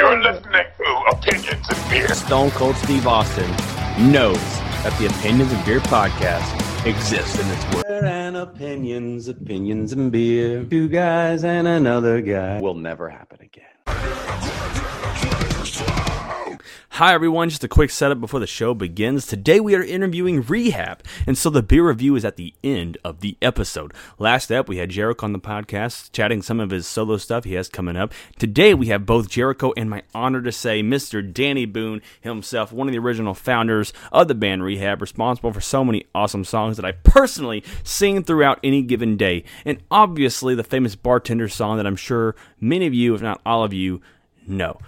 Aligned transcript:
You're 0.00 0.22
listening 0.22 0.64
to 0.78 1.02
Opinions 1.10 1.66
and 1.68 1.90
Beer. 1.90 2.08
Stone 2.14 2.52
Cold 2.52 2.74
Steve 2.76 3.06
Austin 3.06 3.50
knows 4.10 4.40
that 4.82 4.96
the 4.98 5.08
Opinions 5.08 5.52
and 5.52 5.62
Beer 5.66 5.80
podcast 5.80 6.86
exists 6.86 7.38
in 7.38 7.46
this 7.46 7.74
world. 7.74 8.04
And 8.04 8.34
opinions, 8.34 9.28
opinions 9.28 9.92
and 9.92 10.10
beer. 10.10 10.64
Two 10.64 10.88
guys 10.88 11.44
and 11.44 11.68
another 11.68 12.22
guy 12.22 12.62
will 12.62 12.72
never 12.72 13.10
happen 13.10 13.40
again. 13.42 14.59
Hi 17.00 17.14
everyone, 17.14 17.48
just 17.48 17.64
a 17.64 17.68
quick 17.68 17.88
setup 17.88 18.20
before 18.20 18.40
the 18.40 18.46
show 18.46 18.74
begins. 18.74 19.26
Today 19.26 19.58
we 19.58 19.74
are 19.74 19.82
interviewing 19.82 20.42
Rehab, 20.42 21.02
and 21.26 21.38
so 21.38 21.48
the 21.48 21.62
beer 21.62 21.88
review 21.88 22.14
is 22.14 22.26
at 22.26 22.36
the 22.36 22.52
end 22.62 22.98
of 23.02 23.20
the 23.20 23.38
episode. 23.40 23.94
Last 24.18 24.52
up, 24.52 24.68
we 24.68 24.76
had 24.76 24.90
Jericho 24.90 25.24
on 25.24 25.32
the 25.32 25.38
podcast, 25.38 26.12
chatting 26.12 26.42
some 26.42 26.60
of 26.60 26.68
his 26.68 26.86
solo 26.86 27.16
stuff 27.16 27.44
he 27.44 27.54
has 27.54 27.70
coming 27.70 27.96
up. 27.96 28.12
Today 28.38 28.74
we 28.74 28.88
have 28.88 29.06
both 29.06 29.30
Jericho 29.30 29.72
and 29.78 29.88
my 29.88 30.02
honor 30.14 30.42
to 30.42 30.52
say 30.52 30.82
Mr. 30.82 31.22
Danny 31.32 31.64
Boone 31.64 32.02
himself, 32.20 32.70
one 32.70 32.86
of 32.86 32.92
the 32.92 32.98
original 32.98 33.32
founders 33.32 33.94
of 34.12 34.28
the 34.28 34.34
band 34.34 34.62
Rehab, 34.62 35.00
responsible 35.00 35.54
for 35.54 35.62
so 35.62 35.82
many 35.82 36.04
awesome 36.14 36.44
songs 36.44 36.76
that 36.76 36.84
I 36.84 36.92
personally 36.92 37.64
sing 37.82 38.24
throughout 38.24 38.60
any 38.62 38.82
given 38.82 39.16
day. 39.16 39.44
And 39.64 39.82
obviously 39.90 40.54
the 40.54 40.64
famous 40.64 40.96
bartender 40.96 41.48
song 41.48 41.78
that 41.78 41.86
I'm 41.86 41.96
sure 41.96 42.36
many 42.60 42.86
of 42.86 42.92
you, 42.92 43.14
if 43.14 43.22
not 43.22 43.40
all 43.46 43.64
of 43.64 43.72
you, 43.72 44.02
know. 44.46 44.78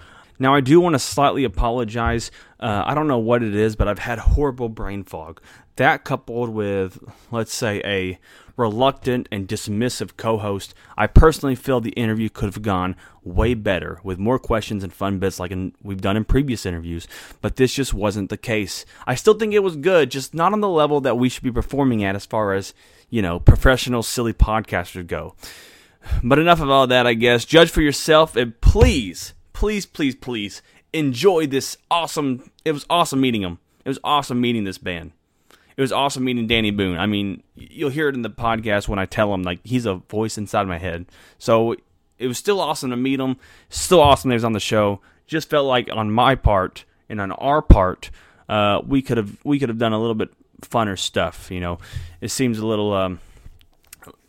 Now, 0.43 0.57
I 0.57 0.61
do 0.61 0.81
want 0.81 0.95
to 0.95 0.99
slightly 0.99 1.45
apologize. 1.45 2.33
Uh, 2.59 2.83
I 2.85 2.97
don't 2.97 3.07
know 3.07 3.21
what 3.21 3.45
it 3.45 3.55
is, 3.55 3.77
but 3.77 3.87
I've 3.87 4.01
had 4.01 4.19
horrible 4.19 4.69
brain 4.69 5.05
fog. 5.05 5.41
That 5.77 6.03
coupled 6.03 6.49
with, 6.49 6.99
let's 7.31 7.55
say, 7.55 7.81
a 7.85 8.19
reluctant 8.57 9.29
and 9.31 9.47
dismissive 9.47 10.17
co 10.17 10.39
host, 10.39 10.75
I 10.99 11.07
personally 11.07 11.55
feel 11.55 11.81
the 11.81 11.91
interview 11.91 12.29
could 12.29 12.47
have 12.47 12.61
gone 12.61 12.97
way 13.23 13.55
better 13.55 14.01
with 14.03 14.19
more 14.19 14.41
questions 14.41 14.83
and 14.83 14.93
fun 14.93 15.21
bits 15.21 15.39
like 15.39 15.53
in, 15.53 15.77
we've 15.81 16.01
done 16.01 16.17
in 16.17 16.25
previous 16.25 16.67
interviews, 16.67 17.07
but 17.41 17.55
this 17.55 17.73
just 17.73 17.95
wasn't 17.95 18.29
the 18.29 18.37
case. 18.37 18.85
I 19.07 19.15
still 19.15 19.35
think 19.35 19.55
it 19.55 19.61
was 19.61 19.77
good, 19.77 20.11
just 20.11 20.35
not 20.35 20.53
on 20.53 20.61
the 20.61 20.69
level 20.69 21.01
that 21.03 21.19
we 21.19 21.29
should 21.29 21.45
be 21.45 21.53
performing 21.53 22.03
at 22.03 22.17
as 22.17 22.27
far 22.27 22.53
as, 22.53 22.75
you 23.11 23.23
know, 23.23 23.39
professional, 23.39 24.03
silly 24.03 24.33
podcasters 24.33 25.07
go. 25.07 25.37
But 26.21 26.41
enough 26.41 26.61
of 26.61 26.69
all 26.69 26.89
that, 26.89 27.07
I 27.07 27.15
guess. 27.15 27.45
Judge 27.45 27.71
for 27.71 27.81
yourself 27.81 28.35
and 28.35 28.61
please 28.61 29.35
please, 29.63 29.87
please, 29.87 30.17
please 30.17 30.61
enjoy 30.93 31.47
this 31.47 31.77
awesome. 31.89 32.51
It 32.65 32.73
was 32.73 32.85
awesome 32.91 33.21
meeting 33.21 33.43
him. 33.43 33.61
It 33.85 33.91
was 33.91 34.01
awesome 34.03 34.41
meeting 34.41 34.65
this 34.65 34.77
band. 34.77 35.13
It 35.77 35.81
was 35.81 35.93
awesome 35.93 36.25
meeting 36.25 36.49
Danny 36.49 36.73
Boone. 36.73 36.99
I 36.99 37.07
mean, 37.07 37.45
you'll 37.55 37.91
hear 37.91 38.09
it 38.09 38.17
in 38.17 38.23
the 38.23 38.29
podcast 38.29 38.89
when 38.89 38.99
I 38.99 39.07
tell 39.07 39.33
him 39.33 39.45
like 39.45 39.61
he's 39.63 39.87
a 39.87 39.95
voice 39.95 40.37
inside 40.37 40.67
my 40.67 40.79
head. 40.79 41.07
So 41.39 41.77
it 42.19 42.27
was 42.27 42.39
still 42.39 42.61
awesome 42.61 42.91
to 42.91 42.97
meet 42.97 43.21
him. 43.21 43.37
Still 43.69 44.01
awesome 44.01 44.31
that 44.31 44.35
he 44.35 44.39
was 44.39 44.45
on 44.45 44.53
the 44.53 44.59
show. 44.59 45.01
Just 45.29 45.49
felt 45.49 45.69
like 45.69 45.89
on 45.93 46.11
my 46.11 46.35
part 46.35 46.85
and 47.09 47.21
on 47.21 47.31
our 47.31 47.63
part, 47.63 48.11
uh, 48.49 48.81
we 48.85 49.01
could 49.01 49.17
have 49.17 49.39
we 49.45 49.61
could 49.61 49.69
have 49.69 49.79
done 49.79 49.93
a 49.93 50.01
little 50.01 50.17
bit 50.17 50.31
funner 50.63 50.99
stuff. 50.99 51.53
You 51.53 51.61
know, 51.61 51.79
it 52.21 52.33
seems 52.33 52.59
a 52.59 52.67
little. 52.67 52.93
Um, 52.93 53.21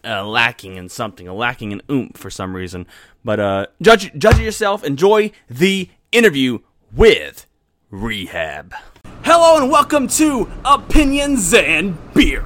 uh, 0.05 0.25
lacking 0.25 0.75
in 0.75 0.89
something, 0.89 1.27
lacking 1.27 1.71
in 1.71 1.81
oomph 1.89 2.17
for 2.17 2.29
some 2.29 2.55
reason. 2.55 2.85
But 3.23 3.39
uh, 3.39 3.67
judge 3.81 4.11
judge 4.17 4.39
it 4.39 4.43
yourself. 4.43 4.83
Enjoy 4.83 5.31
the 5.49 5.89
interview 6.11 6.59
with 6.93 7.45
Rehab. 7.89 8.73
Hello 9.23 9.61
and 9.61 9.71
welcome 9.71 10.07
to 10.09 10.49
Opinions 10.65 11.53
and 11.53 11.97
Beer. 12.13 12.45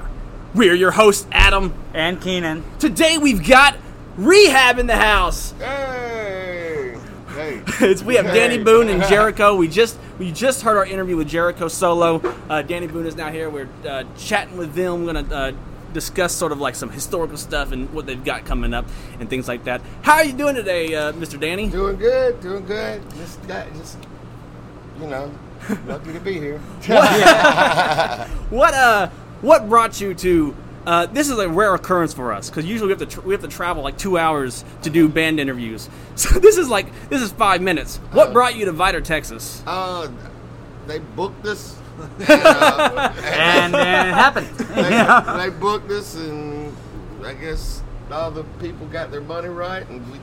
We're 0.54 0.74
your 0.74 0.92
hosts, 0.92 1.26
Adam 1.32 1.74
and 1.92 2.20
Keenan. 2.20 2.64
Today 2.78 3.18
we've 3.18 3.46
got 3.46 3.76
Rehab 4.16 4.78
in 4.78 4.86
the 4.86 4.96
house. 4.96 5.52
Hey, 5.58 6.96
hey. 7.34 7.62
it's, 7.80 8.02
we 8.02 8.14
have 8.14 8.26
Danny 8.26 8.58
Boone 8.58 8.88
and 8.88 9.02
Jericho. 9.08 9.56
We 9.56 9.68
just 9.68 9.98
we 10.18 10.32
just 10.32 10.62
heard 10.62 10.76
our 10.76 10.86
interview 10.86 11.16
with 11.16 11.28
Jericho 11.28 11.68
solo. 11.68 12.20
Uh, 12.48 12.62
Danny 12.62 12.86
Boone 12.86 13.06
is 13.06 13.16
now 13.16 13.30
here. 13.30 13.50
We're 13.50 13.68
uh, 13.86 14.04
chatting 14.16 14.56
with 14.56 14.74
them. 14.74 15.04
We're 15.04 15.12
gonna 15.12 15.34
uh, 15.34 15.52
discuss 15.92 16.34
sort 16.34 16.52
of 16.52 16.60
like 16.60 16.74
some 16.74 16.90
historical 16.90 17.36
stuff 17.36 17.72
and 17.72 17.92
what 17.92 18.06
they've 18.06 18.22
got 18.24 18.44
coming 18.44 18.74
up 18.74 18.86
and 19.20 19.28
things 19.30 19.48
like 19.48 19.64
that. 19.64 19.80
How 20.02 20.14
are 20.14 20.24
you 20.24 20.32
doing 20.32 20.54
today, 20.54 20.94
uh, 20.94 21.12
Mr. 21.12 21.38
Danny? 21.40 21.68
Doing 21.68 21.96
good, 21.96 22.40
doing 22.40 22.64
good. 22.66 23.02
Just 23.16 23.46
got, 23.48 23.72
just 23.74 23.98
you 25.00 25.06
know, 25.06 25.32
lucky 25.86 26.12
to 26.12 26.20
be 26.20 26.34
here. 26.34 26.58
what 28.50 28.74
uh, 28.74 29.08
what 29.40 29.68
brought 29.68 30.00
you 30.00 30.14
to? 30.14 30.56
Uh, 30.86 31.04
this 31.06 31.28
is 31.28 31.38
a 31.38 31.46
rare 31.48 31.74
occurrence 31.74 32.14
for 32.14 32.32
us 32.32 32.48
because 32.48 32.64
usually 32.64 32.86
we 32.86 32.92
have 32.98 33.06
to 33.08 33.14
tr- 33.20 33.20
we 33.26 33.34
have 33.34 33.42
to 33.42 33.48
travel 33.48 33.82
like 33.82 33.98
two 33.98 34.16
hours 34.16 34.64
to 34.82 34.90
do 34.90 35.08
band 35.08 35.38
interviews. 35.40 35.88
So 36.18 36.40
this 36.40 36.56
is 36.58 36.68
like 36.68 36.86
this 37.10 37.22
is 37.22 37.30
five 37.30 37.62
minutes. 37.62 37.98
What 38.10 38.28
Uh, 38.28 38.32
brought 38.32 38.56
you 38.56 38.64
to 38.64 38.72
Vidor, 38.72 39.04
Texas? 39.04 39.62
uh, 39.68 40.08
they 40.88 40.98
booked 40.98 41.46
us. 41.46 41.77
And, 41.98 43.74
then 43.74 44.08
it 44.08 44.14
happened. 44.14 44.46
they, 44.56 45.50
they 45.50 45.58
booked 45.58 45.90
us, 45.90 46.14
and 46.16 46.74
I 47.24 47.34
guess 47.34 47.82
all 48.10 48.30
the 48.30 48.44
people 48.60 48.86
got 48.86 49.10
their 49.10 49.20
money 49.20 49.48
right, 49.48 49.88
and 49.88 50.06
we 50.12 50.18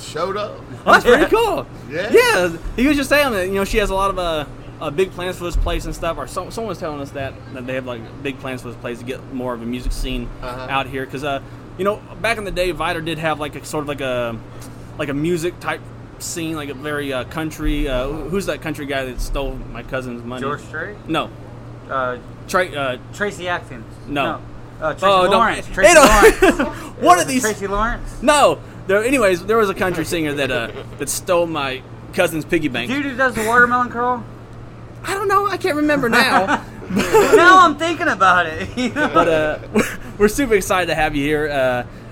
showed 0.00 0.36
up. 0.36 0.58
Oh, 0.86 0.92
that's 0.92 1.04
pretty 1.04 1.26
cool. 1.34 1.66
Yeah. 1.90 2.10
Yeah. 2.12 2.56
He 2.76 2.86
was 2.88 2.96
just 2.96 3.08
saying 3.08 3.32
that 3.32 3.46
you 3.48 3.54
know 3.54 3.64
she 3.64 3.78
has 3.78 3.90
a 3.90 3.94
lot 3.94 4.10
of 4.10 4.18
uh, 4.18 4.44
uh 4.80 4.90
big 4.90 5.10
plans 5.12 5.36
for 5.38 5.44
this 5.44 5.56
place 5.56 5.84
and 5.84 5.94
stuff. 5.94 6.18
Or 6.18 6.26
some, 6.26 6.50
someone 6.50 6.68
was 6.70 6.78
telling 6.78 7.00
us 7.00 7.10
that 7.12 7.34
that 7.54 7.66
they 7.66 7.74
have 7.74 7.86
like 7.86 8.00
big 8.22 8.38
plans 8.40 8.62
for 8.62 8.68
this 8.68 8.76
place 8.78 8.98
to 8.98 9.04
get 9.04 9.32
more 9.32 9.54
of 9.54 9.62
a 9.62 9.66
music 9.66 9.92
scene 9.92 10.28
Uh-huh. 10.42 10.66
out 10.68 10.86
here. 10.86 11.04
Because 11.04 11.24
uh, 11.24 11.40
you 11.78 11.84
know, 11.84 12.00
back 12.20 12.38
in 12.38 12.44
the 12.44 12.50
day, 12.50 12.72
Vidor 12.72 13.04
did 13.04 13.18
have 13.18 13.38
like 13.40 13.54
a 13.56 13.64
sort 13.64 13.82
of 13.82 13.88
like 13.88 14.00
a 14.00 14.38
like 14.98 15.08
a 15.08 15.14
music 15.14 15.58
type 15.60 15.80
scene, 16.22 16.56
like 16.56 16.68
a 16.68 16.74
very 16.74 17.12
uh, 17.12 17.24
country. 17.24 17.88
Uh, 17.88 18.08
who's 18.08 18.46
that 18.46 18.62
country 18.62 18.86
guy 18.86 19.04
that 19.06 19.20
stole 19.20 19.54
my 19.72 19.82
cousin's 19.82 20.22
money? 20.24 20.40
George 20.42 20.60
Strait? 20.60 20.96
No. 21.08 21.30
Uh, 21.88 22.18
Trey. 22.48 22.74
Uh, 22.74 22.98
Tracy 23.12 23.48
Atkins. 23.48 23.84
No. 24.06 24.40
Uh, 24.80 24.92
Tracy 24.92 25.06
Oh, 25.06 25.22
don't- 25.24 25.30
Lawrence. 25.32 25.66
they 25.66 25.72
Tracy 25.74 25.94
Lawrence. 25.98 26.40
one 27.00 27.18
of 27.18 27.24
Was 27.24 27.26
these. 27.26 27.42
Tracy 27.42 27.66
Lawrence? 27.66 28.22
No. 28.22 28.60
There. 28.86 29.02
Anyways, 29.02 29.44
there 29.46 29.56
was 29.56 29.70
a 29.70 29.74
country 29.74 30.04
singer 30.04 30.34
that 30.34 30.50
uh 30.50 30.70
that 30.98 31.08
stole 31.08 31.46
my 31.46 31.82
cousin's 32.12 32.44
piggy 32.44 32.68
bank. 32.68 32.90
Dude 32.90 33.04
who 33.04 33.16
does 33.16 33.34
the 33.34 33.44
Watermelon 33.46 33.88
Crawl? 33.88 34.22
I 35.04 35.14
don't 35.14 35.28
know. 35.28 35.46
I 35.46 35.56
can't 35.56 35.76
remember 35.76 36.08
now. 36.08 36.46
now 36.90 37.60
I'm 37.66 37.76
thinking 37.76 38.08
about 38.08 38.46
it. 38.46 38.94
but 38.94 39.28
uh, 39.28 39.58
we're 40.18 40.28
super 40.28 40.54
excited 40.54 40.86
to 40.86 40.94
have 40.94 41.14
you 41.16 41.24
here. 41.24 41.48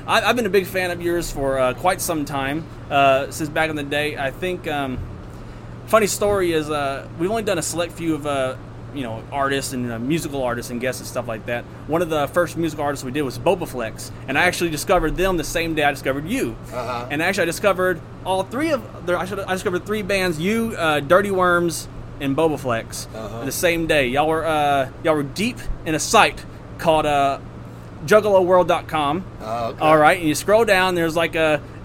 I, 0.07 0.23
I've 0.23 0.37
been 0.37 0.47
a 0.47 0.51
big 0.51 0.67
fan 0.67 0.91
of 0.91 1.01
yours 1.01 1.31
for 1.31 1.59
uh, 1.59 1.75
quite 1.75 2.01
some 2.01 2.25
time, 2.25 2.67
uh, 2.91 3.31
since 3.31 3.49
back 3.49 3.71
in 3.71 3.77
the 3.77 3.83
day. 3.83 4.17
I 4.17 4.31
think. 4.31 4.67
Um, 4.69 4.99
funny 5.87 6.07
story 6.07 6.53
is 6.53 6.71
uh, 6.71 7.07
we've 7.19 7.31
only 7.31 7.43
done 7.43 7.59
a 7.59 7.63
select 7.63 7.93
few 7.93 8.15
of 8.15 8.27
uh, 8.27 8.57
you 8.95 9.03
know 9.03 9.23
artists 9.31 9.73
and 9.73 9.91
uh, 9.91 9.99
musical 9.99 10.43
artists 10.43 10.71
and 10.71 10.81
guests 10.81 11.01
and 11.01 11.09
stuff 11.09 11.29
like 11.29 11.47
that. 11.47 11.65
One 11.87 12.03
of 12.03 12.11
the 12.11 12.29
first 12.29 12.57
musical 12.57 12.85
artists 12.85 13.05
we 13.05 13.13
did 13.13 13.23
was 13.23 13.39
Bobaflex, 13.39 14.11
and 14.29 14.39
I 14.39 14.45
actually 14.45 14.71
discovered 14.71 15.17
them 15.17 15.37
the 15.37 15.45
same 15.45 15.75
day 15.75 15.85
I 15.85 15.91
discovered 15.91 16.27
you. 16.27 16.57
Uh-huh. 16.73 17.09
And 17.11 17.23
actually, 17.23 17.43
I 17.43 17.47
discovered 17.47 18.01
all 18.25 18.43
three 18.43 18.71
of 18.71 19.07
their. 19.07 19.19
I, 19.19 19.25
should, 19.25 19.41
I 19.41 19.53
discovered 19.53 19.87
three 19.87 20.03
bands: 20.03 20.39
you, 20.39 20.75
uh, 20.77 21.01
Dirty 21.01 21.31
Worms, 21.31 21.89
and 22.21 22.37
Bobaflex. 22.37 23.07
Uh-huh. 23.15 23.45
The 23.45 23.53
same 23.53 23.87
day, 23.87 24.09
y'all 24.09 24.29
were 24.29 24.45
uh, 24.45 24.91
y'all 25.05 25.15
were 25.15 25.23
deep 25.23 25.59
in 25.85 25.95
a 25.95 26.01
site 26.01 26.45
called 26.79 27.07
uh, 27.07 27.39
JuggaloWorld.com. 28.07 29.25
Oh, 29.41 29.67
okay. 29.69 29.79
All 29.81 29.97
right, 29.99 30.19
and 30.19 30.29
you 30.29 30.35
scroll 30.35 30.65
down. 30.65 30.95
There's 30.95 31.17
like 31.17 31.35
a 31.35 31.61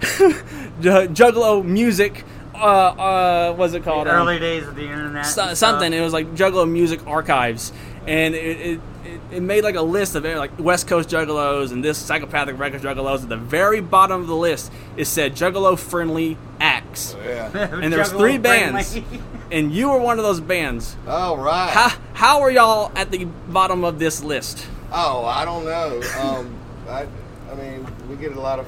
Juggalo 0.80 1.64
music. 1.64 2.24
Uh, 2.54 2.58
uh, 2.58 3.54
what's 3.54 3.74
it 3.74 3.84
called? 3.84 4.08
Um, 4.08 4.14
Early 4.16 4.38
days 4.38 4.66
of 4.66 4.74
the 4.74 4.82
internet. 4.82 5.26
so- 5.26 5.54
something. 5.54 5.92
It 5.92 6.00
was 6.00 6.12
like 6.12 6.34
Juggalo 6.34 6.68
Music 6.68 7.06
Archives, 7.06 7.72
and 8.06 8.34
it, 8.34 8.38
it, 8.60 8.80
it, 9.04 9.20
it 9.32 9.40
made 9.42 9.62
like 9.62 9.76
a 9.76 9.82
list 9.82 10.16
of 10.16 10.24
like 10.24 10.58
West 10.58 10.88
Coast 10.88 11.08
Juggalos 11.08 11.70
and 11.70 11.84
this 11.84 11.98
psychopathic 11.98 12.58
record 12.58 12.82
Juggalos. 12.82 13.22
At 13.22 13.28
the 13.28 13.36
very 13.36 13.80
bottom 13.80 14.20
of 14.20 14.26
the 14.26 14.34
list, 14.36 14.72
it 14.96 15.04
said 15.04 15.34
Juggalo 15.34 15.78
friendly 15.78 16.36
acts, 16.58 17.14
Yeah. 17.24 17.46
and 17.72 17.92
there's 17.92 18.10
Juggalo 18.12 18.18
three 18.18 18.38
bands, 18.38 18.98
and 19.52 19.70
you 19.72 19.90
were 19.90 19.98
one 20.00 20.18
of 20.18 20.24
those 20.24 20.40
bands. 20.40 20.96
All 21.06 21.36
right. 21.38 21.70
How 21.70 21.90
how 22.14 22.40
are 22.42 22.50
y'all 22.50 22.90
at 22.96 23.12
the 23.12 23.24
bottom 23.24 23.84
of 23.84 24.00
this 24.00 24.22
list? 24.24 24.66
Oh, 24.92 25.24
I 25.24 25.44
don't 25.44 25.64
know. 25.64 26.00
Um, 26.20 26.54
I, 26.88 27.06
I 27.50 27.54
mean, 27.54 27.86
we 28.08 28.16
get 28.16 28.32
a 28.32 28.40
lot 28.40 28.58
of. 28.58 28.66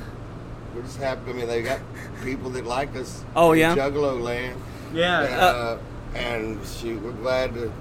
We're 0.75 0.83
just 0.83 0.99
happy. 0.99 1.31
I 1.31 1.33
mean, 1.35 1.47
they 1.49 1.63
got 1.63 1.81
people 2.23 2.51
that 2.51 2.65
like 2.65 2.95
us. 2.97 3.25
Oh, 3.35 3.53
in 3.53 3.61
yeah? 3.61 3.75
Juggalo 3.75 4.21
land. 4.21 4.61
yeah. 4.95 5.23
And, 5.23 5.35
uh, 5.35 5.79
and 6.15 6.67
shoot, 6.67 7.01
we're 7.03 7.13
glad 7.13 7.55
to. 7.55 7.73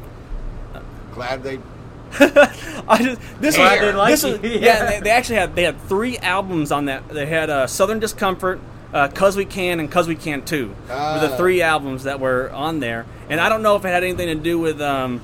Glad 1.13 1.43
they. 1.43 1.59
I 2.87 3.03
just 3.03 3.21
this 3.39 3.55
Glad 3.55 3.81
was 3.81 3.91
they 3.91 3.93
like 3.93 4.11
this 4.11 4.23
was 4.23 4.39
yeah. 4.43 4.59
Yeah. 4.59 4.85
they, 4.91 4.99
they 5.01 5.09
actually 5.11 5.35
had 5.35 5.55
they 5.55 5.63
had 5.63 5.79
three 5.81 6.17
albums 6.19 6.71
on 6.71 6.85
that. 6.85 7.07
They 7.09 7.25
had 7.27 7.49
uh, 7.51 7.67
Southern 7.67 7.99
Discomfort, 7.99 8.59
uh, 8.93 9.09
Cause 9.09 9.35
We 9.37 9.45
Can, 9.45 9.79
and 9.79 9.91
Cause 9.91 10.07
We 10.07 10.15
Can 10.15 10.43
Too. 10.43 10.69
were 10.69 10.85
the 10.87 11.33
Ah. 11.33 11.37
three 11.37 11.61
albums 11.61 12.05
that 12.05 12.19
were 12.19 12.49
on 12.51 12.79
there. 12.79 13.05
And 13.29 13.39
I 13.39 13.47
don't 13.49 13.61
know 13.61 13.75
if 13.75 13.85
it 13.85 13.89
had 13.89 14.03
anything 14.03 14.27
to 14.27 14.35
do 14.35 14.57
with 14.57 14.81
um, 14.81 15.21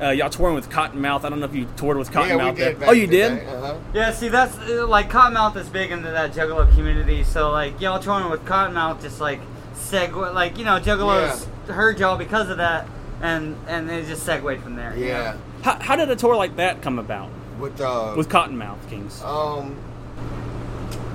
uh, 0.00 0.10
y'all 0.10 0.28
touring 0.30 0.54
with 0.54 0.68
Kottonmouth. 0.70 1.24
I 1.24 1.28
don't 1.28 1.40
know 1.40 1.46
if 1.46 1.54
you 1.54 1.66
toured 1.76 1.96
with 1.98 2.10
Kottonmouth. 2.10 2.38
yeah, 2.38 2.50
we 2.50 2.54
did. 2.56 2.80
back 2.80 2.88
oh, 2.88 2.92
you 2.92 3.06
did. 3.06 3.46
Uh-huh. 3.46 3.78
Yeah, 3.92 4.12
see, 4.12 4.28
that's 4.28 4.56
uh, 4.58 4.86
like 4.88 5.10
Kottonmouth 5.10 5.56
is 5.56 5.68
big 5.68 5.90
into 5.90 6.10
that 6.10 6.32
Juggalo 6.32 6.72
community. 6.74 7.22
So 7.24 7.50
like 7.52 7.80
y'all 7.80 8.00
touring 8.00 8.30
with 8.30 8.44
Kottonmouth, 8.44 9.00
just 9.02 9.20
like 9.20 9.40
segue, 9.74 10.34
like 10.34 10.58
you 10.58 10.64
know, 10.64 10.80
Juggalos 10.80 11.44
heard 11.66 11.98
y'all 11.98 12.16
because 12.16 12.48
of 12.50 12.56
that, 12.58 12.86
and 13.22 13.56
and 13.68 13.90
it 13.90 14.06
just 14.06 14.24
segued 14.24 14.62
from 14.62 14.76
there. 14.76 14.96
you 14.96 15.06
Yeah. 15.06 15.32
know? 15.32 15.38
How, 15.62 15.78
how 15.80 15.96
did 15.96 16.10
a 16.10 16.16
tour 16.16 16.36
like 16.36 16.56
that 16.56 16.82
come 16.82 16.98
about 16.98 17.30
With 17.58 17.80
uh, 17.80 18.14
with 18.16 18.28
Kottonmouth 18.28 18.88
Kings? 18.90 19.22
Um, 19.22 19.76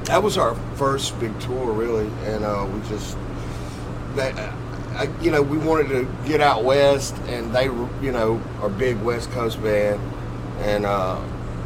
that 0.05 0.23
was 0.23 0.37
our 0.37 0.55
first 0.75 1.19
big 1.19 1.37
tour, 1.39 1.71
really, 1.71 2.09
and 2.25 2.43
uh, 2.43 2.67
we 2.73 2.79
just 2.89 3.15
that 4.15 4.35
I, 4.99 5.07
you 5.21 5.31
know 5.31 5.41
we 5.41 5.57
wanted 5.57 5.87
to 5.89 6.07
get 6.27 6.41
out 6.41 6.63
west, 6.65 7.15
and 7.27 7.55
they 7.55 7.69
were 7.69 7.87
you 8.01 8.11
know 8.11 8.41
our 8.61 8.69
big 8.69 8.97
West 9.01 9.31
Coast 9.31 9.61
band, 9.63 9.99
and 10.59 10.85
uh, 10.85 11.19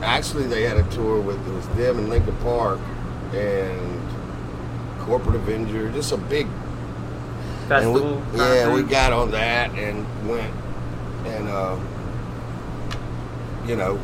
actually 0.03 0.45
they 0.45 0.61
had 0.63 0.77
a 0.77 0.83
tour 0.91 1.19
with 1.19 1.45
it 1.47 1.51
was 1.51 1.67
them 1.69 1.97
and 1.97 2.09
Linkin 2.09 2.35
Park 2.37 2.79
and 3.33 3.99
Corporate 4.99 5.35
Avenger, 5.35 5.89
just 5.91 6.11
a 6.11 6.17
big 6.17 6.47
and 7.71 7.93
we, 7.93 8.01
yeah, 8.37 8.71
we 8.71 8.83
got 8.83 9.13
on 9.13 9.31
that 9.31 9.71
and 9.71 10.05
went, 10.29 10.53
and 11.25 11.47
uh, 11.47 11.75
you 13.65 13.75
know, 13.75 13.99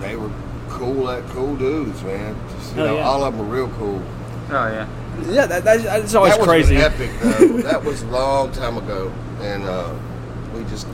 they 0.00 0.16
were 0.16 0.30
cool, 0.68 0.92
like 1.04 1.26
cool 1.28 1.56
dudes, 1.56 2.02
man. 2.02 2.36
Just, 2.50 2.76
you 2.76 2.82
Oh, 2.82 2.86
know, 2.86 2.96
yeah. 2.96 3.04
all 3.06 3.24
of 3.24 3.34
them 3.36 3.48
were 3.48 3.54
real 3.54 3.68
cool. 3.78 4.02
Oh 4.50 4.68
yeah. 4.68 4.86
Yeah, 5.28 5.46
that, 5.46 5.64
that's, 5.64 5.82
that's 5.84 6.14
always 6.14 6.32
that 6.32 6.40
was 6.40 6.48
crazy. 6.48 6.76
epic, 6.76 7.10
though. 7.20 7.46
that 7.58 7.82
was 7.84 8.02
a 8.02 8.06
long 8.06 8.52
time 8.52 8.76
ago, 8.78 9.12
and 9.40 9.64
uh, 9.64 9.94
we 10.54 10.62
just 10.64 10.86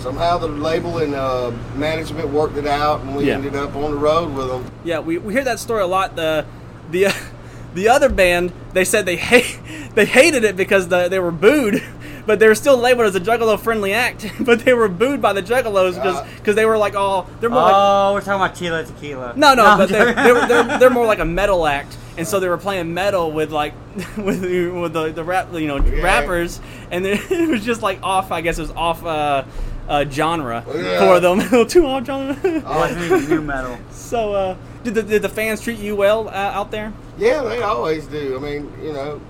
somehow 0.00 0.38
the 0.38 0.46
label 0.48 0.98
and 0.98 1.14
uh, 1.14 1.50
management 1.74 2.28
worked 2.30 2.56
it 2.56 2.66
out, 2.66 3.00
and 3.00 3.16
we 3.16 3.24
Yeah. 3.26 3.34
ended 3.34 3.56
up 3.56 3.74
on 3.74 3.90
the 3.92 3.96
road 3.96 4.34
with 4.34 4.48
them. 4.48 4.64
Yeah, 4.84 5.00
we, 5.00 5.18
we 5.18 5.32
hear 5.32 5.44
that 5.44 5.58
story 5.58 5.82
a 5.82 5.86
lot. 5.86 6.16
The 6.16 6.46
the 6.90 7.06
uh, 7.06 7.12
the 7.74 7.88
other 7.88 8.08
band 8.08 8.52
they 8.72 8.84
said 8.84 9.06
they 9.06 9.16
hate 9.16 9.58
they 9.94 10.04
hated 10.06 10.44
it 10.44 10.56
because 10.56 10.88
the, 10.88 11.08
they 11.08 11.18
were 11.18 11.32
booed, 11.32 11.82
but 12.28 12.38
they 12.38 12.46
were 12.46 12.54
still 12.54 12.76
labeled 12.76 13.06
as 13.08 13.14
a 13.16 13.20
Juggalo 13.20 13.58
friendly 13.58 13.92
act. 13.92 14.30
But 14.48 14.60
they 14.64 14.74
were 14.74 14.88
booed 14.88 15.20
by 15.20 15.32
the 15.32 15.42
Juggalos 15.42 15.98
Uh, 15.98 16.24
because 16.36 16.54
they 16.54 16.66
were 16.66 16.78
like 16.78 16.94
all 16.94 17.26
they're 17.40 17.50
more 17.50 17.62
like 17.62 17.74
Oh, 17.74 18.12
we're 18.14 18.20
talking 18.20 18.40
about 18.42 18.54
Tila 18.54 18.86
Tequila. 18.86 19.32
no 19.36 19.54
no, 19.54 19.64
I'm 19.64 19.78
but 19.78 19.88
they're, 19.88 20.14
they're, 20.14 20.46
they're, 20.50 20.78
they're 20.78 20.90
more 20.90 21.06
like 21.06 21.18
a 21.18 21.24
metal 21.24 21.66
act, 21.66 21.96
and 22.18 22.28
so 22.28 22.38
they 22.38 22.48
were 22.48 22.58
playing 22.58 22.92
metal 22.94 23.32
with 23.32 23.50
like 23.50 23.72
with 24.16 24.40
the- 24.42 24.68
with 24.70 24.92
the, 24.92 25.10
the 25.12 25.24
rap 25.24 25.48
you 25.54 25.66
know 25.66 25.78
Yeah. 25.82 26.02
rappers, 26.02 26.60
and 26.92 27.04
then 27.04 27.18
it 27.30 27.48
was 27.48 27.64
just 27.64 27.82
like 27.82 27.98
off. 28.02 28.30
I 28.30 28.40
guess 28.42 28.58
it 28.58 28.62
was 28.68 28.72
off 28.72 29.02
uh, 29.04 29.44
uh, 29.88 30.04
genre 30.08 30.62
Yeah. 30.68 30.98
for 31.00 31.18
them. 31.20 31.40
A 31.40 31.42
little 31.44 31.66
too 31.66 31.86
off 31.86 32.04
genre. 32.06 32.36
It 32.44 32.62
wasn't 32.64 33.28
new 33.30 33.40
metal. 33.42 33.78
so 33.90 34.34
uh, 34.34 34.56
did 34.84 34.94
the 34.94 35.02
did 35.02 35.22
the 35.22 35.28
fans 35.30 35.60
treat 35.62 35.78
you 35.78 35.96
well 35.96 36.28
uh, 36.28 36.58
out 36.58 36.70
there? 36.70 36.92
Yeah, 37.18 37.42
they 37.42 37.62
always 37.62 38.06
do. 38.06 38.36
I 38.36 38.40
mean, 38.40 38.70
you 38.82 38.92
know, 38.92 39.20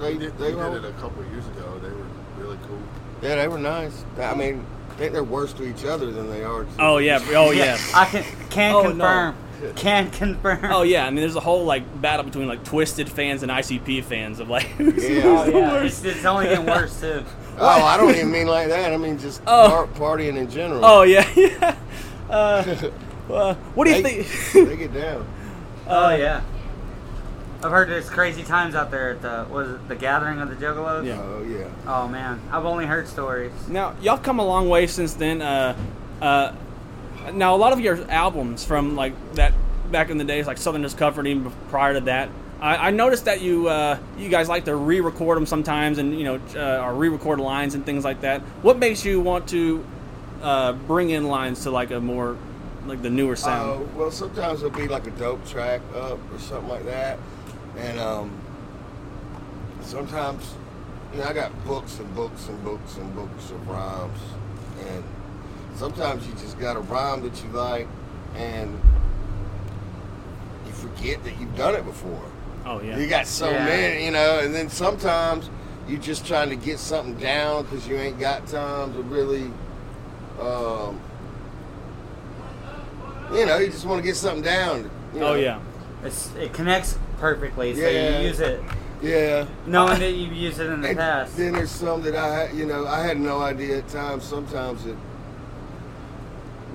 they 0.00 0.14
They, 0.16 0.26
they, 0.26 0.52
they 0.52 0.52
did 0.52 0.84
it 0.84 0.84
a 0.84 0.92
couple 1.00 1.22
of 1.22 1.30
years 1.32 1.46
ago. 1.46 1.78
They 1.82 1.88
were 1.88 2.06
really 2.44 2.58
cool. 2.68 2.82
Yeah, 3.22 3.36
they 3.36 3.48
were 3.48 3.58
nice. 3.58 4.04
I 4.18 4.34
mean, 4.34 4.64
I 4.90 4.94
think 4.94 5.12
they're 5.12 5.22
worse 5.24 5.52
to 5.54 5.64
each 5.64 5.84
other 5.84 6.10
than 6.10 6.30
they 6.30 6.42
are. 6.44 6.64
To 6.64 6.70
Oh 6.78 6.98
yeah, 6.98 7.20
oh 7.30 7.50
yeah. 7.50 7.78
I 7.94 8.04
can 8.06 8.24
can 8.50 8.74
Oh, 8.74 8.82
no. 8.82 8.88
confirm. 8.88 9.36
Can 9.76 10.10
confirm. 10.10 10.72
Oh 10.72 10.82
yeah, 10.82 11.06
I 11.06 11.10
mean, 11.10 11.16
there's 11.20 11.36
a 11.36 11.40
whole 11.40 11.64
like 11.64 12.00
battle 12.00 12.24
between 12.24 12.48
like 12.48 12.64
Twiztid 12.64 13.08
fans 13.10 13.42
and 13.42 13.52
ICP 13.52 14.04
fans 14.04 14.40
of 14.40 14.48
like 14.48 14.62
who's, 14.78 15.06
Yeah. 15.08 15.22
Oh, 15.24 15.36
who's 15.44 15.46
the 15.52 15.58
yeah. 15.58 15.72
worst. 15.72 16.04
It's, 16.06 16.16
it's 16.16 16.24
only 16.24 16.46
getting 16.46 16.66
worse 16.66 17.00
too. 17.00 17.22
Oh, 17.62 17.66
I 17.84 17.98
don't 17.98 18.14
even 18.14 18.30
mean 18.32 18.46
like 18.46 18.68
that. 18.68 18.90
I 18.90 18.96
mean 18.96 19.18
just 19.18 19.42
Oh. 19.46 19.86
par- 19.98 20.16
partying 20.16 20.36
in 20.38 20.48
general. 20.50 20.82
Oh 20.82 21.02
yeah, 21.02 21.28
yeah. 21.36 21.76
Uh, 22.30 22.64
uh, 23.30 23.54
what 23.74 23.84
do 23.84 23.90
you 23.90 24.02
they, 24.02 24.22
think? 24.22 24.66
they 24.68 24.76
get 24.76 24.94
down. 24.94 25.26
Oh 25.86 26.14
yeah. 26.14 26.40
I've 27.62 27.70
heard 27.70 27.90
there's 27.90 28.08
crazy 28.08 28.42
times 28.42 28.74
out 28.74 28.90
there 28.90 29.10
at 29.10 29.22
the 29.22 29.46
was 29.50 29.68
it 29.70 29.88
the 29.88 29.96
gathering 29.96 30.40
of 30.40 30.48
the 30.48 30.56
Juggalos? 30.56 31.04
Yeah. 31.04 31.20
Oh 31.20 31.42
yeah. 31.42 31.68
Oh 31.86 32.08
man, 32.08 32.40
I've 32.50 32.64
only 32.64 32.86
heard 32.86 33.06
stories. 33.06 33.52
Now 33.68 33.94
y'all 34.00 34.18
come 34.18 34.38
a 34.38 34.44
long 34.44 34.68
way 34.68 34.86
since 34.86 35.14
then. 35.14 35.42
Uh, 35.42 35.76
uh, 36.22 36.54
now 37.34 37.54
a 37.54 37.58
lot 37.58 37.72
of 37.72 37.80
your 37.80 38.10
albums 38.10 38.64
from 38.64 38.96
like 38.96 39.12
that 39.34 39.52
back 39.90 40.08
in 40.08 40.16
the 40.16 40.24
days, 40.24 40.46
like 40.46 40.56
Southern 40.56 40.82
Discomfort, 40.82 41.26
even 41.26 41.52
prior 41.68 41.94
to 41.94 42.00
that. 42.00 42.30
I, 42.60 42.88
I 42.88 42.90
noticed 42.90 43.26
that 43.26 43.40
you 43.40 43.68
uh, 43.68 43.98
you 44.18 44.28
guys 44.28 44.48
like 44.48 44.64
to 44.66 44.74
re-record 44.74 45.36
them 45.36 45.46
sometimes, 45.46 45.98
and 45.98 46.18
you 46.18 46.24
know, 46.24 46.40
uh, 46.56 46.82
or 46.82 46.94
re-record 46.94 47.40
lines 47.40 47.74
and 47.74 47.84
things 47.84 48.04
like 48.04 48.22
that. 48.22 48.40
What 48.62 48.78
makes 48.78 49.04
you 49.04 49.20
want 49.20 49.48
to 49.48 49.84
uh, 50.42 50.72
bring 50.72 51.10
in 51.10 51.28
lines 51.28 51.62
to 51.64 51.70
like 51.70 51.90
a 51.90 52.00
more 52.00 52.36
like 52.86 53.02
the 53.02 53.10
newer 53.10 53.36
sound? 53.36 53.70
Oh 53.70 53.88
well, 53.98 54.10
sometimes 54.10 54.62
it'll 54.62 54.78
be 54.78 54.88
like 54.88 55.06
a 55.06 55.10
dope 55.12 55.46
track 55.46 55.80
up 55.94 56.18
or 56.32 56.38
something 56.38 56.68
like 56.68 56.84
that, 56.84 57.18
and 57.78 57.98
um, 57.98 58.30
sometimes 59.82 60.54
you 61.12 61.18
know 61.18 61.24
I 61.24 61.32
got 61.32 61.52
books 61.64 61.98
and 61.98 62.14
books 62.14 62.48
and 62.48 62.62
books 62.64 62.96
and 62.96 63.14
books 63.14 63.50
of 63.50 63.68
rhymes, 63.68 64.18
and 64.88 65.04
sometimes 65.76 66.26
you 66.26 66.32
just 66.34 66.58
got 66.58 66.76
a 66.76 66.80
rhyme 66.80 67.22
that 67.22 67.42
you 67.42 67.50
like, 67.50 67.86
and 68.36 68.78
you 70.66 70.72
forget 70.72 71.22
that 71.24 71.38
you've 71.40 71.56
done 71.56 71.74
it 71.74 71.84
before. 71.84 72.22
oh 72.66 72.80
yeah. 72.82 72.98
You 72.98 73.06
got 73.08 73.26
so 73.26 73.50
Yeah. 73.50 73.64
many, 73.64 74.04
you 74.04 74.10
know, 74.10 74.40
and 74.40 74.54
then 74.54 74.68
sometimes 74.68 75.48
you're 75.88 75.98
just 76.00 76.26
trying 76.26 76.50
to 76.50 76.56
get 76.56 76.78
something 76.78 77.16
down 77.16 77.64
because 77.64 77.88
you 77.88 77.96
ain't 77.96 78.20
got 78.20 78.46
time 78.46 78.92
to 78.94 79.02
really, 79.02 79.50
um, 80.40 81.00
you 83.32 83.46
know, 83.46 83.58
you 83.58 83.68
just 83.68 83.86
want 83.86 84.00
to 84.00 84.06
get 84.06 84.16
something 84.16 84.42
down. 84.42 84.90
you 85.14 85.20
know. 85.20 85.28
oh 85.28 85.34
yeah. 85.34 85.58
It's, 86.04 86.32
it 86.36 86.52
connects 86.52 86.96
perfectly, 87.20 87.74
so 87.74 87.86
Yeah. 87.88 88.18
you 88.20 88.26
use 88.28 88.40
it 88.40 88.60
Yeah. 89.02 89.44
knowing 89.66 90.00
that 90.00 90.12
you've 90.12 90.32
used 90.32 90.58
it 90.58 90.66
in 90.70 90.80
the 90.80 90.88
And 90.88 90.98
past. 90.98 91.36
then 91.36 91.52
there's 91.52 91.70
some 91.70 92.02
that 92.02 92.16
I, 92.16 92.28
had, 92.46 92.54
you 92.54 92.66
know, 92.66 92.86
I 92.86 93.00
had 93.02 93.18
no 93.20 93.40
idea 93.40 93.78
at 93.78 93.88
times. 93.88 94.24
Sometimes 94.24 94.84
that 94.84 94.96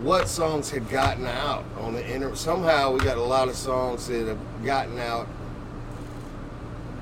what 0.01 0.27
songs 0.27 0.69
had 0.71 0.89
gotten 0.89 1.25
out 1.25 1.63
on 1.81 1.93
the 1.93 2.05
internet. 2.07 2.37
Somehow 2.37 2.91
we 2.91 2.99
got 2.99 3.17
a 3.17 3.21
lot 3.23 3.47
of 3.47 3.55
songs 3.55 4.07
that 4.07 4.27
have 4.27 4.37
gotten 4.63 4.99
out 4.99 5.27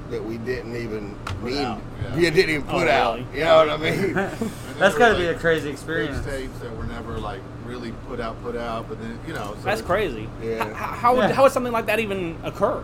that 0.10 0.24
we 0.24 0.38
didn't 0.38 0.76
even 0.76 1.16
mean. 1.42 1.58
out, 1.58 1.80
yeah. 2.02 2.16
yeah. 2.18 2.30
didn't 2.30 2.50
even 2.56 2.66
Oh, 2.70 2.80
put 2.80 2.88
out. 2.88 3.16
really? 3.18 3.28
You 3.40 3.44
know 3.46 3.58
what 3.58 3.70
I 3.70 3.78
mean? 3.78 4.18
And 4.74 4.82
That's 4.82 4.94
they 4.96 5.00
got 5.00 5.08
to 5.10 5.14
were, 5.14 5.20
be 5.20 5.26
a 5.28 5.34
crazy 5.36 5.70
experience. 5.70 6.24
Tapes 6.26 6.58
that 6.60 6.76
were 6.76 6.86
never 6.86 7.18
like 7.20 7.42
really 7.66 7.94
put 8.08 8.20
out, 8.20 8.42
put 8.44 8.56
out, 8.56 8.88
but 8.90 9.00
then 9.02 9.20
you 9.28 9.34
know. 9.34 9.54
So 9.58 9.64
That's 9.66 9.82
it's- 9.82 9.82
crazy. 9.82 10.28
Yeah. 10.42 10.68
H- 10.68 10.74
How, 10.74 11.16
Yeah. 11.16 11.32
how 11.32 11.44
would 11.44 11.52
something 11.52 11.72
like 11.74 11.86
that 11.88 12.00
even 12.00 12.38
occur? 12.44 12.82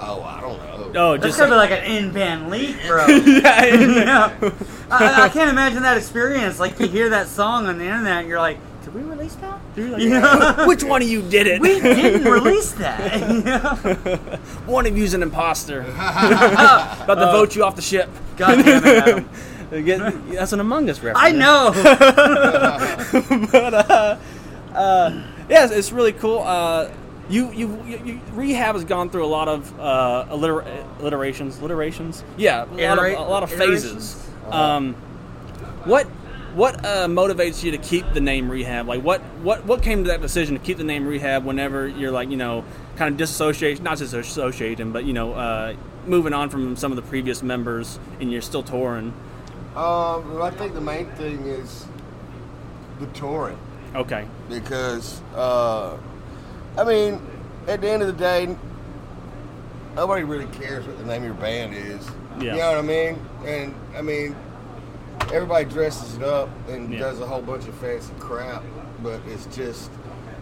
Oh, 0.00 0.22
I 0.22 0.40
don't 0.40 0.58
know. 0.58 1.00
Oh, 1.00 1.12
That's 1.16 1.26
just 1.26 1.38
gotta 1.38 1.52
be 1.52 1.56
like 1.56 1.70
an 1.70 1.84
in-band 1.84 2.50
leak, 2.50 2.76
bro. 2.86 3.06
yeah, 3.06 3.64
Yeah. 4.40 4.50
I, 4.90 5.22
I 5.24 5.28
can't 5.28 5.50
imagine 5.50 5.82
that 5.82 5.96
experience. 5.96 6.58
Like 6.58 6.78
you 6.80 6.88
hear 6.88 7.10
that 7.10 7.28
song 7.28 7.66
on 7.66 7.78
the 7.78 7.84
internet, 7.84 8.18
and 8.20 8.28
you're 8.28 8.40
like, 8.40 8.58
"Did 8.84 8.92
we 8.94 9.02
release 9.02 9.34
that? 9.36 9.60
You 9.76 9.88
know? 10.20 10.64
Which 10.66 10.82
one 10.82 11.00
of 11.02 11.08
you 11.08 11.22
did 11.22 11.46
it? 11.46 11.60
we 11.60 11.80
didn't 11.80 12.24
release 12.30 12.72
that." 12.72 14.40
One 14.66 14.86
of 14.86 14.98
you's 14.98 15.14
an 15.14 15.22
imposter. 15.22 15.82
About 15.82 17.14
to 17.14 17.26
vote 17.26 17.54
you 17.54 17.62
off 17.64 17.76
the 17.76 17.82
ship. 17.82 18.08
God 18.36 18.64
damn 18.64 18.84
it, 18.84 19.08
Adam. 19.08 19.28
Get- 19.84 20.30
That's 20.32 20.52
an 20.52 20.58
Among 20.58 20.90
Us 20.90 20.98
reference. 21.00 21.18
I 21.24 21.30
know. 21.30 21.70
but 23.52 23.74
uh, 23.74 24.16
uh, 24.74 25.22
yeah, 25.48 25.64
it's, 25.64 25.72
it's 25.72 25.92
really 25.92 26.12
cool. 26.12 26.40
Uh, 26.40 26.90
you, 27.30 27.50
you, 27.52 27.82
you, 27.86 27.98
you, 28.04 28.20
rehab 28.32 28.74
has 28.74 28.84
gone 28.84 29.08
through 29.08 29.24
a 29.24 29.26
lot 29.26 29.48
of 29.48 29.80
uh, 29.80 30.26
alliter- 30.28 30.64
alliterations, 30.98 31.58
alliterations. 31.58 32.24
Yeah, 32.36 32.64
a 32.64 32.94
lot 32.94 32.98
of, 32.98 33.04
a 33.04 33.22
lot 33.22 33.42
of 33.42 33.50
phases. 33.52 34.28
Um, 34.50 34.94
what 35.84 36.06
what 36.54 36.84
uh, 36.84 37.06
motivates 37.06 37.62
you 37.62 37.70
to 37.70 37.78
keep 37.78 38.12
the 38.12 38.20
name 38.20 38.50
rehab? 38.50 38.88
Like, 38.88 39.02
what, 39.02 39.20
what 39.42 39.64
what 39.64 39.82
came 39.82 40.02
to 40.04 40.10
that 40.10 40.20
decision 40.20 40.58
to 40.58 40.62
keep 40.62 40.78
the 40.78 40.84
name 40.84 41.06
rehab 41.06 41.44
whenever 41.44 41.86
you're 41.86 42.10
like, 42.10 42.30
you 42.30 42.36
know, 42.36 42.64
kind 42.96 43.12
of 43.12 43.18
disassociate, 43.18 43.80
not 43.80 43.98
disassociating, 43.98 44.92
but 44.92 45.04
you 45.04 45.12
know, 45.12 45.32
uh, 45.32 45.74
moving 46.06 46.32
on 46.32 46.50
from 46.50 46.74
some 46.76 46.90
of 46.90 46.96
the 46.96 47.02
previous 47.02 47.42
members, 47.42 47.98
and 48.20 48.32
you're 48.32 48.42
still 48.42 48.62
touring. 48.62 49.14
Um, 49.76 50.34
well, 50.34 50.42
I 50.42 50.50
think 50.50 50.74
the 50.74 50.80
main 50.80 51.06
thing 51.12 51.46
is 51.46 51.86
the 52.98 53.06
touring 53.06 53.58
Okay. 53.94 54.26
because, 54.48 55.20
uh, 55.34 55.96
I 56.76 56.84
mean, 56.84 57.20
at 57.68 57.80
the 57.80 57.90
end 57.90 58.02
of 58.02 58.08
the 58.08 58.14
day, 58.14 58.56
nobody 59.94 60.24
really 60.24 60.46
cares 60.46 60.86
what 60.86 60.98
the 60.98 61.04
name 61.04 61.22
of 61.22 61.24
your 61.24 61.34
band 61.34 61.74
is. 61.74 62.06
Yeah. 62.40 62.52
You 62.54 62.60
know 62.60 62.68
what 62.70 62.78
I 62.78 62.82
mean? 62.82 63.26
And 63.44 63.74
I 63.96 64.02
mean, 64.02 64.36
everybody 65.32 65.64
dresses 65.66 66.16
it 66.16 66.22
up 66.22 66.48
and 66.68 66.92
Yeah. 66.92 67.00
does 67.00 67.20
a 67.20 67.26
whole 67.26 67.42
bunch 67.42 67.66
of 67.68 67.74
fancy 67.76 68.12
crap, 68.18 68.62
but 69.02 69.20
it's 69.28 69.46
just. 69.54 69.90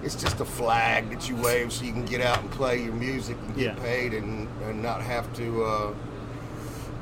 It's 0.04 0.14
just 0.14 0.38
a 0.38 0.44
flag 0.44 1.10
that 1.10 1.28
you 1.28 1.34
wave 1.34 1.72
so 1.72 1.84
you 1.84 1.90
can 1.92 2.04
get 2.04 2.20
out 2.20 2.38
and 2.40 2.48
play 2.52 2.80
your 2.84 2.92
music 2.94 3.36
and 3.46 3.56
get 3.56 3.64
Yeah. 3.76 3.82
paid 3.82 4.14
and, 4.14 4.46
and 4.62 4.80
not 4.80 5.02
have 5.02 5.30
to 5.34 5.64
uh, 5.64 5.92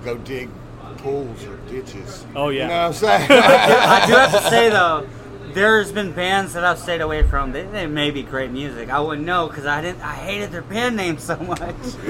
go 0.02 0.16
dig 0.16 0.49
pools 0.97 1.45
or 1.45 1.59
ditches. 1.71 2.25
Oh, 2.35 2.49
yeah. 2.49 2.62
You 2.62 2.68
know 2.68 2.75
what 2.75 2.87
I'm 2.87 2.92
saying? 2.95 3.30
I 3.30 4.06
do 4.06 4.12
have 4.14 4.33
to 4.33 4.40
say 4.49 4.71
though, 4.71 5.06
there's 5.56 5.90
been 5.90 6.12
bands 6.12 6.52
that 6.52 6.64
I've 6.64 6.78
stayed 6.78 7.00
away 7.00 7.22
from. 7.22 7.52
They, 7.52 7.62
they 7.64 7.86
may 7.86 8.10
be 8.10 8.22
great 8.22 8.50
music. 8.50 8.90
I 8.90 9.00
wouldn't 9.00 9.26
know 9.26 9.48
because 9.48 9.64
I 9.64 9.80
didn't. 9.80 10.02
I 10.02 10.12
hated 10.12 10.52
their 10.52 10.60
band 10.60 10.96
name 10.96 11.16
so 11.18 11.34
much. 11.38 11.60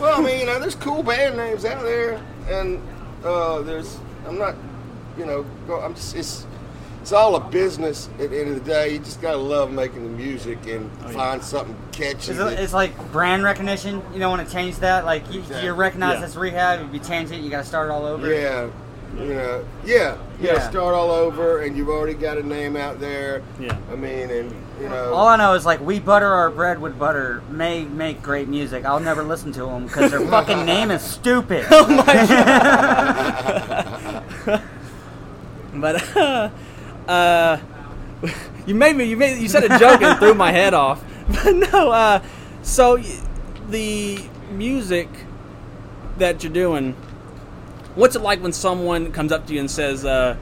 well, 0.00 0.18
I 0.18 0.22
mean, 0.24 0.40
you 0.40 0.46
know, 0.46 0.58
there's 0.58 0.74
cool 0.74 1.02
band 1.02 1.36
names 1.36 1.66
out 1.66 1.82
there. 1.82 2.18
and 2.48 2.82
uh, 3.22 3.60
there's 3.60 3.98
I'm 4.26 4.38
not, 4.38 4.54
you 5.18 5.26
know, 5.26 5.44
I'm 5.80 5.94
just 5.94 6.16
it's 6.16 6.46
it's 7.02 7.12
all 7.12 7.36
a 7.36 7.40
business 7.40 8.08
at 8.20 8.30
the 8.30 8.40
end 8.40 8.48
of 8.56 8.64
the 8.64 8.70
day. 8.70 8.94
You 8.94 9.00
just 9.00 9.20
gotta 9.20 9.36
love 9.36 9.70
making 9.70 10.04
the 10.04 10.10
music 10.24 10.66
and 10.66 10.90
find 11.12 11.42
something 11.42 11.76
catchy. 11.92 12.30
It's, 12.30 12.38
that- 12.38 12.58
it's 12.58 12.72
like 12.72 12.96
brand 13.12 13.42
recognition. 13.44 14.00
You 14.14 14.18
don't 14.18 14.30
want 14.36 14.48
to 14.48 14.52
change 14.54 14.76
that. 14.78 15.04
Like 15.04 15.30
you, 15.30 15.40
Exactly. 15.40 15.64
you're 15.66 15.74
recognized 15.74 16.20
Yeah. 16.20 16.26
as 16.26 16.36
rehab. 16.38 16.86
If 16.88 16.94
you 16.94 17.00
change 17.00 17.30
it, 17.32 17.40
you 17.42 17.50
got 17.50 17.58
to 17.62 17.68
start 17.68 17.90
all 17.90 18.06
over. 18.06 18.32
Yeah, 18.32 18.70
you 19.16 19.34
know, 19.34 19.64
yeah, 19.84 20.16
yeah, 20.40 20.54
Yeah. 20.54 20.70
Start 20.70 20.94
all 20.94 21.10
over, 21.10 21.60
and 21.60 21.76
you've 21.76 21.88
already 21.88 22.14
got 22.14 22.38
a 22.38 22.42
name 22.42 22.76
out 22.76 23.00
there. 23.00 23.42
Yeah. 23.60 23.76
I 23.90 23.96
mean, 23.96 24.30
and 24.30 24.54
you 24.80 24.88
know, 24.88 25.12
All 25.12 25.28
I 25.28 25.36
know 25.36 25.54
is 25.54 25.66
like 25.66 25.80
we 25.80 26.00
butter 26.00 26.32
our 26.32 26.50
bread 26.50 26.80
with 26.80 26.98
butter. 26.98 27.42
May 27.50 27.84
make 27.84 28.22
great 28.22 28.48
music. 28.48 28.84
I'll 28.84 29.00
never 29.00 29.22
listen 29.22 29.52
to 29.52 29.66
them 29.66 29.86
because 29.86 30.10
their 30.10 30.26
fucking 30.28 30.64
name 30.64 30.90
is 30.90 31.02
stupid. 31.02 31.66
Oh 31.70 31.86
But 35.74 36.16
uh, 36.16 36.50
uh, 37.08 37.58
you 38.66 38.74
made 38.74 38.96
me. 38.96 39.04
You 39.04 39.16
made. 39.16 39.40
You 39.40 39.48
said 39.48 39.64
a 39.64 39.78
joke 39.78 40.02
and 40.02 40.18
threw 40.18 40.34
my 40.34 40.52
head 40.52 40.74
off. 40.74 41.02
But 41.28 41.52
no. 41.72 41.90
Uh, 41.90 42.22
so 42.62 42.98
the 43.70 44.18
music 44.50 45.08
that 46.18 46.44
you're 46.44 46.52
doing, 46.52 46.94
what's 47.94 48.16
it 48.16 48.22
like 48.22 48.42
when 48.42 48.52
someone 48.52 49.12
comes 49.12 49.32
up 49.32 49.46
to 49.46 49.54
you 49.54 49.60
and 49.60 49.70
says, 49.70 50.04
uh, 50.04 50.36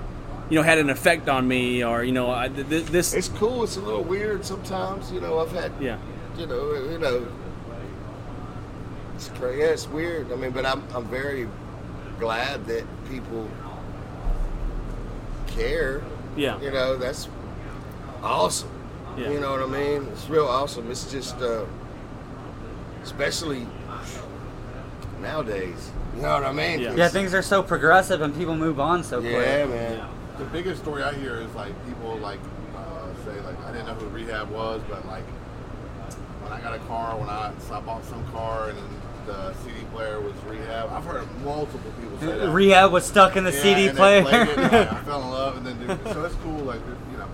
you 0.49 0.57
know, 0.57 0.63
had 0.63 0.79
an 0.79 0.91
effect 0.91 1.29
on 1.29 1.47
me, 1.47 1.85
or 1.85 2.03
you 2.03 2.13
know, 2.13 2.31
I, 2.31 2.49
th- 2.49 2.69
th- 2.69 2.87
this. 2.87 3.15
it's 3.15 3.29
cool. 3.29 3.63
It's 3.65 3.77
a 3.77 3.81
little 3.81 4.03
weird 4.03 4.45
sometimes. 4.45 5.13
You 5.13 5.21
know, 5.21 5.39
I've 5.39 5.53
had, 5.53 5.73
yeah. 5.81 5.99
you 6.37 6.47
know, 6.47 6.75
you 6.75 6.99
know, 6.99 7.27
it's 9.15 9.29
crazy. 9.29 9.61
Yeah, 9.61 9.67
it's 9.67 9.89
weird. 9.89 10.33
I 10.33 10.37
mean, 10.37 10.51
but 10.51 10.67
I'm 10.67 10.83
I'm 10.95 11.05
very 11.07 11.49
glad 12.19 12.67
that 12.67 12.85
people 13.09 13.49
care. 15.49 16.03
Yeah. 16.37 16.61
You 16.61 16.71
know, 16.71 16.97
that's 16.97 17.29
awesome. 18.23 18.71
Yeah. 19.17 19.31
You 19.31 19.41
know 19.41 19.51
what 19.51 19.63
I 19.63 19.67
mean? 19.67 20.07
It's 20.13 20.29
real 20.29 20.47
awesome. 20.47 20.91
It's 20.91 21.11
just, 21.11 21.37
uh, 21.41 21.65
especially 23.03 23.67
nowadays. 25.21 25.91
You 26.17 26.23
know 26.23 26.35
what 26.35 26.45
I 26.45 26.53
mean? 26.53 26.81
Yeah. 26.81 26.95
yeah, 26.95 27.09
things 27.09 27.35
are 27.35 27.43
so 27.43 27.63
progressive 27.63 28.21
and 28.21 28.35
people 28.35 28.57
move 28.57 28.81
on 28.81 29.05
so 29.05 29.21
Yeah, 29.21 29.31
quick. 29.33 29.47
Yeah, 29.47 29.67
man. 29.67 30.09
The 30.39 30.45
biggest 30.47 30.83
story 30.83 31.03
I 31.03 31.15
hear 31.15 31.37
is 31.37 31.55
like 31.55 31.73
people 31.87 32.17
like 32.19 32.41
uh, 32.77 33.07
say 33.25 33.39
like 33.43 33.63
I 33.65 33.73
didn't 33.73 33.87
know 33.87 33.95
who 33.95 34.07
Rehab 34.09 34.51
was, 34.51 34.81
but 34.89 35.07
like 35.07 35.25
when 36.43 36.53
I 36.53 36.61
got 36.61 36.75
a 36.75 36.79
car, 36.81 37.17
when 37.19 37.29
I 37.29 37.53
so 37.69 37.75
I 37.75 37.81
bought 37.81 38.05
some 38.07 38.25
car 38.33 38.71
and 38.71 38.79
the 39.27 39.53
CD 39.63 39.77
player 39.93 40.21
was 40.21 40.33
Rehab. 40.49 40.91
I've 40.91 41.05
heard 41.05 41.27
multiple 41.45 41.93
people 42.01 42.19
say 42.19 42.39
that. 42.39 42.51
Rehab 42.51 42.91
was 42.91 43.05
stuck 43.05 43.37
in 43.37 43.45
the 43.45 43.53
Yeah, 43.53 43.63
CD 43.63 43.89
and 43.89 43.97
player. 43.97 44.23
it, 44.23 44.59
and 44.59 44.65
I, 44.75 44.83
I 44.91 44.95
fell 45.05 45.23
in 45.23 45.31
love, 45.31 45.57
and 45.59 45.67
then 45.67 45.79
did- 45.87 46.13
so 46.13 46.25
it's 46.25 46.35
cool, 46.37 46.59
like 46.65 46.81
you 47.13 47.19
know 47.19 47.29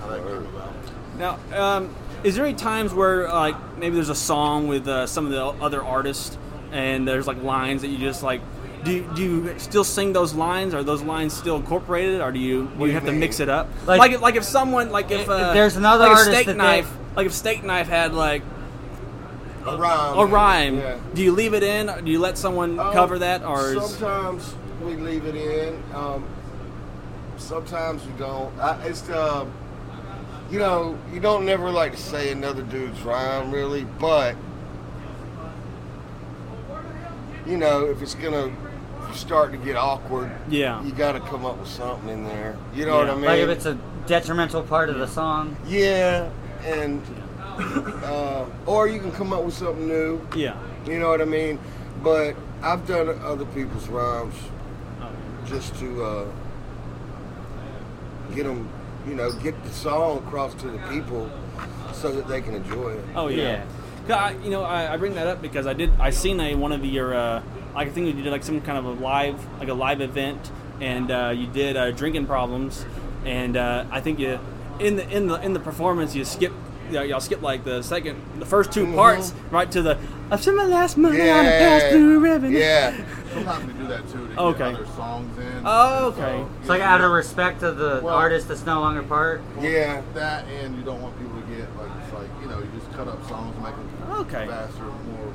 how 0.00 0.08
that 0.08 0.18
came 0.22 0.36
about. 0.36 0.72
Now, 1.18 1.38
um, 1.56 1.94
is 2.24 2.34
there 2.34 2.44
any 2.44 2.54
times 2.56 2.92
where 2.92 3.28
like 3.28 3.54
maybe 3.78 3.94
there's 3.94 4.08
a 4.08 4.14
song 4.14 4.66
with 4.66 4.88
uh, 4.88 5.06
some 5.06 5.24
of 5.24 5.30
the 5.30 5.44
other 5.64 5.82
artists, 5.84 6.36
and 6.72 7.06
there's 7.06 7.26
like 7.26 7.42
lines 7.42 7.82
that 7.82 7.88
you 7.88 7.98
just 7.98 8.22
like? 8.22 8.40
Do 8.82 8.92
you, 8.92 9.10
do 9.14 9.22
you 9.22 9.58
still 9.58 9.84
sing 9.84 10.14
those 10.14 10.32
lines? 10.32 10.72
Are 10.72 10.82
those 10.82 11.02
lines 11.02 11.34
still 11.34 11.56
incorporated, 11.56 12.22
or 12.22 12.32
do 12.32 12.38
you 12.38 12.62
do 12.64 12.68
do 12.70 12.80
you 12.80 12.86
you 12.86 12.92
have 12.94 13.04
to 13.04 13.12
mix 13.12 13.38
it 13.38 13.50
up? 13.50 13.68
Like- 13.86 13.98
Like 13.98 14.12
if, 14.12 14.20
like 14.22 14.36
if 14.36 14.44
someone 14.44 14.90
like 14.90 15.10
if, 15.10 15.20
If 15.22 15.28
uh, 15.28 15.52
there's 15.52 15.76
another 15.76 16.04
like 16.04 16.12
if 16.12 16.18
artist 16.18 16.32
steak 16.34 16.46
that 16.46 16.52
they- 16.52 16.58
knife 16.58 16.90
like 17.14 17.26
if 17.26 17.34
steak 17.34 17.62
knife 17.62 17.88
had 17.88 18.14
like 18.14 18.42
A 19.66 19.76
rhyme. 19.76 20.18
a 20.18 20.24
rhyme, 20.24 20.78
Yeah. 20.78 20.96
do 21.12 21.22
you 21.22 21.32
leave 21.32 21.52
it 21.52 21.62
in? 21.62 21.90
Or 21.90 22.00
do 22.00 22.10
you 22.10 22.18
let 22.20 22.38
someone 22.38 22.78
Um, 22.80 22.92
cover 22.94 23.18
that, 23.18 23.44
or 23.44 23.74
is, 23.74 23.84
sometimes 23.96 24.54
we 24.82 24.96
leave 24.96 25.26
it 25.26 25.34
in. 25.36 25.82
Um, 25.94 26.24
sometimes 27.36 28.04
we 28.06 28.12
don't. 28.12 28.58
I, 28.58 28.82
it's 28.84 29.08
uh, 29.10 29.44
you 30.50 30.58
know, 30.58 30.96
you 31.12 31.20
don't 31.20 31.44
never 31.44 31.70
like 31.70 31.92
to 31.92 32.00
say 32.00 32.32
another 32.32 32.62
dude's 32.62 33.02
rhyme 33.02 33.52
really, 33.52 33.84
but 33.98 34.36
you 37.50 37.56
know, 37.56 37.84
if 37.86 38.00
it's 38.00 38.14
gonna 38.14 38.50
start 39.12 39.50
to 39.50 39.58
get 39.58 39.74
awkward, 39.76 40.30
Yeah. 40.48 40.82
you 40.84 40.92
got 40.92 41.12
to 41.12 41.20
come 41.20 41.44
up 41.44 41.58
with 41.58 41.68
something 41.68 42.08
in 42.08 42.24
there. 42.24 42.56
You 42.74 42.86
know 42.86 42.96
what 42.98 43.10
I 43.10 43.14
mean? 43.16 43.24
like 43.24 43.40
if 43.40 43.48
it's 43.48 43.66
a 43.66 43.76
detrimental 44.06 44.62
part 44.62 44.88
of 44.88 44.98
the 44.98 45.06
song. 45.08 45.56
yeah, 45.66 46.28
and 46.64 47.02
uh, 48.04 48.44
or 48.66 48.86
you 48.88 49.00
can 49.00 49.10
come 49.12 49.32
up 49.32 49.42
with 49.42 49.54
something 49.54 49.86
new. 49.88 50.20
yeah? 50.36 50.56
You 50.86 50.98
know 51.00 51.08
what 51.08 51.20
I 51.20 51.24
mean? 51.24 51.58
But 52.04 52.36
I've 52.62 52.86
done 52.86 53.08
other 53.24 53.44
people's 53.46 53.88
rhymes 53.88 54.34
just 55.46 55.74
to 55.80 56.04
uh, 56.04 56.24
get 58.34 58.44
them, 58.44 58.68
you 59.08 59.14
know, 59.14 59.32
get 59.32 59.60
the 59.64 59.70
song 59.70 60.18
across 60.18 60.54
to 60.54 60.68
the 60.70 60.78
people 60.88 61.28
so 61.92 62.12
that 62.12 62.28
they 62.28 62.40
can 62.40 62.54
enjoy 62.54 62.90
it. 62.90 63.04
Oh 63.16 63.26
yeah. 63.28 63.42
Yeah. 63.42 63.64
'Cause 64.06 64.16
I, 64.16 64.32
you 64.42 64.50
know, 64.50 64.62
I, 64.62 64.94
I 64.94 64.96
bring 64.96 65.14
that 65.14 65.26
up 65.26 65.40
because 65.42 65.66
I 65.66 65.72
did. 65.72 65.90
I 66.00 66.10
seen 66.10 66.40
a 66.40 66.54
one 66.54 66.72
of 66.72 66.84
your. 66.84 67.14
Uh, 67.14 67.42
I 67.74 67.88
think 67.88 68.06
you 68.14 68.22
did 68.22 68.30
like 68.32 68.42
some 68.42 68.60
kind 68.60 68.78
of 68.78 68.84
a 68.84 68.90
live, 69.02 69.38
like 69.60 69.68
a 69.68 69.74
live 69.74 70.00
event, 70.00 70.50
and 70.80 71.10
uh, 71.10 71.32
you 71.36 71.46
did 71.46 71.76
uh, 71.76 71.90
drinking 71.92 72.26
problems, 72.26 72.84
and 73.24 73.56
uh, 73.56 73.84
I 73.90 74.00
think 74.00 74.18
you, 74.18 74.38
in 74.80 74.96
the 74.96 75.08
in 75.08 75.26
the 75.28 75.40
in 75.42 75.52
the 75.52 75.60
performance, 75.60 76.14
you 76.14 76.24
skip. 76.24 76.52
You 76.88 76.96
know, 76.96 77.02
y'all 77.04 77.20
skip 77.20 77.40
like 77.40 77.62
the 77.62 77.82
second, 77.82 78.20
the 78.40 78.44
first 78.46 78.72
2 78.72 78.94
parts, 78.96 79.32
right 79.52 79.70
to 79.70 79.80
the. 79.80 79.96
I've 80.28 80.42
spent 80.42 80.56
my 80.56 80.64
last 80.64 80.96
money 80.96 81.20
on 81.30 81.46
a 81.46 81.48
Pabst 81.48 81.90
Blue 81.92 82.18
Ribbon. 82.18 82.50
yeah. 82.50 82.96
Sometimes 83.32 83.64
we 83.72 83.78
do 83.78 83.86
that 83.86 84.08
too 84.10 84.26
to 84.26 84.40
Okay. 84.40 84.58
get 84.72 84.74
other 84.80 84.86
songs 84.96 85.38
in. 85.38 85.62
Oh, 85.64 86.06
okay. 86.08 86.20
So, 86.20 86.50
It's 86.58 86.68
like 86.68 86.78
you 86.80 86.84
out 86.84 87.00
of 87.00 87.12
respect 87.12 87.60
to 87.60 87.70
the 87.70 88.00
Well- 88.02 88.16
artist 88.16 88.48
that's 88.48 88.66
no 88.66 88.80
longer 88.80 89.04
part. 89.04 89.40
Yeah. 89.60 90.02
that, 90.14 90.46
and 90.48 90.76
you 90.76 90.82
don't 90.82 91.00
want 91.00 91.16
people 91.20 91.40
to 91.40 91.46
get 91.46 91.68
like 91.76 91.90
it's 92.02 92.12
like 92.12 92.28
you 92.42 92.48
know 92.48 92.58
you 92.58 92.66
just 92.76 92.90
cut 92.94 93.06
up 93.06 93.24
songs 93.28 93.54
and 93.54 93.64
make 93.64 93.76
them 93.76 93.88
Okay. 94.20 94.46
faster, 94.46 94.82
more. 94.82 95.32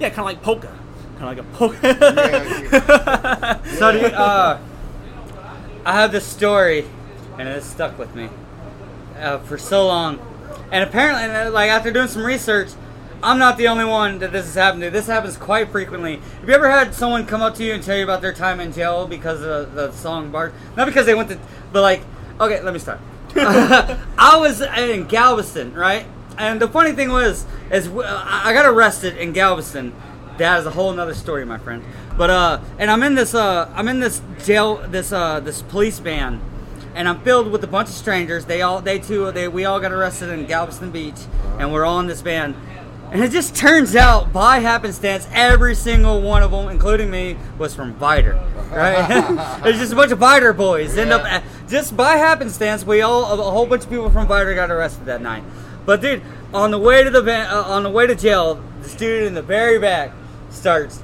Yeah, 0.00 0.08
kind 0.08 0.20
of 0.20 0.24
like 0.26 0.42
polka, 0.42 0.76
kind 1.18 1.38
of 1.38 1.38
like 1.38 1.38
a 1.38 1.42
polka. 1.56 1.78
Yeah, 1.82 3.62
So 3.78 3.92
do 3.92 3.98
you, 3.98 4.06
uh, 4.06 4.58
I 5.84 5.92
have 5.92 6.12
this 6.12 6.26
story, 6.26 6.84
and 7.38 7.48
it 7.48 7.62
stuck 7.62 7.98
with 7.98 8.14
me 8.14 8.28
uh, 9.18 9.38
for 9.38 9.58
so 9.58 9.86
long. 9.86 10.18
And 10.70 10.82
apparently, 10.82 11.24
uh, 11.24 11.50
like 11.50 11.70
after 11.70 11.92
doing 11.92 12.08
some 12.08 12.24
research, 12.24 12.70
I'm 13.22 13.38
not 13.38 13.56
the 13.56 13.68
only 13.68 13.84
one 13.84 14.18
that 14.18 14.32
this 14.32 14.46
has 14.46 14.54
happened 14.54 14.82
to. 14.82 14.90
This 14.90 15.06
happens 15.06 15.36
quite 15.36 15.70
frequently. 15.70 16.16
Have 16.16 16.48
you 16.48 16.54
ever 16.54 16.68
had 16.68 16.94
someone 16.94 17.24
come 17.24 17.40
up 17.40 17.54
to 17.56 17.64
you 17.64 17.72
and 17.74 17.82
tell 17.82 17.96
you 17.96 18.02
about 18.02 18.20
their 18.20 18.32
time 18.32 18.58
in 18.58 18.72
jail 18.72 19.06
because 19.06 19.42
of 19.42 19.74
the 19.74 19.92
song 19.92 20.30
Bart? 20.32 20.52
Not 20.76 20.86
because 20.86 21.06
they 21.06 21.14
went 21.14 21.28
to, 21.28 21.38
but 21.72 21.82
like, 21.82 22.02
okay, 22.40 22.60
let 22.62 22.72
me 22.72 22.80
start. 22.80 22.98
I 23.36 24.36
was 24.40 24.60
in 24.60 25.06
Galveston, 25.06 25.72
right? 25.72 26.04
And 26.38 26.60
the 26.60 26.68
funny 26.68 26.92
thing 26.92 27.10
was, 27.10 27.46
is 27.70 27.88
I 27.88 28.52
got 28.52 28.66
arrested 28.66 29.16
in 29.16 29.32
Galveston. 29.32 29.94
That 30.38 30.60
is 30.60 30.66
a 30.66 30.70
whole 30.70 30.92
nother 30.92 31.14
story, 31.14 31.44
my 31.44 31.58
friend. 31.58 31.84
But 32.16 32.30
uh, 32.30 32.60
and 32.78 32.90
I'm 32.90 33.02
in 33.02 33.14
this 33.14 33.34
uh, 33.34 33.70
I'm 33.74 33.88
in 33.88 34.00
this 34.00 34.20
jail, 34.44 34.76
this 34.88 35.12
uh, 35.12 35.40
this 35.40 35.62
police 35.62 35.98
van, 35.98 36.40
and 36.94 37.08
I'm 37.08 37.20
filled 37.20 37.50
with 37.50 37.62
a 37.64 37.66
bunch 37.66 37.88
of 37.88 37.94
strangers. 37.94 38.46
They 38.46 38.62
all, 38.62 38.80
they 38.80 38.98
too, 38.98 39.30
they 39.30 39.48
we 39.48 39.64
all 39.64 39.80
got 39.80 39.92
arrested 39.92 40.30
in 40.30 40.46
Galveston 40.46 40.90
Beach, 40.90 41.20
and 41.58 41.72
we're 41.72 41.84
all 41.84 42.00
in 42.00 42.06
this 42.06 42.20
van. 42.20 42.56
And 43.12 43.22
it 43.22 43.30
just 43.30 43.54
turns 43.54 43.94
out, 43.94 44.32
by 44.32 44.60
happenstance, 44.60 45.28
every 45.32 45.74
single 45.74 46.22
one 46.22 46.42
of 46.42 46.50
them, 46.50 46.70
including 46.70 47.10
me, 47.10 47.36
was 47.58 47.74
from 47.74 47.94
Vidor. 47.96 48.40
Right? 48.70 49.60
There's 49.62 49.76
just 49.76 49.92
a 49.92 49.96
bunch 49.96 50.12
of 50.12 50.18
Vidor 50.18 50.56
boys. 50.56 50.96
End 50.96 51.12
up 51.12 51.44
just 51.68 51.94
by 51.94 52.16
happenstance, 52.16 52.86
we 52.86 53.02
all 53.02 53.24
a 53.32 53.50
whole 53.50 53.66
bunch 53.66 53.84
of 53.84 53.90
people 53.90 54.08
from 54.10 54.28
Vidor 54.28 54.54
got 54.54 54.70
arrested 54.70 55.04
that 55.06 55.20
night. 55.20 55.44
But 55.84 56.00
dude, 56.00 56.22
on 56.54 56.70
the 56.70 56.78
way 56.78 57.02
to 57.02 57.10
the 57.10 57.22
van, 57.22 57.46
uh, 57.46 57.62
on 57.62 57.82
the 57.82 57.90
way 57.90 58.06
to 58.06 58.14
jail, 58.14 58.62
the 58.82 58.96
dude 58.96 59.24
in 59.24 59.34
the 59.34 59.42
very 59.42 59.78
back 59.78 60.12
starts. 60.50 61.02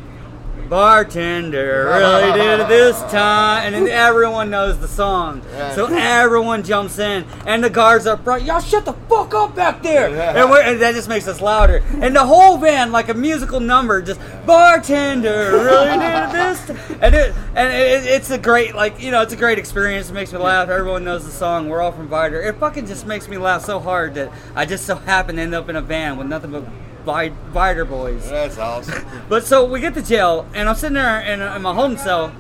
Bartender 0.69 1.87
really 1.87 2.39
did 2.39 2.61
it 2.61 2.69
this 2.69 3.01
time, 3.11 3.65
and 3.65 3.75
then 3.75 3.89
everyone 3.89 4.51
knows 4.51 4.79
the 4.79 4.89
song, 4.89 5.43
so 5.75 5.87
everyone 5.87 6.63
jumps 6.63 6.99
in, 6.99 7.25
and 7.47 7.65
the 7.65 7.71
guards 7.71 8.07
are 8.07 8.17
bright. 8.17 8.43
Y'all 8.43 8.61
shut 8.61 8.85
the 8.85 8.93
fuck 9.09 9.35
up 9.35 9.55
back 9.55 9.83
there, 9.83 10.09
and, 10.09 10.51
we're, 10.51 10.61
and 10.61 10.81
that 10.81 10.95
just 10.95 11.09
makes 11.09 11.27
us 11.27 11.41
louder. 11.41 11.83
And 12.01 12.15
the 12.15 12.25
whole 12.25 12.59
band, 12.59 12.93
like 12.93 13.09
a 13.09 13.15
musical 13.15 13.61
number, 13.61 14.03
just 14.03 14.21
bartender 14.47 15.53
really 15.53 15.99
did 15.99 16.25
it 16.25 16.33
this, 16.33 16.67
time. 16.67 16.99
and 17.01 17.15
it, 17.15 17.35
and 17.55 17.73
it, 17.73 18.07
it's 18.07 18.31
a 18.31 18.39
great, 18.39 18.75
like 18.75 19.01
you 19.01 19.11
know, 19.11 19.23
it's 19.23 19.33
a 19.33 19.37
great 19.37 19.59
experience. 19.59 20.11
It 20.11 20.15
makes 20.15 20.33
me 20.33 20.39
laugh. 20.39 20.69
Everyone 20.69 21.05
knows 21.05 21.25
the 21.25 21.31
song. 21.31 21.69
We're 21.69 21.81
all 21.81 21.93
from 21.93 22.09
Vidor. 22.09 22.47
It 22.47 22.59
fucking 22.59 22.87
just 22.87 23.07
makes 23.07 23.29
me 23.29 23.39
laugh 23.39 23.65
so 23.65 23.81
hard 23.81 24.15
that 24.15 24.33
I 24.55 24.67
just 24.67 24.85
so 24.87 24.97
happen 24.97 25.37
to 25.37 25.43
end 25.43 25.55
up 25.55 25.69
in 25.69 25.77
a 25.77 25.83
van 25.83 26.17
with 26.17 26.27
nothing 26.27 26.51
but 26.51 26.65
Vi- 27.09 27.33
Vidor 27.55 27.89
boys. 27.89 28.29
That's 28.29 28.59
awesome. 28.59 29.03
But 29.31 29.43
so 29.47 29.65
we 29.65 29.81
get 29.81 29.95
to 29.95 30.03
jail, 30.03 30.47
and 30.53 30.69
I'm 30.69 30.75
sitting 30.75 30.93
there 30.93 31.21
in, 31.23 31.41
in 31.41 31.63
my 31.63 31.73
holding 31.73 31.97
cell, 31.97 32.35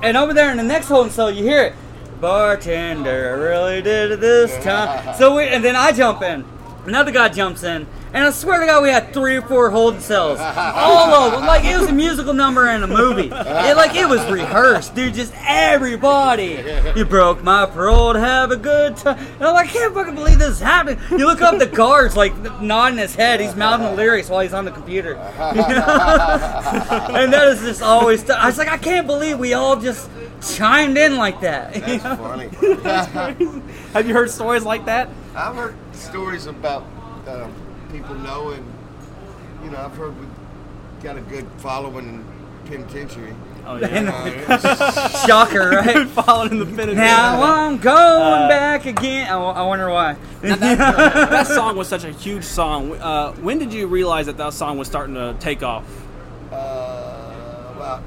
and 0.00 0.16
over 0.16 0.32
there 0.32 0.48
in 0.52 0.56
the 0.58 0.62
next 0.62 0.86
holding 0.86 1.12
cell, 1.12 1.28
you 1.28 1.42
hear 1.42 1.62
it. 1.64 1.74
Bartender 2.20 3.36
really 3.40 3.82
did 3.82 4.12
it 4.12 4.20
this 4.20 4.62
time. 4.62 5.14
So 5.18 5.34
we, 5.36 5.42
and 5.44 5.64
then 5.64 5.74
I 5.74 5.90
jump 5.90 6.22
in. 6.22 6.44
Another 6.86 7.10
guy 7.10 7.30
jumps 7.30 7.64
in, 7.64 7.88
And 8.14 8.24
I 8.24 8.30
swear 8.30 8.60
to 8.60 8.66
God, 8.66 8.82
we 8.82 8.90
had 8.90 9.14
three 9.14 9.36
or 9.36 9.42
four 9.42 9.70
hold 9.70 10.00
cells. 10.02 10.38
All 10.38 11.14
of 11.14 11.32
them. 11.32 11.46
Like, 11.46 11.64
it 11.64 11.78
was 11.78 11.88
a 11.88 11.92
musical 11.92 12.34
number 12.34 12.68
in 12.68 12.82
a 12.82 12.86
movie. 12.86 13.28
It, 13.32 13.76
like, 13.76 13.94
it 13.94 14.06
was 14.06 14.22
rehearsed, 14.30 14.94
dude. 14.94 15.14
Just 15.14 15.32
everybody. 15.46 16.62
You 16.94 17.06
broke 17.06 17.42
my 17.42 17.64
parole 17.64 18.12
to 18.12 18.20
have 18.20 18.50
a 18.50 18.56
good 18.56 18.96
time. 18.98 19.18
And 19.18 19.42
I'm 19.44 19.54
like, 19.54 19.70
I 19.70 19.72
can't 19.72 19.94
fucking 19.94 20.14
believe 20.14 20.38
this 20.38 20.50
is 20.50 20.60
happening. 20.60 20.98
You 21.10 21.26
look 21.26 21.40
up 21.40 21.58
the 21.58 21.66
guards, 21.66 22.14
like, 22.14 22.36
nodding 22.60 22.98
his 22.98 23.14
head. 23.14 23.40
He's 23.40 23.56
mouthing 23.56 23.86
the 23.86 23.94
lyrics 23.94 24.28
while 24.28 24.40
he's 24.40 24.52
on 24.52 24.66
the 24.66 24.72
computer. 24.72 25.14
and 25.16 27.32
that 27.32 27.48
is 27.48 27.60
just 27.60 27.82
always. 27.82 28.28
I 28.28 28.46
was 28.46 28.58
like, 28.58 28.68
I 28.68 28.76
can't 28.78 29.06
believe 29.06 29.38
we 29.38 29.54
all 29.54 29.80
just 29.80 30.10
chimed 30.42 30.98
in 30.98 31.16
like 31.16 31.40
that. 31.40 31.74
you 31.76 31.80
That's 31.98 32.04
know? 32.04 32.16
funny. 32.16 33.62
Have 33.94 34.06
you 34.06 34.12
heard 34.14 34.30
stories 34.30 34.64
like 34.64 34.84
that? 34.84 35.08
I've 35.34 35.54
heard 35.54 35.74
stories 35.92 36.46
about 36.46 36.84
um, 37.26 37.52
people 37.92 38.14
know, 38.16 38.50
and 38.50 38.64
You 39.64 39.70
know, 39.70 39.78
I've 39.78 39.94
heard 39.96 40.18
we 40.18 40.26
got 41.02 41.16
a 41.16 41.20
good 41.20 41.46
following 41.58 42.06
in 42.08 42.24
penitentiary. 42.66 43.34
Oh 43.64 43.76
yeah. 43.76 44.10
Uh, 44.48 45.08
Shocker, 45.26 45.70
right? 45.70 46.08
Following 46.08 46.58
the 46.58 46.66
finish. 46.66 46.96
Now 46.96 47.40
I'm 47.42 47.78
going 47.78 47.96
Uh, 47.96 48.48
back 48.48 48.86
again. 48.86 49.28
I, 49.30 49.36
I 49.36 49.62
wonder 49.62 49.88
why. 49.88 50.16
that 50.40 51.46
song 51.46 51.76
was 51.76 51.86
such 51.88 52.02
a 52.04 52.10
huge 52.10 52.42
song. 52.44 52.92
Uh, 52.96 53.32
when 53.34 53.58
did 53.60 53.72
you 53.72 53.86
realize 53.86 54.26
that 54.26 54.36
that 54.38 54.52
song 54.52 54.78
was 54.78 54.88
starting 54.88 55.14
to 55.14 55.36
take 55.38 55.62
off? 55.62 55.84
uh, 56.52 57.72
about 57.76 58.02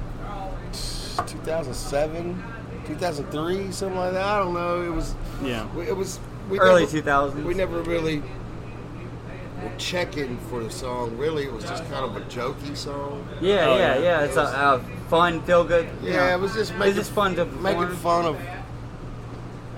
2007, 1.26 2.42
2003, 2.86 3.72
something 3.72 3.98
like 3.98 4.12
that. 4.12 4.22
I 4.24 4.38
don't 4.38 4.52
know. 4.54 4.82
It 4.82 4.90
was. 4.94 5.14
Yeah. 5.42 5.66
It 5.80 5.96
was 5.96 6.20
we 6.50 6.58
Early 6.60 6.84
2000s. 6.86 7.42
We 7.44 7.54
never 7.54 7.80
really 7.82 8.22
were 9.62 9.70
checking 9.78 10.36
for 10.50 10.62
the 10.62 10.70
song. 10.70 11.16
Really, 11.16 11.44
it 11.44 11.52
was 11.52 11.64
just 11.64 11.84
kind 11.90 12.04
of 12.04 12.16
a 12.16 12.20
jokey 12.22 12.76
song. 12.76 13.26
Yeah, 13.40 13.66
Oh, 13.66 13.76
yeah, 13.76 13.96
yeah. 13.96 14.02
yeah. 14.02 14.24
It's 14.24 14.36
a, 14.36 14.42
a 14.42 14.82
fun, 15.08 15.42
feel 15.42 15.64
good. 15.64 15.88
Yeah, 16.02 16.16
know. 16.28 16.34
it 16.34 16.40
was 16.40 16.54
just 16.54 16.70
It's 16.72 16.78
making 16.78 16.94
just 16.96 17.12
fun 17.12 17.34
to 17.36 17.44
making 17.46 17.88
fun 17.96 18.24
of 18.26 18.38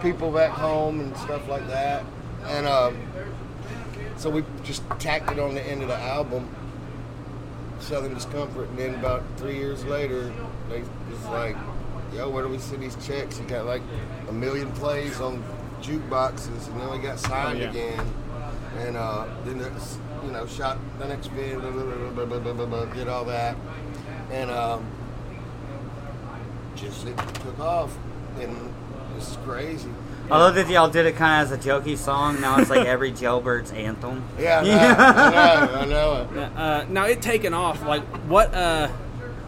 people 0.03 0.31
back 0.31 0.51
home 0.51 1.01
and 1.01 1.17
stuff 1.17 1.49
like 1.49 1.67
that. 1.69 2.05
And 2.47 2.67
um, 2.67 2.97
so 4.17 4.31
we 4.31 4.45
just 4.65 4.83
tacked 4.99 5.31
it 5.33 5.39
on 5.39 5.55
the 5.55 5.63
end 5.63 5.83
of 5.83 5.89
the 5.89 5.97
album, 5.99 6.49
Southern 7.81 8.15
Discomfort. 8.15 8.69
And 8.71 8.79
then 8.79 8.95
about 8.95 9.23
three 9.37 9.57
years 9.57 9.85
later, 9.85 10.33
they 10.69 10.81
was 11.11 11.25
like, 11.27 11.57
"Yo, 12.15 12.29
where 12.31 12.43
do 12.45 12.49
we 12.51 12.59
send 12.59 12.83
these 12.83 12.97
checks?" 13.07 13.39
You 13.39 13.45
got 13.47 13.67
like 13.67 13.83
a 14.29 14.33
million 14.33 14.71
plays 14.73 15.21
on 15.21 15.43
jukeboxes, 15.83 16.69
and 16.69 16.81
then 16.81 16.91
we 16.91 16.99
got 16.99 17.19
signed 17.19 17.59
Oh, 17.59 17.63
yeah. 17.63 17.71
again. 17.71 18.07
And 18.77 18.97
uh, 18.97 19.27
then 19.45 19.61
it's, 19.61 19.99
you 20.25 20.31
know, 20.31 20.47
shot 20.47 20.79
the 20.99 21.09
next 21.09 21.29
video, 21.29 21.61
blah, 21.61 21.71
blah, 21.71 21.85
blah, 22.11 22.27
blah, 22.27 22.39
blah, 22.39 22.53
blah, 22.53 22.67
blah, 22.67 22.85
did 22.95 23.09
all 23.09 23.25
that, 23.25 23.57
and 24.31 24.51
um, 24.51 24.87
just 26.77 27.07
it 27.07 27.17
took 27.17 27.59
off, 27.59 27.97
and 28.39 28.73
it's 29.17 29.37
crazy. 29.45 29.91
I 30.31 30.39
love 30.39 30.55
that 30.57 30.69
y'all 30.69 30.91
did 30.91 31.07
it 31.07 31.17
kind 31.17 31.43
of 31.43 31.51
as 31.51 31.67
a 31.67 31.69
jokey 31.71 31.97
song. 31.97 32.41
Now 32.41 32.59
it's 32.59 32.69
like 32.69 32.87
every 32.87 33.13
jailbird's 33.13 33.73
anthem. 33.73 34.23
Yeah, 34.39 34.61
I 34.61 34.65
know, 34.65 34.75
I 34.75 35.67
know, 35.67 35.75
I 35.75 35.85
know 35.87 36.43
it. 36.43 36.53
Uh, 36.59 36.85
now 36.91 37.07
it 37.07 37.23
taken 37.23 37.55
off. 37.55 37.83
Like 37.83 38.03
what? 38.29 38.53
Uh, 38.53 38.89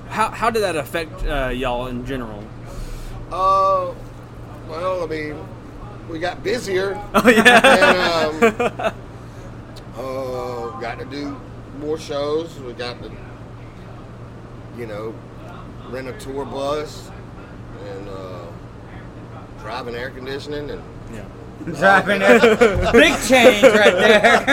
how 0.09 0.31
how 0.31 0.49
did 0.51 0.63
that 0.63 0.77
affect 0.77 1.25
uh, 1.25 1.49
y'all 1.49 1.87
in 1.89 2.07
general? 2.07 2.43
Uh, 3.31 3.93
well, 4.69 5.05
I 5.05 5.07
mean, 5.07 5.37
we 6.09 6.19
got 6.19 6.43
busier. 6.43 7.01
Oh 7.15 7.29
yeah. 7.29 8.41
and 8.41 8.55
um, 8.55 8.73
uh, 8.79 8.91
got 10.81 10.99
to 10.99 11.05
do 11.05 11.39
more 11.79 11.99
shows. 11.99 12.59
We 12.61 12.73
got 12.73 13.03
to, 13.03 13.11
you 14.77 14.87
know, 14.87 15.15
rent 15.89 16.09
a 16.09 16.13
tour 16.19 16.45
bus 16.45 17.11
and 17.87 18.09
uh, 18.09 18.47
drive 19.61 19.87
an 19.89 19.95
air 19.95 20.11
conditioning 20.11 20.71
and 20.71 20.83
yeah. 21.13 21.25
Driving 21.65 22.23
air. 22.23 22.39
Big 22.93 23.13
change 23.29 23.63
right 23.63 23.93
there. 23.93 24.45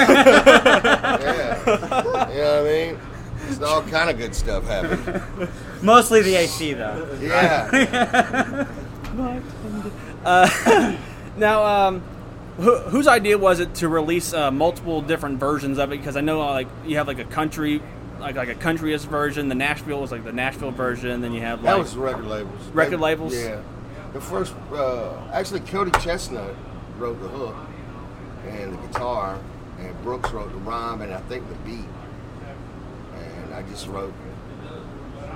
yeah, 1.24 1.60
you 1.66 1.78
know 1.78 2.04
what 2.04 2.38
I 2.38 2.64
mean. 2.64 3.00
It's 3.48 3.62
all 3.62 3.82
kind 3.84 4.10
of 4.10 4.18
good 4.18 4.36
stuff 4.36 4.66
happening. 4.66 5.50
Mostly 5.82 6.22
the 6.22 6.36
AC 6.36 6.74
though. 6.74 7.18
Yeah, 7.22 8.68
Now, 11.38 11.64
um, 11.64 12.04
who, 12.58 12.76
whose 12.78 13.08
idea 13.08 13.38
was 13.38 13.60
it 13.60 13.74
to 13.76 13.88
release 13.90 14.34
uh, 14.34 14.52
multiple 14.52 15.02
different 15.02 15.40
versions 15.40 15.78
of 15.78 15.92
it? 15.92 15.98
Because 15.98 16.18
I 16.18 16.22
know 16.22 16.42
uh, 16.42 16.52
like 16.52 16.68
you 16.86 16.98
have 16.98 17.08
like 17.08 17.20
a 17.20 17.24
country, 17.26 17.82
like 18.20 18.36
like 18.36 18.50
a 18.50 18.56
countryist 18.56 19.06
version. 19.08 19.48
The 19.50 19.56
Nashville 19.56 20.02
was 20.02 20.12
like 20.12 20.24
the 20.24 20.34
Nashville 20.34 20.72
version. 20.72 21.22
Then 21.22 21.34
you 21.34 21.42
have 21.42 21.64
like 21.64 21.76
that 21.76 21.80
was 21.80 21.96
record 21.96 22.26
labels. 22.26 22.68
Record 22.70 22.92
They- 22.94 23.04
labels? 23.04 23.36
Yeah. 23.36 23.62
The 24.14 24.22
first, 24.22 24.56
uh, 24.72 25.14
actually, 25.34 25.60
Cody 25.60 25.92
Chestnut 26.00 26.56
wrote 26.98 27.22
the 27.22 27.28
hook 27.28 27.56
and 28.48 28.74
the 28.74 28.88
guitar, 28.88 29.38
and 29.80 30.02
Brooks 30.02 30.32
wrote 30.32 30.50
the 30.52 30.58
rhyme 30.60 31.02
and 31.02 31.14
I 31.14 31.20
think 31.22 31.48
the 31.50 31.56
beat. 31.70 31.86
And 33.14 33.54
I 33.54 33.62
just 33.64 33.88
wrote 33.88 34.14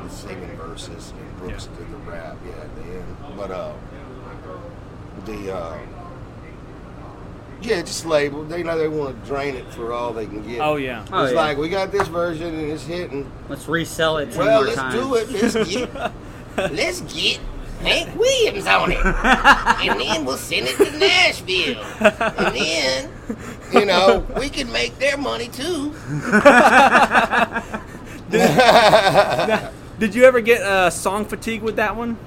the 0.03 0.09
singing 0.09 0.55
verses, 0.57 1.11
and 1.19 1.37
Brooks 1.37 1.67
Yeah. 1.71 1.77
did 1.79 1.91
the 1.93 1.97
rap, 2.11 2.37
yeah, 2.45 2.51
at 2.63 2.75
the 2.75 2.81
end. 2.83 3.17
But 3.35 3.51
uh, 3.51 3.73
the 5.25 5.55
uh, 5.55 5.77
yeah, 7.61 7.81
just 7.81 8.05
label. 8.05 8.43
They 8.43 8.63
know 8.63 8.77
they 8.77 8.87
want 8.87 9.21
to 9.21 9.27
drain 9.27 9.55
it 9.55 9.71
for 9.73 9.93
all 9.93 10.13
they 10.13 10.25
can 10.25 10.47
get. 10.47 10.61
Oh 10.61 10.75
yeah. 10.75 11.05
Oh, 11.11 11.23
it's 11.23 11.33
yeah. 11.33 11.39
like 11.39 11.57
we 11.57 11.69
got 11.69 11.91
this 11.91 12.07
version 12.07 12.53
and 12.53 12.71
it's 12.71 12.85
hitting. 12.85 13.31
Let's 13.49 13.67
resell 13.67 14.17
it 14.17 14.35
Well, 14.35 14.61
let's 14.61 14.75
times. 14.75 14.93
do 14.95 15.15
it. 15.15 15.29
Let's 15.29 15.53
get, 15.69 16.11
let's 16.57 17.01
get 17.01 17.39
Hank 17.81 18.15
Williams 18.17 18.67
on 18.67 18.91
it, 18.91 19.05
and 19.05 19.99
then 19.99 20.25
we'll 20.25 20.37
send 20.37 20.67
it 20.67 20.77
to 20.77 20.97
Nashville, 20.97 21.81
and 21.99 22.55
then, 22.55 23.09
you 23.73 23.85
know, 23.85 24.25
we 24.37 24.49
can 24.49 24.71
make 24.71 24.97
their 24.99 25.17
money 25.17 25.47
too. 25.47 25.93
Did 29.99 30.15
you 30.15 30.23
ever 30.23 30.41
get 30.41 30.61
uh, 30.61 30.89
song 30.89 31.25
fatigue 31.25 31.61
with 31.63 31.75
that 31.77 31.95
one? 31.95 32.17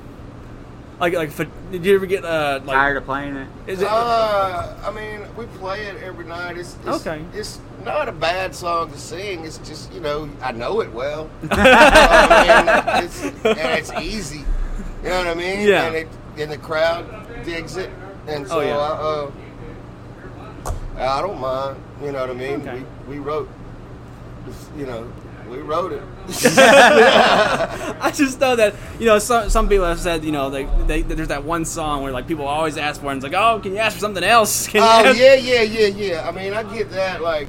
Like 1.01 1.13
like 1.15 1.31
fa- 1.33 1.51
did 1.73 1.85
you 1.85 1.95
ever 1.97 2.07
get 2.07 2.25
uh 2.25 2.61
like 2.65 2.77
Tired 2.77 2.97
of 2.99 3.05
playing 3.05 3.37
it. 3.37 3.49
is 3.67 3.83
it 3.83 3.89
Uh, 3.91 4.75
I 4.85 4.91
mean, 4.93 5.21
we 5.37 5.47
play 5.59 5.87
it 5.87 6.03
every 6.03 6.25
night. 6.25 6.57
It's, 6.57 6.77
it's 6.87 7.07
Okay. 7.07 7.25
It's 7.35 7.59
not 7.85 8.09
a 8.09 8.13
bad 8.13 8.55
song 8.55 8.91
to 8.93 8.99
sing. 8.99 9.45
It's 9.45 9.59
just 9.59 9.93
you 9.93 10.01
know 10.01 10.29
I 10.41 10.53
know 10.53 10.81
it 10.81 10.93
well. 10.93 11.29
I 11.51 13.01
mean, 13.01 13.05
it's, 13.05 13.23
and 13.25 13.79
it's 13.79 13.93
easy. 14.01 14.45
You 15.03 15.09
know 15.11 15.19
what 15.19 15.27
I 15.27 15.35
mean? 15.35 15.67
Yeah. 15.67 15.87
And, 15.87 15.97
it, 15.97 16.09
and 16.39 16.51
the 16.51 16.59
crowd 16.59 17.05
digs 17.45 17.77
it, 17.77 17.91
and 18.27 18.47
so 18.47 18.59
Oh, 18.59 18.63
yeah. 18.63 18.77
I, 18.79 18.91
uh, 21.03 21.19
I 21.19 21.21
don't 21.23 21.41
mind. 21.41 21.77
You 22.03 22.13
know 22.13 22.21
what 22.21 22.31
I 22.31 22.35
mean? 22.35 22.61
Okay. 22.67 22.83
We 23.09 23.17
we 23.17 23.19
wrote, 23.19 23.49
you 24.77 24.87
know, 24.87 25.11
we 25.49 25.59
wrote 25.59 25.93
it. 25.93 26.03
I 26.57 28.11
just 28.15 28.41
know 28.41 28.57
that 28.57 28.75
you 28.99 29.07
know 29.07 29.19
some 29.19 29.51
some 29.51 29.69
people 29.69 29.85
have 29.87 30.01
said 30.01 30.25
you 30.25 30.33
know 30.33 30.51
they, 30.51 30.65
they 30.87 31.03
there's 31.03 31.29
that 31.29 31.45
one 31.45 31.65
song 31.65 32.03
where 32.03 32.13
like 32.13 32.27
people 32.27 32.47
always 32.47 32.77
ask 32.77 33.01
for 33.01 33.09
it 33.09 33.13
and 33.13 33.25
it's 33.25 33.33
like 33.33 33.41
oh 33.41 33.61
can 33.61 33.73
you 33.73 33.79
ask 33.79 33.95
for 33.95 34.01
something 34.01 34.25
else? 34.25 34.67
Can 34.75 34.83
you 34.83 34.89
oh 34.89 35.05
ask- 35.11 35.19
yeah, 35.19 35.35
yeah, 35.35 35.63
yeah, 35.63 35.87
yeah. 35.87 36.29
I 36.29 36.33
mean, 36.33 36.53
I 36.55 36.63
get 36.75 36.91
that. 36.91 37.23
Like, 37.23 37.49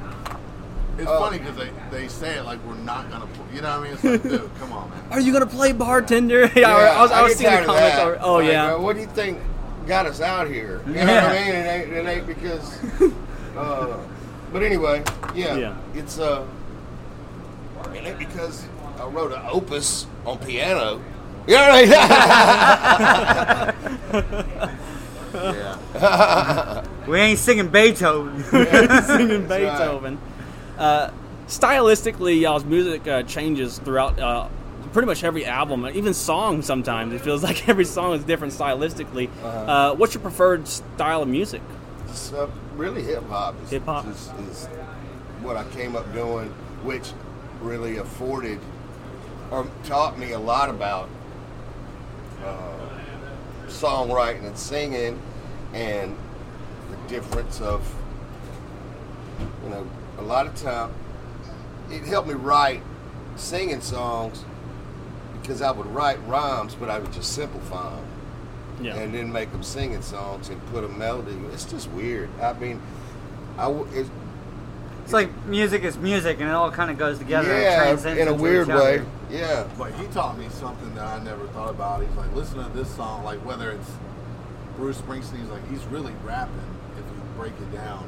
It's 0.98 1.08
Oh. 1.10 1.20
funny 1.20 1.40
because 1.40 1.58
they, 1.58 1.70
they 1.92 2.08
say 2.08 2.38
it 2.38 2.46
like 2.46 2.60
we're 2.66 2.76
not 2.76 3.10
gonna. 3.10 3.28
Pull, 3.28 3.46
you 3.54 3.62
know 3.62 3.80
what 3.80 3.80
I 3.80 3.84
mean? 3.84 3.94
It's 3.94 4.04
like, 4.04 4.24
dude, 4.24 4.50
come 4.60 4.72
on, 4.74 4.90
man. 4.90 5.04
Are 5.12 5.20
you 5.20 5.34
gonna 5.34 5.46
play 5.46 5.72
bartender? 5.74 6.50
yeah, 6.56 6.70
I 6.70 7.02
was, 7.02 7.12
I 7.12 7.22
was 7.22 7.36
get 7.36 7.38
seeing 7.40 7.60
the 7.62 7.66
comments. 7.66 7.98
Over, 8.00 8.20
oh 8.22 8.36
Like, 8.36 8.48
yeah. 8.48 8.74
uh, 8.76 8.80
what 8.80 8.96
do 8.96 9.02
you 9.02 9.08
think 9.08 9.40
got 9.88 10.06
us 10.06 10.22
out 10.22 10.48
here? 10.48 10.82
You 10.88 10.94
know 10.94 11.06
what 11.06 11.24
I 11.24 11.34
mean? 11.34 11.54
It 11.56 11.68
ain't, 11.68 11.92
it 11.94 12.06
ain't 12.08 12.28
because. 12.28 12.78
Uh, 13.58 13.98
but 14.52 14.64
anyway, 14.64 15.04
yeah, 15.34 15.56
Yeah. 15.58 15.76
it's 15.96 16.18
uh, 16.20 16.46
it 17.96 18.06
ain't 18.06 18.20
because 18.20 18.66
I 19.00 19.06
wrote 19.08 19.32
an 19.32 19.42
opus 19.50 20.08
on 20.26 20.38
piano. 20.40 21.02
You 21.48 21.56
know 21.56 21.68
what 21.70 21.90
I 21.90 23.74
mean? 24.14 24.26
yeah. 25.34 26.86
We 27.08 27.20
ain't 27.20 27.40
singing 27.40 27.68
Beethoven. 27.70 28.44
singing 28.46 29.48
right. 29.48 29.60
Beethoven. 29.60 30.18
Uh, 30.78 31.12
stylistically, 31.48 32.40
y'all's 32.42 32.66
music 32.66 33.08
uh, 33.08 33.24
changes 33.24 33.78
throughout 33.80 34.20
uh, 34.20 34.50
pretty 34.92 35.06
much 35.06 35.24
every 35.24 35.46
album, 35.46 35.86
even 35.94 36.14
songs. 36.14 36.66
Sometimes 36.66 37.14
it 37.14 37.22
feels 37.22 37.44
like 37.50 37.68
every 37.70 37.86
song 37.86 38.14
is 38.14 38.24
different 38.24 38.54
stylistically. 38.54 39.30
uh 39.44 39.48
Uh-huh. 39.48 39.96
what's 39.96 40.14
your 40.14 40.22
preferred 40.22 40.68
style 40.68 41.22
of 41.22 41.28
music? 41.28 41.62
It's, 42.08 42.34
uh, 42.34 42.50
really 42.76 43.04
hip 43.04 43.28
hop. 43.30 43.56
Hip-hop. 43.70 44.08
is, 44.08 44.30
is 44.50 44.66
what 45.42 45.58
I 45.58 45.64
came 45.70 45.96
up 45.96 46.12
doing, 46.14 46.50
which 46.84 47.12
really 47.66 47.98
afforded 47.98 48.60
or 49.52 49.68
taught 49.84 50.18
me 50.20 50.32
a 50.32 50.40
lot 50.40 50.70
about 50.70 51.10
uh, 52.44 52.90
songwriting 53.68 54.46
and 54.46 54.58
singing, 54.58 55.20
and 55.74 56.16
the 56.92 56.98
difference 57.08 57.60
of 57.62 57.82
you 59.64 59.70
know 59.70 59.88
a 60.20 60.22
lot 60.22 60.46
of 60.48 60.56
time 60.56 60.94
it 61.92 62.04
helped 62.04 62.28
me 62.28 62.34
write 62.34 62.82
singing 63.36 63.82
songs 63.82 64.44
because 65.42 65.62
I 65.62 65.70
would 65.72 65.86
write 65.88 66.18
rhymes, 66.26 66.74
but 66.76 66.90
I 66.90 66.98
would 66.98 67.12
just 67.14 67.34
simplify 67.34 67.92
them 67.96 68.06
Yeah. 68.82 68.96
and 68.96 69.14
then 69.14 69.32
make 69.32 69.52
them 69.52 69.62
singing 69.62 70.02
songs 70.02 70.50
and 70.50 70.60
put 70.68 70.84
a 70.84 70.88
melody. 70.88 71.36
It's 71.54 71.66
just 71.66 71.88
weird. 71.92 72.30
I 72.42 72.54
mean, 72.54 72.82
I, 73.60 73.70
it, 73.94 74.08
It's 75.06 75.14
like 75.14 75.30
music 75.46 75.84
is 75.84 75.98
music, 75.98 76.40
and 76.40 76.50
it 76.50 76.52
all 76.54 76.72
kind 76.72 76.90
of 76.92 76.98
goes 76.98 77.20
together. 77.20 77.48
yeah, 77.58 77.84
transcends 77.84 78.20
in 78.20 78.28
a 78.28 78.34
weird 78.34 78.68
way. 78.68 79.04
Yeah, 79.30 79.68
But 79.78 79.94
he 79.94 80.08
taught 80.08 80.38
me 80.38 80.48
something 80.50 80.94
that 80.96 81.06
I 81.06 81.24
never 81.24 81.46
thought 81.50 81.70
about. 81.70 82.02
He's 82.06 82.16
like, 82.16 82.34
listen 82.36 82.58
to 82.64 82.70
this 82.78 82.94
song, 82.96 83.24
like 83.24 83.40
whether 83.46 83.72
it's 83.72 83.92
Bruce 84.78 84.98
Springsteen, 84.98 85.40
he's 85.40 85.50
like, 85.50 85.68
he's 85.70 85.84
really 85.86 86.14
rapping 86.24 86.56
if 86.98 87.06
you 87.06 87.22
break 87.38 87.54
it 87.54 87.72
down. 87.74 88.04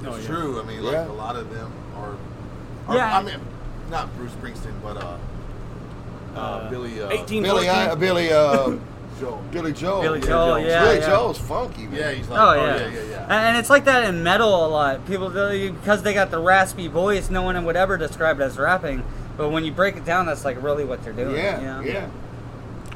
And 0.00 0.08
Oh, 0.08 0.14
it's 0.16 0.24
yeah. 0.28 0.34
true. 0.34 0.60
I 0.60 0.64
mean, 0.64 0.82
like 0.82 0.92
Yeah. 0.92 1.06
a 1.08 1.12
lot 1.12 1.36
of 1.36 1.50
them 1.54 1.72
are, 1.96 2.16
are 2.88 2.96
Yeah. 2.96 3.16
I 3.18 3.22
mean, 3.22 3.38
not 3.90 4.14
Bruce 4.16 4.32
Springsteen, 4.32 4.74
but 4.82 4.96
uh, 4.96 5.16
uh, 6.34 6.38
Uh, 6.38 6.70
Billy. 6.70 7.00
Uh, 7.02 7.10
18 7.10 7.42
Billy, 7.42 7.68
I, 7.68 7.94
Billy, 7.94 8.32
uh, 8.32 8.72
Joel. 9.20 9.42
Billy 9.50 9.72
Joel. 9.72 10.02
Billy 10.02 10.20
Yeah, 10.20 10.26
Joel, 10.26 10.46
Joel. 10.56 10.58
yeah, 10.66 10.84
Billy 10.84 10.98
yeah. 10.98 11.06
Joel's 11.06 11.38
funky. 11.38 11.82
Man. 11.86 11.94
Yeah, 11.94 12.10
he's 12.12 12.28
like, 12.28 12.40
Oh 12.40 12.50
oh, 12.50 12.54
yeah. 12.54 12.76
yeah, 12.76 12.88
yeah, 12.88 13.02
yeah. 13.10 13.22
And, 13.24 13.32
and 13.32 13.56
it's 13.58 13.70
like 13.70 13.84
that 13.86 14.04
in 14.04 14.22
metal 14.22 14.66
a 14.66 14.68
lot. 14.68 15.06
People 15.06 15.28
because 15.30 16.02
they 16.02 16.14
got 16.14 16.30
the 16.30 16.38
raspy 16.40 16.88
voice, 16.88 17.30
no 17.30 17.42
one 17.42 17.62
would 17.64 17.76
ever 17.76 17.96
describe 17.96 18.40
it 18.40 18.44
as 18.44 18.58
rapping. 18.58 19.04
But 19.36 19.50
when 19.50 19.64
you 19.64 19.72
break 19.72 19.96
it 19.96 20.04
down, 20.04 20.26
that's 20.26 20.44
like 20.44 20.62
really 20.62 20.84
what 20.84 21.02
they're 21.02 21.12
doing. 21.12 21.36
Yeah, 21.36 21.58
you 21.60 21.66
know? 21.66 21.80
yeah. 21.80 22.10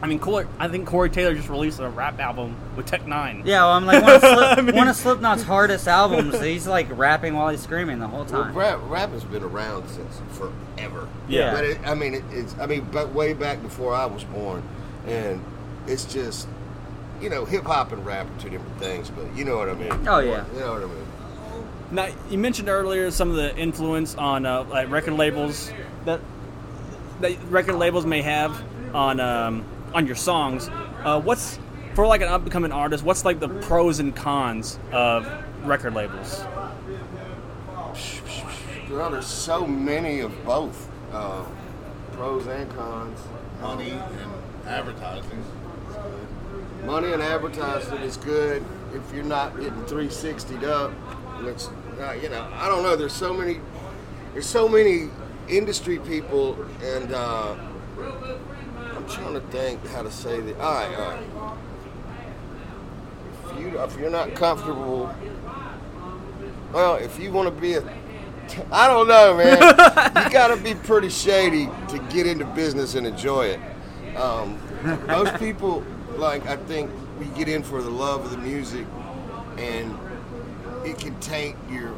I 0.03 0.07
mean, 0.09 0.19
Corey, 0.19 0.47
I 0.59 0.69
think 0.69 0.87
Corey 0.87 1.09
Taylor 1.09 1.35
just 1.35 1.49
released 1.49 1.81
a 1.81 1.89
rap 1.89 2.21
album 2.21 2.55
with 2.77 2.85
Tech 2.85 3.05
N9ne. 3.07 3.47
Yeah, 3.47 3.63
well, 3.65 3.73
I'm 3.73 3.87
like 3.87 4.03
one 4.03 4.13
of, 4.13 4.21
Slip, 4.21 4.59
I 4.59 4.61
mean- 4.61 4.77
one 4.77 4.89
of 4.89 4.95
Slipknot's 4.97 5.43
hardest 5.43 5.89
albums. 5.89 6.39
He's 6.39 6.67
like 6.67 6.87
rapping 6.91 7.33
while 7.33 7.49
he's 7.49 7.63
screaming 7.63 7.99
the 7.99 8.07
whole 8.07 8.25
Well, 8.25 8.45
time. 8.45 8.55
rap, 8.55 8.79
rap 8.85 9.11
has 9.13 9.25
been 9.25 9.43
around 9.43 9.89
since 9.89 10.21
forever. 10.33 11.09
Yeah. 11.29 11.55
but 11.55 11.65
it, 11.65 11.79
I 11.87 11.95
mean, 11.95 12.13
it, 12.17 12.25
it's 12.31 12.55
I 12.59 12.67
mean, 12.67 12.87
but 12.93 13.15
way 13.15 13.33
back 13.33 13.63
before 13.63 13.95
I 13.95 14.05
was 14.05 14.23
born, 14.25 14.63
and 15.07 15.43
it's 15.87 16.05
just, 16.05 16.49
you 17.21 17.31
know, 17.31 17.45
hip 17.45 17.65
hop 17.65 17.93
and 17.93 18.05
rap 18.05 18.27
are 18.27 18.41
two 18.41 18.51
different 18.51 18.79
things, 18.79 19.11
but 19.11 19.25
you 19.37 19.45
know 19.45 19.57
what 19.57 19.69
I 19.69 19.75
mean. 19.75 20.09
Oh, 20.09 20.19
yeah. 20.19 20.45
you 20.53 20.61
know 20.61 20.73
what 20.75 20.83
I 20.83 20.87
mean. 20.87 21.07
Now, 21.91 22.09
you 22.31 22.39
mentioned 22.39 22.69
earlier 22.69 23.11
some 23.11 23.31
of 23.31 23.37
the 23.37 23.57
influence 23.57 24.17
on 24.17 24.45
uh, 24.45 24.65
like 24.65 24.91
record 24.91 25.15
labels 25.15 25.73
that 26.05 26.21
that 27.21 27.37
record 27.45 27.77
labels 27.77 28.05
may 28.05 28.23
have 28.23 28.61
on 28.95 29.21
um, 29.21 29.65
on 29.95 30.07
your 30.07 30.17
songs. 30.17 30.69
Uh, 31.05 31.21
what's 31.21 31.59
for 31.95 32.07
like 32.07 32.23
an 32.23 32.29
up 32.29 32.43
and 32.43 32.51
coming 32.51 32.73
artist? 32.73 33.05
What's 33.05 33.25
like 33.25 33.39
the 33.39 33.49
pros 33.49 34.01
and 34.01 34.15
cons 34.15 34.79
of 34.93 35.31
record 35.65 35.95
labels? 35.95 36.45
Well, 38.91 39.11
there's 39.11 39.27
so 39.27 39.67
many 39.67 40.21
of 40.21 40.45
both, 40.45 40.91
uh, 41.13 41.45
pros 42.13 42.47
and 42.47 42.71
cons. 42.77 43.19
Money 43.61 43.91
and 43.91 44.33
advertising. 44.67 45.43
Money 46.87 47.13
and 47.13 47.21
advertising 47.21 47.99
is 47.99 48.17
good 48.17 48.65
if 48.95 49.13
you're 49.13 49.25
not 49.25 49.59
getting 49.59 49.83
360'd 49.85 50.63
up. 50.63 50.93
Which, 51.43 51.65
uh, 52.01 52.13
you 52.13 52.29
know, 52.29 52.49
I 52.55 52.69
don't 52.69 52.85
know. 52.85 52.95
There's 52.95 53.13
so 53.13 53.35
many, 53.35 53.61
there's 54.33 54.47
so 54.47 54.69
many 54.69 55.11
industry 55.49 55.99
people, 55.99 56.57
and 56.83 57.13
uh, 57.13 57.57
I'm 57.99 59.09
trying 59.09 59.35
to 59.35 59.41
think 59.51 59.85
how 59.89 60.03
to 60.03 60.11
say 60.13 60.41
that. 60.41 60.61
All 60.61 60.75
right, 60.75 60.97
all 60.97 61.11
right. 61.11 61.59
If 63.51 63.61
you 63.61 63.81
if 63.81 63.99
you're 63.99 64.11
not 64.11 64.35
comfortable, 64.37 65.13
well, 66.73 66.95
if 66.95 67.19
you 67.19 67.33
want 67.33 67.53
to 67.53 67.61
be 67.61 67.75
a 67.75 67.83
I 68.71 68.87
don't 68.87 69.09
know, 69.09 69.37
man. 69.37 69.59
you 69.59 70.31
got 70.31 70.49
to 70.49 70.57
be 70.57 70.75
pretty 70.75 71.09
shady 71.09 71.69
to 71.89 71.99
get 72.11 72.29
into 72.29 72.45
business 72.45 72.95
and 72.95 73.07
enjoy 73.07 73.47
it. 73.47 74.17
Um, 74.17 74.59
most 75.07 75.37
people, 75.39 75.85
like, 76.19 76.47
I 76.47 76.57
think 76.57 76.91
we 77.19 77.27
get 77.27 77.49
in 77.49 77.63
for 77.63 77.83
the 77.83 77.91
love 77.91 78.25
of 78.25 78.31
the 78.31 78.39
music, 78.39 78.87
and 79.59 79.99
it 80.85 80.99
can 80.99 81.19
taint 81.21 81.57
your 81.71 81.95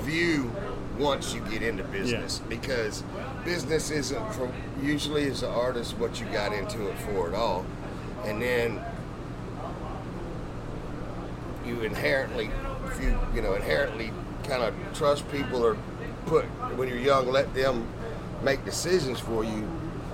view 0.00 0.50
once 0.98 1.32
you 1.32 1.40
get 1.42 1.62
into 1.62 1.84
business. 1.84 2.40
Because 2.48 3.02
business 3.44 3.90
isn't 3.90 4.32
for 4.34 4.50
usually 4.82 5.28
as 5.28 5.42
an 5.42 5.50
artist 5.50 5.96
what 5.98 6.20
you 6.20 6.26
got 6.26 6.52
into 6.52 6.88
it 6.88 6.98
for 6.98 7.28
at 7.28 7.34
all, 7.34 7.64
and 8.24 8.42
then 8.42 8.80
you 11.66 11.82
inherently, 11.82 12.50
if 12.86 13.02
you 13.02 13.18
you 13.34 13.42
know 13.42 13.54
inherently 13.54 14.12
kind 14.44 14.62
of 14.62 14.74
trust 14.94 15.30
people 15.30 15.64
or 15.64 15.76
put 16.26 16.44
when 16.76 16.88
you're 16.88 16.98
young, 16.98 17.28
let 17.28 17.52
them 17.54 17.86
make 18.42 18.64
decisions 18.64 19.20
for 19.20 19.44
you, 19.44 19.62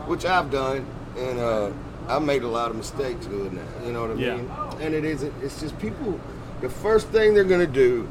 which 0.06 0.24
I've 0.24 0.50
done, 0.50 0.86
and 1.16 1.38
uh, 1.38 1.70
I 2.08 2.18
made 2.18 2.42
a 2.42 2.48
lot 2.48 2.70
of 2.70 2.76
mistakes 2.76 3.26
doing 3.26 3.54
that. 3.54 3.86
You 3.86 3.92
know 3.92 4.02
what 4.02 4.10
I 4.10 4.14
Yeah. 4.14 4.36
mean? 4.36 4.50
And 4.80 4.94
it 4.94 5.04
isn't. 5.04 5.32
It's 5.42 5.60
just 5.60 5.78
people. 5.78 6.20
The 6.60 6.68
first 6.68 7.08
thing 7.08 7.34
they're 7.34 7.44
gonna 7.44 7.66
do 7.66 8.06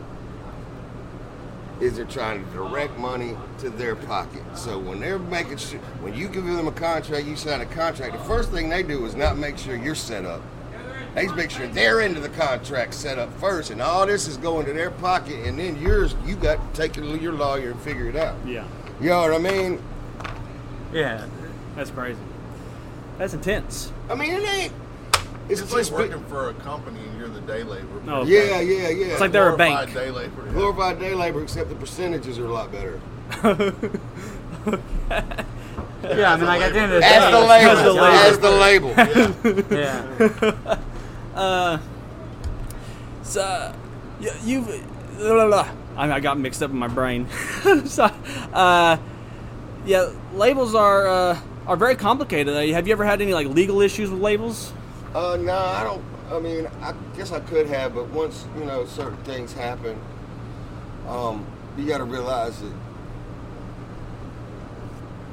is 1.79 1.95
they're 1.95 2.05
trying 2.05 2.43
to 2.45 2.51
direct 2.51 2.97
money 2.97 3.35
to 3.59 3.69
their 3.69 3.95
pocket. 3.95 4.41
So 4.55 4.77
when 4.79 4.99
they're 4.99 5.19
making 5.19 5.57
sure, 5.57 5.79
when 6.01 6.13
you 6.13 6.27
give 6.27 6.45
them 6.45 6.67
a 6.67 6.71
contract, 6.71 7.25
you 7.25 7.35
sign 7.35 7.61
a 7.61 7.65
contract. 7.65 8.13
The 8.13 8.23
first 8.23 8.51
thing 8.51 8.69
they 8.69 8.83
do 8.83 9.05
is 9.05 9.15
not 9.15 9.37
make 9.37 9.57
sure 9.57 9.75
you're 9.75 9.95
set 9.95 10.23
up. 10.25 10.41
They 11.15 11.27
make 11.27 11.51
sure 11.51 11.67
they're 11.67 11.99
into 12.01 12.19
the 12.19 12.29
contract 12.29 12.93
set 12.95 13.19
up 13.19 13.29
first, 13.39 13.69
and 13.69 13.81
all 13.81 14.05
this 14.07 14.27
is 14.27 14.37
going 14.37 14.65
to 14.65 14.73
their 14.73 14.89
pocket, 14.89 15.45
and 15.45 15.59
then 15.59 15.79
yours, 15.79 16.15
you 16.25 16.35
got 16.35 16.73
to 16.73 16.81
take 16.81 16.97
it 16.97 17.01
to 17.01 17.17
your 17.19 17.33
lawyer 17.33 17.71
and 17.71 17.79
figure 17.81 18.07
it 18.07 18.15
out. 18.15 18.35
Yeah, 18.47 18.63
You 18.99 19.09
know 19.09 19.21
what 19.21 19.33
I 19.33 19.37
mean? 19.37 19.79
Yeah. 20.91 21.25
that's 21.75 21.91
crazy. 21.91 22.17
That's 23.23 23.33
intense. 23.33 23.89
I 24.09 24.15
mean, 24.15 24.31
it 24.33 24.43
ain't. 24.43 24.73
It's, 25.47 25.61
It's 25.61 25.71
like 25.71 25.79
just 25.79 25.93
working 25.93 26.21
for 26.25 26.49
a 26.49 26.53
company 26.55 26.99
and 26.99 27.17
you're 27.17 27.29
the 27.29 27.39
day 27.39 27.63
laborer. 27.63 28.01
No. 28.03 28.23
Yeah, 28.23 28.59
yeah, 28.59 28.89
yeah. 28.89 29.05
It's 29.13 29.21
like 29.21 29.31
they're 29.31 29.53
a 29.53 29.55
Glorified 29.55 29.85
bank. 29.85 29.93
Day 29.93 30.11
laborer. 30.11 30.51
glorified 30.51 30.99
day 30.99 31.13
labor, 31.13 31.41
except 31.41 31.69
the 31.69 31.75
percentages 31.75 32.37
are 32.37 32.47
a 32.47 32.51
lot 32.51 32.69
better. 32.73 32.99
Yeah, 36.03 36.33
I 36.33 36.35
mean, 36.35 36.47
like 36.47 36.61
at 36.63 36.73
the 36.73 36.79
end 36.79 36.91
of 36.91 36.95
the 36.95 36.99
day, 36.99 37.15
As 37.15 37.31
the 37.31 37.39
it's 37.39 38.41
label, 38.41 38.91
as 39.39 39.53
the 39.53 39.61
label. 39.71 39.77
Yeah. 39.77 40.79
Uh, 41.39 41.79
so 43.23 43.73
you, 44.19 44.31
you've 44.43 44.67
blah, 45.17 45.33
blah, 45.33 45.47
blah. 45.47 45.69
I, 45.95 46.11
I 46.11 46.19
got 46.19 46.37
mixed 46.37 46.61
up 46.61 46.71
in 46.71 46.77
my 46.77 46.89
brain. 46.89 47.29
so, 47.85 48.03
uh, 48.03 48.97
yeah, 49.85 50.11
labels 50.33 50.75
are 50.75 51.07
uh, 51.07 51.39
are 51.67 51.75
very 51.75 51.95
complicated. 51.95 52.53
Uh, 52.55 52.73
Have 52.73 52.87
you 52.87 52.93
ever 52.93 53.05
had 53.05 53.21
any 53.21 53.33
like 53.33 53.47
legal 53.47 53.81
issues 53.81 54.09
with 54.09 54.21
labels? 54.21 54.73
Uh, 55.13 55.37
no, 55.39 55.55
I 55.55 55.83
don't. 55.83 56.03
I 56.31 56.39
mean, 56.39 56.67
I 56.81 56.93
guess 57.15 57.31
I 57.31 57.39
could 57.41 57.67
have, 57.67 57.93
but 57.93 58.07
once 58.09 58.45
you 58.57 58.65
know 58.65 58.85
certain 58.85 59.17
things 59.23 59.53
happen, 59.53 59.99
um, 61.07 61.45
you 61.77 61.85
got 61.85 61.99
to 61.99 62.05
realize 62.05 62.59
that. 62.61 62.73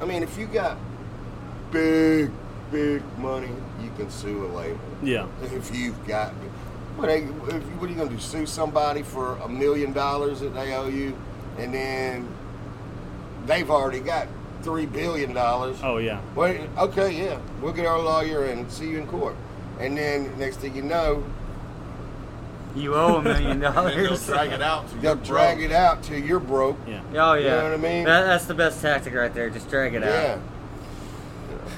I 0.01 0.05
mean, 0.05 0.23
if 0.23 0.37
you 0.37 0.47
got 0.47 0.77
big, 1.71 2.31
big 2.71 3.03
money, 3.17 3.49
you 3.81 3.91
can 3.97 4.09
sue 4.09 4.45
a 4.45 4.47
label. 4.47 4.79
Yeah. 5.03 5.27
If 5.43 5.75
you've 5.75 6.07
got, 6.07 6.31
what 6.95 7.09
are 7.09 7.17
you, 7.17 7.33
if, 7.49 7.63
what 7.79 7.89
are 7.89 7.93
you 7.93 7.97
gonna 7.97 8.09
do? 8.09 8.19
Sue 8.19 8.45
somebody 8.45 9.03
for 9.03 9.37
a 9.37 9.49
million 9.49 9.93
dollars 9.93 10.39
that 10.41 10.53
they 10.53 10.73
owe 10.73 10.87
you, 10.87 11.17
and 11.57 11.73
then 11.73 12.27
they've 13.45 13.69
already 13.69 13.99
got 13.99 14.27
three 14.61 14.85
billion 14.85 15.33
dollars. 15.33 15.77
Oh 15.83 15.97
yeah. 15.97 16.21
Well, 16.35 16.55
okay, 16.77 17.11
yeah, 17.11 17.39
we'll 17.61 17.73
get 17.73 17.85
our 17.85 17.99
lawyer 17.99 18.45
and 18.45 18.71
see 18.71 18.89
you 18.89 18.97
in 18.99 19.07
court. 19.07 19.35
And 19.79 19.97
then 19.97 20.37
next 20.37 20.57
thing 20.57 20.75
you 20.75 20.81
know, 20.83 21.23
You 22.75 22.93
owe 22.95 23.17
a 23.17 23.21
million 23.21 23.59
dollars. 23.67 23.95
they'll 24.25 24.35
drag 24.35 24.51
it 24.51 24.61
out. 24.61 24.87
To 24.89 24.95
they'll 24.97 25.15
drag 25.15 25.61
it 25.61 25.71
out 25.71 26.03
till 26.03 26.19
you're 26.19 26.39
broke. 26.39 26.77
Yeah. 26.87 27.01
Oh 27.15 27.33
yeah. 27.33 27.39
You 27.43 27.49
know 27.49 27.63
what 27.63 27.73
I 27.73 27.77
mean? 27.77 28.05
That, 28.05 28.23
that's 28.25 28.45
the 28.45 28.53
best 28.53 28.81
tactic 28.81 29.13
right 29.13 29.33
there. 29.33 29.49
Just 29.49 29.69
drag 29.69 29.93
it 29.95 30.01
Yeah. 30.03 30.37
out. 30.37 30.39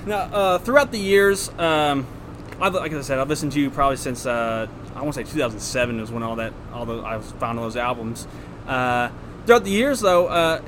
Now, 0.05 0.17
uh, 0.35 0.57
throughout 0.57 0.91
the 0.91 0.99
years, 0.99 1.49
um, 1.57 2.05
I, 2.59 2.67
like 2.69 2.91
I 2.93 3.01
said, 3.01 3.19
I've 3.19 3.29
listened 3.29 3.53
to 3.53 3.59
you 3.59 3.69
probably 3.69 3.97
since 3.97 4.25
uh, 4.25 4.67
I 4.95 5.01
want 5.01 5.13
to 5.15 5.25
say 5.25 5.31
2007 5.31 5.99
was 6.01 6.11
when 6.11 6.23
all 6.23 6.35
that, 6.37 6.53
all 6.73 6.85
the 6.85 7.01
I 7.01 7.19
found 7.19 7.57
all 7.57 7.65
those 7.65 7.77
albums. 7.77 8.27
Uh, 8.67 9.09
throughout 9.45 9.63
the 9.63 9.71
years, 9.71 10.01
though, 10.01 10.27
uh, 10.27 10.61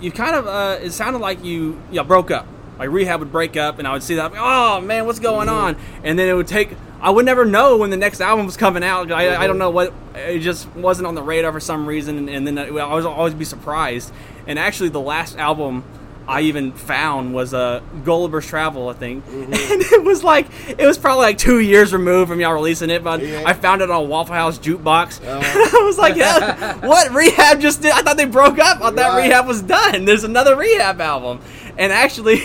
you 0.00 0.10
kind 0.10 0.34
of 0.34 0.46
uh, 0.46 0.78
it 0.82 0.92
sounded 0.92 1.20
like 1.20 1.44
you 1.44 1.80
you 1.90 1.96
know, 1.96 2.04
broke 2.04 2.30
up. 2.30 2.46
Like 2.78 2.90
rehab 2.90 3.20
would 3.20 3.30
break 3.30 3.56
up, 3.56 3.78
and 3.78 3.86
I 3.86 3.92
would 3.92 4.02
see 4.02 4.16
that. 4.16 4.32
Oh 4.36 4.80
man, 4.80 5.06
what's 5.06 5.20
going 5.20 5.48
on? 5.48 5.76
And 6.02 6.18
then 6.18 6.28
it 6.28 6.34
would 6.34 6.48
take. 6.48 6.74
I 7.00 7.10
would 7.10 7.24
never 7.24 7.44
know 7.44 7.76
when 7.76 7.90
the 7.90 7.96
next 7.96 8.20
album 8.20 8.46
was 8.46 8.56
coming 8.56 8.84
out. 8.84 9.10
I, 9.10 9.36
I 9.36 9.46
don't 9.46 9.58
know 9.58 9.70
what. 9.70 9.92
It 10.14 10.38
just 10.38 10.68
wasn't 10.74 11.06
on 11.06 11.14
the 11.14 11.22
radar 11.22 11.52
for 11.52 11.60
some 11.60 11.86
reason, 11.86 12.16
and, 12.16 12.30
and 12.30 12.46
then 12.46 12.58
I 12.58 12.70
would 12.70 12.80
always, 12.80 13.04
always 13.04 13.34
be 13.34 13.44
surprised. 13.44 14.12
And 14.46 14.58
actually, 14.58 14.88
the 14.88 15.00
last 15.00 15.36
album 15.36 15.84
I 16.32 16.40
even 16.42 16.72
found 16.72 17.34
was 17.34 17.52
uh, 17.52 17.80
Gulliver's 18.04 18.46
Travel, 18.46 18.88
I 18.88 18.94
think, 18.94 19.24
and 19.30 19.52
it 19.52 20.02
was 20.02 20.24
like 20.24 20.46
it 20.66 20.86
was 20.86 20.96
probably 20.96 21.24
like 21.26 21.36
two 21.38 21.60
years 21.60 21.92
removed 21.92 22.30
from 22.30 22.40
y'all 22.40 22.54
releasing 22.54 22.88
it, 22.90 23.04
but 23.04 23.20
Yeah. 23.22 23.42
I 23.46 23.52
found 23.52 23.82
it 23.82 23.90
on 23.90 24.08
Waffle 24.08 24.34
House 24.34 24.58
jukebox. 24.58 25.20
I 25.28 25.84
was 25.84 25.98
like, 25.98 26.16
yeah, 26.16 26.86
what 26.86 27.12
rehab 27.12 27.60
just 27.60 27.82
did? 27.82 27.92
I 27.92 28.00
thought 28.02 28.16
they 28.16 28.24
broke 28.24 28.58
up. 28.58 28.78
I 28.78 28.90
thought 28.90 28.96
Right. 28.96 29.24
rehab 29.26 29.46
was 29.46 29.60
done. 29.62 30.06
There's 30.06 30.24
another 30.24 30.56
rehab 30.56 31.00
album, 31.00 31.40
and 31.76 31.92
actually, 31.92 32.42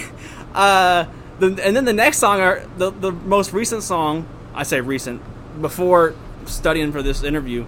uh, 0.53 1.05
the, 1.39 1.47
and 1.63 1.75
then 1.75 1.85
the 1.85 1.93
next 1.93 2.17
song, 2.17 2.41
are 2.41 2.63
the 2.77 2.91
the 2.91 3.11
most 3.13 3.53
recent 3.53 3.83
song. 3.83 4.27
I 4.53 4.63
say 4.63 4.81
recent 4.81 5.21
before 5.61 6.13
studying 6.45 6.91
for 6.91 7.01
this 7.01 7.23
interview. 7.23 7.65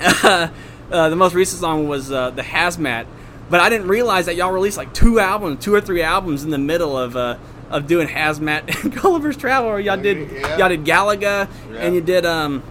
uh, 0.00 0.48
the 0.90 1.16
most 1.16 1.34
recent 1.34 1.60
song 1.60 1.88
was 1.88 2.10
uh, 2.10 2.30
the 2.30 2.42
Hazmat, 2.42 3.06
but 3.50 3.60
I 3.60 3.68
didn't 3.68 3.88
realize 3.88 4.26
that 4.26 4.36
y'all 4.36 4.52
released 4.52 4.76
like 4.76 4.92
two 4.94 5.18
albums, 5.20 5.62
two 5.64 5.74
or 5.74 5.80
three 5.80 6.02
albums 6.02 6.44
in 6.44 6.50
the 6.50 6.58
middle 6.58 6.96
of 6.98 7.16
uh, 7.16 7.36
of 7.70 7.86
doing 7.86 8.08
Hazmat 8.08 8.82
and 8.84 8.94
Gulliver's 8.94 9.36
Travel. 9.36 9.70
Or 9.70 9.80
y'all 9.80 9.96
did 9.96 10.30
Yeah. 10.30 10.58
y'all 10.58 10.68
did 10.68 10.84
Galaga, 10.84 11.48
Yeah. 11.72 11.78
and 11.80 11.94
you 11.94 12.00
did 12.00 12.24
um. 12.26 12.62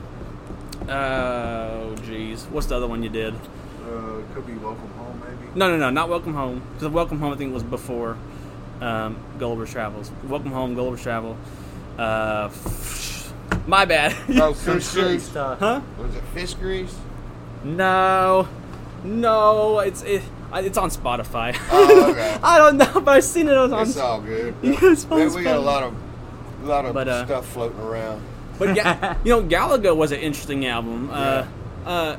Uh, 0.88 0.92
oh 0.92 1.96
jeez, 2.02 2.50
what's 2.50 2.68
the 2.68 2.76
other 2.76 2.88
one 2.88 3.04
you 3.04 3.10
did? 3.10 3.34
Uh, 3.34 4.22
could 4.34 4.46
be 4.46 4.54
welcome 4.54 4.90
home, 4.98 5.22
maybe. 5.24 5.52
No, 5.56 5.70
no, 5.70 5.78
no, 5.78 5.90
not 5.90 6.10
Welcome 6.10 6.34
Home. 6.34 6.62
Because 6.74 6.90
Welcome 6.90 7.20
Home, 7.20 7.32
I 7.34 7.38
think, 7.38 7.54
was 7.54 7.64
before 7.64 8.18
um, 8.82 9.16
Gulliver's 9.40 9.72
Travels. 9.72 10.12
Welcome 10.26 10.52
Home, 10.52 10.74
Gulliver's 10.76 11.02
Travel. 11.02 11.38
Uh, 11.98 12.50
my 13.68 13.86
bad. 13.86 14.14
Oh, 14.42 14.54
fish 14.54 14.90
grease. 14.92 15.24
stuff. 15.24 15.60
huh? 15.60 15.82
Was 15.98 16.16
it 16.16 16.24
fish 16.34 16.54
grease? 16.56 16.96
No, 17.64 18.48
no, 19.06 19.80
it's 19.80 20.02
it, 20.04 20.22
it's 20.62 20.78
on 20.78 20.90
Spotify. 20.90 21.56
Oh, 21.72 22.10
okay. 22.12 22.38
I 22.44 22.58
don't 22.58 22.78
know, 22.78 23.02
but 23.02 23.10
I've 23.18 23.24
seen 23.24 23.48
it 23.48 23.56
on. 23.58 23.74
It's 23.88 23.98
all 23.98 24.22
good. 24.22 24.56
Yeah, 24.64 24.72
it's 24.82 25.06
Man, 25.10 25.30
fun 25.30 25.36
we 25.38 25.44
got 25.44 25.58
a 25.58 25.60
lot 25.60 25.84
of, 25.84 25.96
a 26.64 26.66
lot 26.68 26.86
of 26.86 26.94
But, 26.94 27.08
uh, 27.08 27.26
stuff 27.26 27.48
floating 27.48 27.80
around. 27.80 28.22
But 28.60 28.76
Ga- 28.76 29.16
you 29.24 29.32
know, 29.32 29.44
Galaga 29.44 29.96
was 29.96 30.12
an 30.12 30.20
interesting 30.20 30.66
album. 30.66 31.10
Uh, 31.12 31.46
uh, 31.86 32.18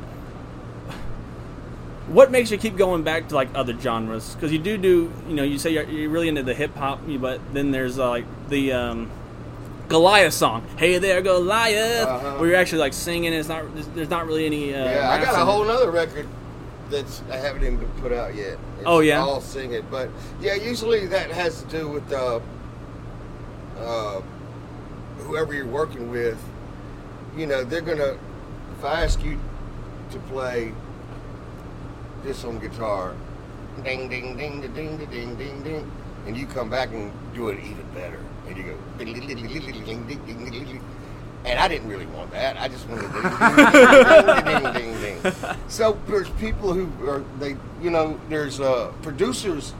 what 2.09 2.31
makes 2.31 2.51
you 2.51 2.59
keep 2.59 2.77
going 2.77 3.03
back 3.03 3.29
to 3.29 3.35
like 3.35 3.49
other 3.55 3.79
genres? 3.79 4.35
Because 4.35 4.53
you 4.53 4.59
do 4.59 4.77
do, 4.77 5.13
you 5.29 5.35
know, 5.35 5.43
you 5.43 5.59
say 5.59 5.71
you're, 5.71 5.85
you're 5.85 6.11
really 6.11 6.29
into 6.29 6.43
the 6.43 6.55
hip 6.55 6.75
hop, 6.77 7.01
but 7.19 7.41
then 7.55 7.71
there's 7.71 7.99
uh, 7.99 8.09
like 8.11 8.27
the 8.51 8.73
um, 8.73 9.11
Goliath 9.89 10.35
song, 10.35 10.67
"Hey 10.77 10.99
there, 10.99 11.23
Goliath," 11.23 12.07
Uh-huh. 12.07 12.37
where 12.39 12.51
you're 12.51 12.59
actually 12.59 12.81
like 12.81 12.93
singing. 12.93 13.33
It's 13.33 13.49
not, 13.49 13.73
there's, 13.75 13.87
there's 13.89 14.11
not 14.11 14.27
really 14.27 14.45
any. 14.45 14.75
Uh, 14.75 14.85
Yeah, 14.85 15.11
I 15.11 15.25
got 15.25 15.35
a 15.35 15.45
whole 15.45 15.69
other 15.71 15.91
record 15.91 16.27
that's 16.91 17.23
I 17.31 17.37
haven't 17.37 17.63
even 17.65 17.79
put 18.01 18.13
out 18.13 18.35
yet. 18.35 18.59
It's 18.79 18.85
Oh, 18.87 19.01
yeah? 19.01 19.21
all 19.21 19.41
it. 19.73 19.91
but 19.91 20.09
yeah, 20.41 20.55
usually 20.55 21.07
that 21.07 21.31
has 21.31 21.63
to 21.63 21.69
do 21.69 21.89
with 21.89 22.13
uh, 22.13 22.41
uh, 23.79 24.21
whoever 25.19 25.55
you're 25.55 25.67
working 25.67 26.11
with. 26.11 26.39
You 27.37 27.47
know, 27.47 27.65
they're 27.65 27.81
gonna. 27.81 28.17
If 28.79 28.85
I 28.85 29.03
ask 29.03 29.23
you 29.25 29.41
to 30.11 30.19
play 30.21 30.73
this 32.23 32.45
on 32.45 32.59
guitar, 32.59 33.15
ding 33.83 34.09
ding 34.09 34.37
ding 34.37 34.61
ding 34.61 34.73
ding 34.75 34.97
ding 34.99 35.09
ding 35.11 35.35
ding 35.37 35.63
ding, 35.63 35.91
and 36.27 36.37
you 36.37 36.47
come 36.47 36.71
back 36.71 36.91
and 36.91 37.13
do 37.35 37.49
it 37.49 37.59
even 37.65 37.87
better, 37.95 38.21
and 38.47 38.57
you 38.57 38.63
go 38.65 38.77
ding 38.99 39.15
ding 39.15 39.27
ding 39.27 39.47
ding 39.47 40.07
ding 40.07 40.27
ding 40.27 40.51
ding 40.51 40.83
And 41.45 41.59
I 41.59 41.69
didn't 41.69 41.89
really 41.89 42.07
want 42.07 42.31
that. 42.31 42.57
I 42.59 42.69
just 42.69 42.89
wanted 42.89 43.13
ding 44.73 44.73
ding 44.73 44.99
ding 45.01 45.21
ding. 45.33 45.33
So 45.69 45.99
there's 46.07 46.31
people 46.31 46.73
who 46.73 46.89
are 47.09 47.23
they 47.39 47.57
you 47.83 47.91
know 47.91 48.19
there's 48.31 48.61
uh, 48.61 48.93
producers. 49.03 49.75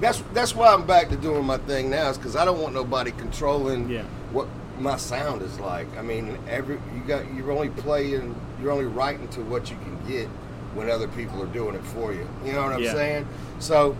That's 0.00 0.22
that's 0.34 0.54
why 0.54 0.72
I'm 0.72 0.86
back 0.86 1.08
to 1.10 1.16
doing 1.16 1.44
my 1.44 1.58
thing 1.58 1.90
now 1.90 2.10
is 2.10 2.16
because 2.18 2.36
I 2.36 2.44
don't 2.44 2.60
want 2.60 2.74
nobody 2.74 3.10
controlling 3.12 3.88
Yeah. 3.88 4.02
what 4.32 4.46
my 4.78 4.96
sound 4.96 5.42
is 5.42 5.58
like. 5.58 5.86
I 5.98 6.02
mean, 6.02 6.38
every 6.48 6.76
you 6.94 7.00
got 7.06 7.32
you're 7.34 7.50
only 7.50 7.70
playing, 7.70 8.34
you're 8.60 8.72
only 8.72 8.84
writing 8.84 9.28
to 9.28 9.40
what 9.42 9.70
you 9.70 9.76
can 9.76 9.98
get 10.06 10.28
when 10.74 10.90
other 10.90 11.08
people 11.08 11.42
are 11.42 11.46
doing 11.46 11.74
it 11.74 11.84
for 11.84 12.12
you. 12.12 12.28
You 12.44 12.52
know 12.52 12.62
what 12.64 12.72
I'm 12.74 12.82
Yeah. 12.82 12.92
saying? 12.92 13.26
So, 13.58 13.96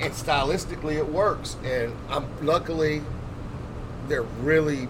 and 0.00 0.12
stylistically 0.12 0.96
it 0.96 1.08
works. 1.08 1.56
And 1.64 1.94
I'm 2.10 2.26
luckily 2.44 3.00
they're 4.08 4.22
really, 4.42 4.88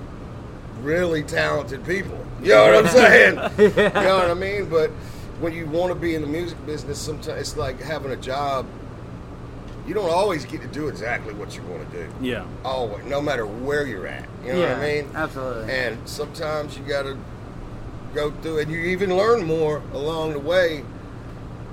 really 0.83 1.23
talented 1.23 1.85
people. 1.85 2.19
You 2.43 2.51
know 2.51 2.73
what 2.73 2.87
I'm 2.87 2.93
saying? 2.93 3.35
You 3.59 3.71
know 3.91 4.17
what 4.17 4.31
I 4.31 4.35
mean? 4.35 4.69
But 4.69 4.91
when 5.41 5.53
you 5.53 5.67
want 5.67 5.93
to 5.93 5.99
be 5.99 6.15
in 6.15 6.23
the 6.23 6.29
music 6.29 6.65
business, 6.67 6.99
sometimes 6.99 7.41
it's 7.41 7.57
like 7.57 7.81
having 7.81 8.13
a 8.13 8.17
job. 8.17 8.67
You 9.87 9.95
don't 9.95 10.11
always 10.11 10.45
get 10.45 10.61
to 10.63 10.69
do 10.69 10.89
exactly 10.89 11.33
what 11.33 11.57
you 11.57 11.63
want 11.63 11.91
to 11.91 12.05
do. 12.05 12.13
Yeah. 12.21 12.47
Always, 12.65 13.05
no 13.07 13.23
matter 13.23 13.47
where 13.47 13.87
you're 13.87 14.07
at. 14.07 14.29
You 14.45 14.53
know 14.53 14.61
yeah, 14.61 14.73
what 14.75 14.85
I 14.85 14.95
mean? 14.95 15.11
absolutely. 15.15 15.73
And 15.73 16.09
sometimes 16.09 16.77
you 16.77 16.85
got 16.85 17.03
to 17.05 17.17
go 18.15 18.31
through, 18.43 18.59
and 18.59 18.71
you 18.71 18.79
even 18.81 19.17
learn 19.17 19.45
more 19.45 19.83
along 19.93 20.35
the 20.35 20.41
way 20.41 20.85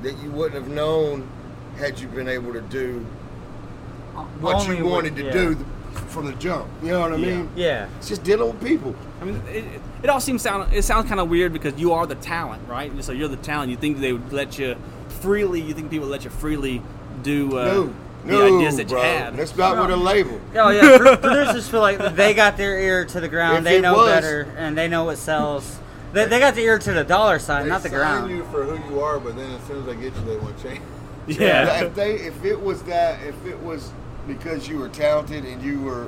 that 0.02 0.18
you 0.24 0.32
wouldn't 0.32 0.62
have 0.62 0.72
known 0.72 1.28
had 1.78 2.00
you 2.00 2.08
been 2.08 2.30
able 2.30 2.54
to 2.54 2.62
do 2.62 3.06
uh, 4.16 4.24
what 4.40 4.56
Only 4.56 4.78
you 4.78 4.86
wanted 4.86 5.16
to 5.18 5.26
yeah. 5.26 5.32
do 5.32 5.66
from 5.98 6.26
the 6.26 6.34
jump. 6.34 6.68
You 6.84 6.90
know 6.92 7.00
what 7.02 7.14
I 7.14 7.16
Yeah. 7.18 7.36
mean? 7.38 7.50
Yeah. 7.56 7.88
It's 7.98 8.08
just 8.10 8.24
dealing 8.24 8.52
with 8.54 8.64
people. 8.64 8.96
I 9.22 9.26
mean, 9.26 9.42
it, 9.50 9.56
it- 9.66 9.82
it 10.04 10.10
all 10.10 10.20
seems 10.20 10.44
sound 10.44 10.72
it 10.72 10.84
sounds 10.84 11.08
kind 11.08 11.20
of 11.20 11.30
weird 11.30 11.52
because 11.52 11.80
you 11.80 11.94
are 11.94 12.06
the 12.06 12.14
talent, 12.16 12.62
right? 12.68 12.92
So 13.04 13.12
you're 13.12 13.28
the 13.28 13.38
talent. 13.38 13.72
You 13.72 13.78
think 13.78 14.00
they 14.00 14.14
would 14.14 14.32
let 14.32 14.60
you 14.60 14.76
freely? 15.22 15.60
You 15.62 15.74
think 15.74 15.90
people 15.90 16.08
would 16.08 16.12
let 16.12 16.24
you 16.24 16.30
freely 16.30 16.82
do 17.24 17.58
uh, 17.58 17.66
no, 17.66 17.84
the 18.26 18.32
no, 18.50 18.58
ideas 18.60 18.78
that 18.78 18.88
bro. 18.90 19.00
you 19.02 19.04
had? 19.08 19.36
That's 19.36 19.56
not 19.58 19.80
with 19.82 19.90
a 19.90 19.96
label. 19.98 20.40
Oh 20.56 20.70
yeah, 20.70 20.98
producers 21.18 21.68
feel 21.68 21.80
like 21.80 21.98
they 22.16 22.36
got 22.36 22.56
their 22.56 22.78
ear 22.80 23.06
to 23.06 23.20
the 23.20 23.28
ground. 23.28 23.60
If 23.60 23.64
they 23.64 23.82
know 23.82 23.96
was- 23.96 24.12
better, 24.12 24.48
and 24.58 24.78
they 24.78 24.88
know 24.88 25.06
what 25.06 25.18
sells. 25.18 25.80
They, 26.14 26.26
they 26.26 26.40
got 26.40 26.54
the 26.56 26.62
ear 26.62 26.78
to 26.78 26.94
the 26.94 27.04
dollar 27.04 27.40
sign, 27.40 27.64
They 27.64 27.70
not 27.70 27.82
the 27.84 27.90
sign 27.90 27.98
ground. 27.98 28.30
you 28.32 28.44
for 28.46 28.64
who 28.64 28.94
you 28.94 29.02
are, 29.02 29.20
but 29.20 29.36
then 29.36 29.50
as 29.52 29.64
soon 29.68 29.80
as 29.80 29.86
they 29.86 29.96
get 29.96 30.16
you, 30.16 30.22
they 30.26 30.38
want 30.38 30.56
to 30.60 30.64
change. 30.64 30.82
yeah. 31.28 31.82
If 31.84 31.96
they, 31.96 32.14
if 32.16 32.46
it 32.46 32.62
was 32.62 32.84
that, 32.84 33.22
if 33.24 33.44
it 33.46 33.60
was 33.64 33.92
because 34.28 34.68
you 34.68 34.78
were 34.80 34.90
talented 34.90 35.46
and 35.46 35.62
you 35.62 35.82
were 35.82 36.08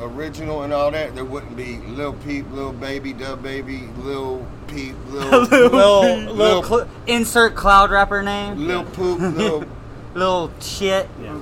original 0.00 0.62
and 0.62 0.72
all 0.72 0.90
that, 0.92 1.14
there 1.14 1.24
wouldn't 1.24 1.56
be 1.56 1.78
Lil 1.78 2.12
Peep, 2.24 2.46
Lil 2.52 2.72
Baby, 2.72 3.12
DaBaby, 3.14 3.96
Lil 4.04 4.46
Peep, 4.68 4.94
Lil 5.08 5.28
Lil 5.28 5.40
Little, 5.42 5.70
Peep. 6.02 6.28
little 6.30 6.34
Lil- 6.34 6.62
cl- 6.62 6.88
insert 7.06 7.54
cloud 7.56 7.90
rapper 7.90 8.22
name. 8.22 8.66
Lil 8.66 8.84
Poop, 8.84 9.20
Lil 9.20 9.64
Little 10.14 10.50
shit. 10.60 11.08
Yeah. 11.22 11.38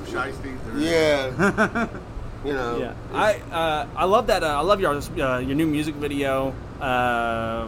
Yeah. 0.77 1.89
You 2.45 2.53
know. 2.53 2.77
Yeah, 2.79 2.95
I 3.13 3.35
uh, 3.51 3.87
I 3.97 4.05
love 4.05 4.29
that. 4.29 4.45
Uh, 4.45 4.47
I 4.47 4.61
love 4.61 4.81
your 4.81 4.95
uh, 4.95 5.39
your 5.39 5.57
new 5.57 5.67
music 5.67 5.97
video. 5.97 6.55
Uh, 6.81 7.67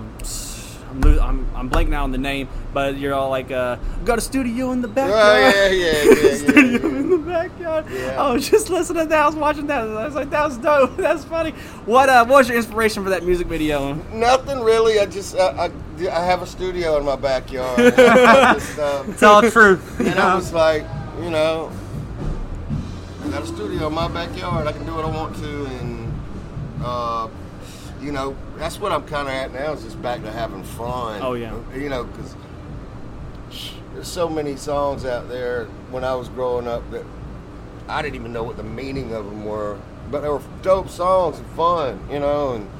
I'm, 0.91 1.01
lo- 1.01 1.21
I'm 1.23 1.47
I'm 1.55 1.71
blanking 1.71 1.95
out 1.95 2.05
on 2.05 2.13
the 2.13 2.19
name, 2.19 2.49
but 2.73 2.97
you're 2.97 3.15
all 3.15 3.31
like, 3.31 3.51
uh, 3.51 3.77
got 4.05 4.19
a 4.19 4.21
studio 4.21 4.73
in 4.73 4.81
the 4.81 4.89
Oh, 4.89 4.93
backyard. 4.93 5.55
yeah, 5.55 5.69
yeah, 5.69 6.03
yeah, 6.03 6.15
yeah, 6.31 6.35
studio 6.37 6.89
yeah. 6.89 6.99
in 6.99 7.11
the 7.11 7.19
backyard. 7.19 7.85
Yeah. 7.91 8.23
I 8.23 8.33
was 8.33 8.49
just 8.49 8.71
listening 8.71 9.03
to 9.05 9.09
that. 9.09 9.21
I 9.23 9.27
was 9.27 9.35
watching 9.37 9.67
that. 9.67 9.83
I 9.87 10.05
was 10.07 10.15
like, 10.15 10.31
that 10.31 10.45
was 10.47 10.57
dope. 10.59 10.97
That's 10.97 11.25
funny. 11.25 11.51
What 11.85 12.09
uh, 12.09 12.25
what 12.27 12.39
was 12.39 12.49
your 12.49 12.57
inspiration 12.57 13.05
for 13.05 13.11
that 13.11 13.23
music 13.25 13.47
video? 13.49 13.95
Nothing 14.13 14.61
really. 14.61 14.99
I 14.99 15.07
just 15.07 15.37
I, 15.37 15.67
I, 15.67 15.71
I 16.11 16.25
have 16.25 16.43
a 16.43 16.47
studio 16.47 16.97
in 16.99 17.05
my 17.05 17.17
backyard. 17.17 17.79
Just, 17.97 18.79
um, 18.79 19.11
It's 19.11 19.23
all 19.23 19.43
true. 19.51 19.81
you 19.99 20.07
and 20.07 20.19
I 20.19 20.35
was 20.35 20.53
like, 20.53 20.85
you 21.23 21.31
know, 21.31 21.71
I 23.25 23.29
got 23.31 23.43
a 23.43 23.47
studio 23.47 23.89
in 23.89 23.95
my 23.95 24.09
backyard. 24.09 24.67
I 24.67 24.73
can 24.73 24.87
do 24.87 24.95
what 24.95 25.05
I 25.05 25.09
want 25.11 25.35
to, 25.37 25.65
and 25.67 26.13
uh, 26.83 27.29
you 28.01 28.13
know, 28.13 28.37
that's 28.57 28.79
what 28.79 28.93
I'm 28.93 29.07
kind 29.07 29.29
of 29.29 29.35
at 29.35 29.53
now. 29.53 29.73
Is 29.73 29.83
just 29.83 30.01
back 30.01 30.23
to 30.23 30.31
having 30.31 30.63
fun. 30.63 31.21
Oh, 31.23 31.35
yeah. 31.35 31.55
You 31.75 31.89
know, 31.89 32.05
because 32.05 32.35
there's 33.95 34.09
so 34.09 34.29
many 34.29 34.57
songs 34.57 35.05
out 35.05 35.29
there 35.29 35.65
when 35.91 36.05
I 36.05 36.15
was 36.15 36.29
growing 36.29 36.69
up 36.69 36.89
that 36.91 37.05
I 37.89 38.03
didn't 38.03 38.17
even 38.17 38.33
know 38.33 38.43
what 38.43 38.57
the 38.57 38.63
meaning 38.63 39.13
of 39.15 39.25
them 39.25 39.45
were, 39.45 39.79
but 40.11 40.21
they 40.21 40.29
were 40.29 40.43
dope 40.63 40.89
songs 40.89 41.39
and 41.39 41.47
fun. 41.49 42.01
You 42.11 42.21
know, 42.21 42.55
and 42.55 42.71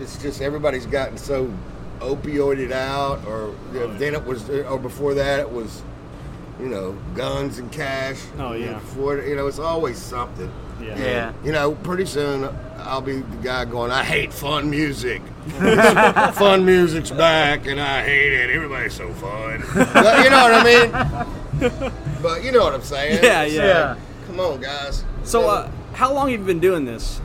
it's 0.00 0.20
just 0.20 0.40
everybody's 0.40 0.86
gotten 0.86 1.16
so 1.16 1.52
opioided 2.00 2.72
out, 2.72 3.24
or 3.26 3.54
you 3.72 3.80
know, 3.80 3.94
then 3.98 4.14
it 4.14 4.24
was, 4.24 4.48
or 4.48 4.78
before 4.78 5.14
that 5.14 5.38
it 5.38 5.50
was, 5.50 5.82
you 6.58 6.66
know, 6.66 6.96
guns 7.14 7.58
and 7.58 7.70
cash. 7.70 8.20
Oh, 8.38 8.54
yeah. 8.54 8.74
Before 8.74 9.18
you 9.18 9.36
know, 9.36 9.46
it's 9.46 9.58
always 9.58 9.98
something. 9.98 10.50
Yeah. 10.80 10.98
Yeah. 10.98 11.32
You 11.44 11.52
know, 11.52 11.72
pretty 11.72 12.06
soon 12.06 12.48
I'll 12.84 13.00
be 13.00 13.20
the 13.20 13.36
guy 13.42 13.64
going, 13.64 13.90
I 13.90 14.02
hate 14.04 14.32
fun 14.32 14.68
music. 14.70 15.22
fun 16.34 16.64
music's 16.64 17.10
back, 17.10 17.66
and 17.66 17.80
I 17.80 18.02
hate 18.04 18.32
it. 18.32 18.50
Everybody's 18.50 18.94
so 18.94 19.12
fun. 19.14 19.62
but 19.74 20.24
you 20.24 20.30
know 20.30 20.42
what 20.42 20.54
I 20.54 20.64
mean? 20.64 21.92
But 22.22 22.44
you 22.44 22.52
know 22.52 22.64
what 22.64 22.74
I'm 22.74 22.82
saying? 22.82 23.22
Yeah, 23.22 23.44
yeah. 23.44 23.62
Yeah. 23.64 23.96
Come 24.26 24.40
on, 24.40 24.60
guys. 24.60 25.04
So, 25.24 25.48
uh, 25.48 25.70
how 25.94 26.12
long 26.12 26.30
have 26.30 26.40
you 26.40 26.46
been 26.46 26.60
doing 26.60 26.84
this? 26.84 27.20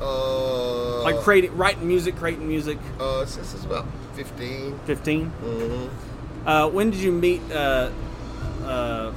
uh, 0.00 1.02
Like 1.02 1.16
creating, 1.20 1.56
writing 1.56 1.86
music, 1.86 2.16
creating 2.16 2.46
music. 2.48 2.78
uh, 3.00 3.24
since 3.24 3.54
it's 3.54 3.64
about 3.64 3.86
15. 4.14 4.78
15 4.86 5.32
Mm-hmm. 5.44 6.48
Uh, 6.48 6.68
when 6.68 6.90
did 6.90 7.00
you 7.00 7.12
meet? 7.12 7.40
Uh, 7.52 7.90
uh, 8.64 9.12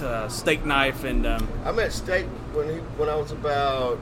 uh, 0.00 0.26
Steaknife 0.28 1.04
and 1.04 1.26
um, 1.26 1.48
I 1.64 1.72
met 1.72 1.92
Steak 1.92 2.24
when 2.54 2.68
he 2.68 2.76
when 2.96 3.08
I 3.08 3.16
was 3.16 3.32
about 3.32 3.98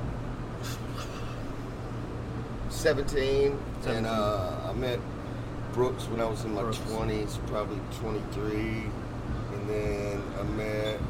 seventeen, 2.69 3.59
and 3.87 4.07
uh, 4.07 4.69
I 4.69 4.73
met 4.75 5.01
Brooks 5.73 6.05
when 6.05 6.21
I 6.21 6.27
was 6.27 6.45
in 6.45 6.55
my 6.55 6.63
Brooks. 6.63 6.79
twenties, 6.79 7.39
probably 7.47 7.81
twenty 7.99 8.23
three, 8.33 8.85
and 9.53 9.69
then 9.69 10.23
I 10.39 10.43
met 10.45 11.01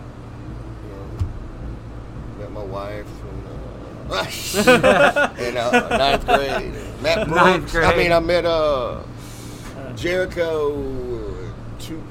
you 0.85 0.91
know, 0.91 2.39
met 2.39 2.53
my 2.53 2.65
wife 2.65 3.07
in, 3.07 4.13
uh, 4.13 5.35
in 5.39 5.57
uh, 5.57 5.89
ninth 5.97 6.27
grade. 6.27 6.73
Met 7.03 7.29
Brooks. 7.29 7.75
Ninth 7.75 7.77
I 7.77 7.97
mean, 7.97 8.13
I 8.13 8.21
met 8.21 8.47
uh, 8.47 9.03
Jericho 9.95 11.35
two 11.79 12.03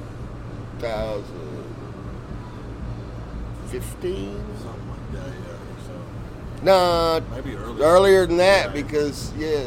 thousand 3.69 3.81
fifteen. 3.81 4.43
Something 4.61 4.89
like 4.89 5.11
that, 5.13 5.27
yeah. 5.27 5.87
So 5.87 6.63
Nah, 6.63 7.19
maybe 7.35 7.55
earlier. 7.55 7.85
earlier 7.85 8.25
than 8.25 8.37
that 8.37 8.67
Yeah. 8.67 8.81
because 8.81 9.31
yeah, 9.37 9.47
Yeah, 9.47 9.59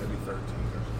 maybe 0.00 0.16
13 0.24 0.34
or 0.34 0.38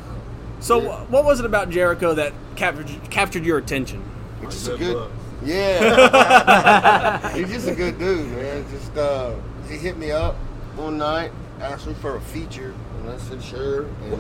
something. 0.07 0.23
So, 0.61 0.81
Yeah. 0.83 1.05
what 1.09 1.25
was 1.25 1.41
it 1.41 1.47
about 1.47 1.71
Jericho 1.71 2.15
that 2.15 2.33
captured 2.57 2.89
captured 3.11 3.45
your 3.45 3.59
attention? 3.59 4.03
it's 4.43 4.55
just 4.55 4.67
Good 4.67 4.75
a 4.81 4.85
good. 4.85 4.95
looks. 4.97 5.13
Yeah, 5.45 7.29
he's 7.35 7.51
just 7.51 7.67
a 7.69 7.75
good 7.75 7.99
dude, 7.99 8.29
man. 8.31 8.65
Just 8.71 8.97
uh, 8.97 9.33
he 9.69 9.77
hit 9.77 9.97
me 9.99 10.13
up 10.13 10.37
one 10.77 10.99
night, 10.99 11.33
asked 11.61 11.87
me 11.89 11.95
for 11.95 12.15
a 12.17 12.21
feature, 12.21 12.73
and 13.01 13.11
I 13.11 13.17
said 13.19 13.43
sure. 13.43 13.87
And 14.05 14.13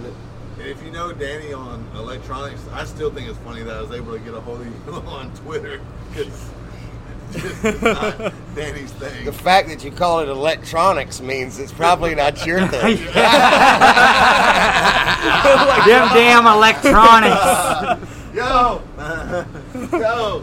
And 0.59 0.69
if 0.69 0.83
you 0.83 0.91
know 0.91 1.12
Danny 1.12 1.53
on 1.53 1.87
electronics, 1.97 2.61
I 2.73 2.85
still 2.85 3.11
think 3.12 3.29
it's 3.29 3.38
funny 3.38 3.62
that 3.62 3.77
I 3.77 3.81
was 3.83 3.93
able 3.93 4.12
to 4.12 4.19
get 4.19 4.35
a 4.35 4.41
hold 4.41 4.61
of 4.62 4.67
you 4.67 4.73
on 5.07 5.31
Twitter 5.45 5.81
because 6.11 6.27
it's 6.27 6.45
not 6.47 6.62
Danny's 8.55 8.92
thing. 8.92 9.25
the 9.25 9.33
fact 9.33 9.68
that 9.68 9.83
you 9.85 9.90
call 9.90 10.21
it 10.21 10.29
electronics 10.29 11.21
means 11.21 11.59
it's 11.59 11.73
probably 11.73 12.14
not 12.14 12.45
your 12.47 12.59
thing. 12.68 12.97
Them 15.87 16.09
damn 16.14 16.47
electronics. 16.47 18.18
Yo, 18.35 18.81
yo, 19.92 20.42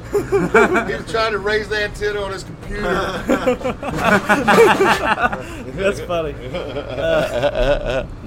he's 0.87 1.11
trying 1.11 1.31
to 1.31 1.39
raise 1.39 1.67
the 1.69 1.83
antenna 1.83 2.21
on 2.21 2.31
his 2.31 2.43
computer. 2.43 2.83
That's 5.73 5.99
funny. 6.01 6.33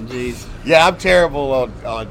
Jeez, 0.07 0.45
Yeah, 0.65 0.85
I'm 0.87 0.97
terrible 0.97 1.53
on, 1.53 1.71
on 1.85 2.07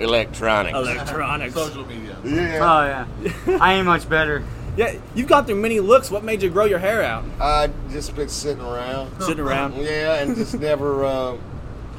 electronics. 0.00 0.76
electronics. 0.76 1.54
Social 1.54 1.86
media. 1.86 2.16
Yeah. 2.24 2.58
Oh 2.60 2.84
yeah, 2.84 3.58
I 3.60 3.74
ain't 3.74 3.86
much 3.86 4.08
better. 4.08 4.42
Yeah, 4.76 4.94
you've 5.14 5.28
gone 5.28 5.46
through 5.46 5.56
many 5.56 5.80
looks. 5.80 6.10
What 6.10 6.22
made 6.22 6.42
you 6.42 6.50
grow 6.50 6.64
your 6.66 6.78
hair 6.78 7.02
out? 7.02 7.24
I 7.40 7.70
just 7.90 8.14
been 8.14 8.28
sitting 8.28 8.62
around. 8.62 9.10
Sitting 9.22 9.42
around. 9.44 9.74
Yeah, 9.76 10.16
and 10.16 10.36
just 10.36 10.54
never. 10.60 11.04
Uh, 11.04 11.36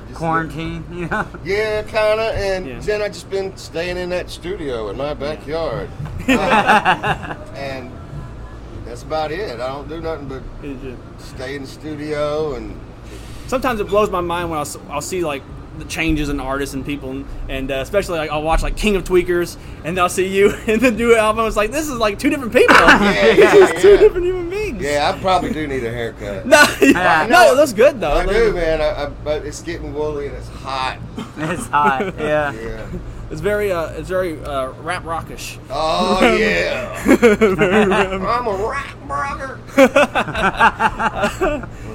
just 0.08 0.20
Quarantine, 0.20 0.86
you 0.92 1.08
know. 1.08 1.28
Yeah, 1.44 1.82
kind 1.84 2.20
of. 2.20 2.36
And 2.36 2.68
Yeah. 2.68 2.80
then 2.80 3.02
I 3.02 3.08
just 3.08 3.30
been 3.30 3.56
staying 3.58 3.98
in 3.98 4.10
that 4.10 4.30
studio 4.30 4.90
in 4.90 4.98
my 4.98 5.14
backyard, 5.14 5.90
Uh, 6.30 7.36
and 7.56 7.92
that's 8.86 9.04
about 9.04 9.32
it. 9.32 9.60
I 9.60 9.68
don't 9.68 9.88
do 9.90 10.00
nothing 10.00 10.28
but 10.28 10.44
stay 11.20 11.56
in 11.56 11.64
the 11.64 11.68
studio 11.68 12.54
and. 12.56 12.80
Sometimes 13.48 13.80
it 13.80 13.88
blows 13.88 14.10
my 14.10 14.20
mind 14.22 14.50
when 14.50 14.58
I'll, 14.58 14.66
s- 14.66 14.78
I'll 14.90 15.02
see 15.02 15.24
like 15.24 15.42
the 15.78 15.86
changes 15.86 16.30
in 16.30 16.40
artists 16.40 16.74
and 16.76 16.86
people, 16.86 17.12
and, 17.12 17.26
and 17.50 17.72
uh, 17.72 17.76
especially 17.76 18.18
like 18.20 18.30
I'll 18.32 18.42
watch 18.44 18.62
like 18.64 18.76
King 18.78 18.96
of 18.96 19.04
Tweakers, 19.04 19.58
and 19.84 19.98
they'll 19.98 20.10
see 20.10 20.28
you 20.28 20.54
in 20.68 20.80
the 20.80 20.92
new 20.92 21.16
album. 21.16 21.46
It's 21.48 21.56
like 21.58 21.72
this 21.72 21.88
is 21.90 21.98
like 21.98 22.20
two 22.20 22.30
different 22.30 22.54
people. 22.54 22.76
Yeah, 22.88 23.12
It's 23.26 23.74
yeah, 23.74 23.80
two 23.80 23.98
different 23.98 24.26
human 24.26 24.50
beings. 24.50 24.82
Yeah, 24.82 25.12
I 25.14 25.20
probably 25.20 25.52
do 25.54 25.68
need 25.68 25.84
a 25.84 25.92
haircut. 25.92 26.46
No, 26.46 26.64
Yeah. 26.82 27.28
no, 27.30 27.52
it 27.52 27.56
looks 27.58 27.74
good 27.74 28.00
though. 28.00 28.12
I 28.14 28.26
do, 28.26 28.54
man. 28.54 28.82
I, 28.82 29.06
I, 29.06 29.10
but 29.10 29.46
it's 29.46 29.62
getting 29.62 29.94
woolly 29.94 30.28
and 30.28 30.36
it's 30.36 30.48
hot. 30.50 30.98
It's 31.38 31.68
hot. 31.68 32.14
Yeah. 32.18 32.52
Yeah. 32.54 32.88
It's 33.30 33.42
very, 33.42 33.74
uh, 33.74 33.88
it's 33.90 34.08
very 34.08 34.42
uh, 34.42 34.70
rap 34.82 35.04
rockish. 35.04 35.60
Oh 35.70 36.20
yeah. 36.38 36.96
I'm 37.06 38.48
a 38.48 38.52
rock 38.52 38.98
brother. 39.06 39.60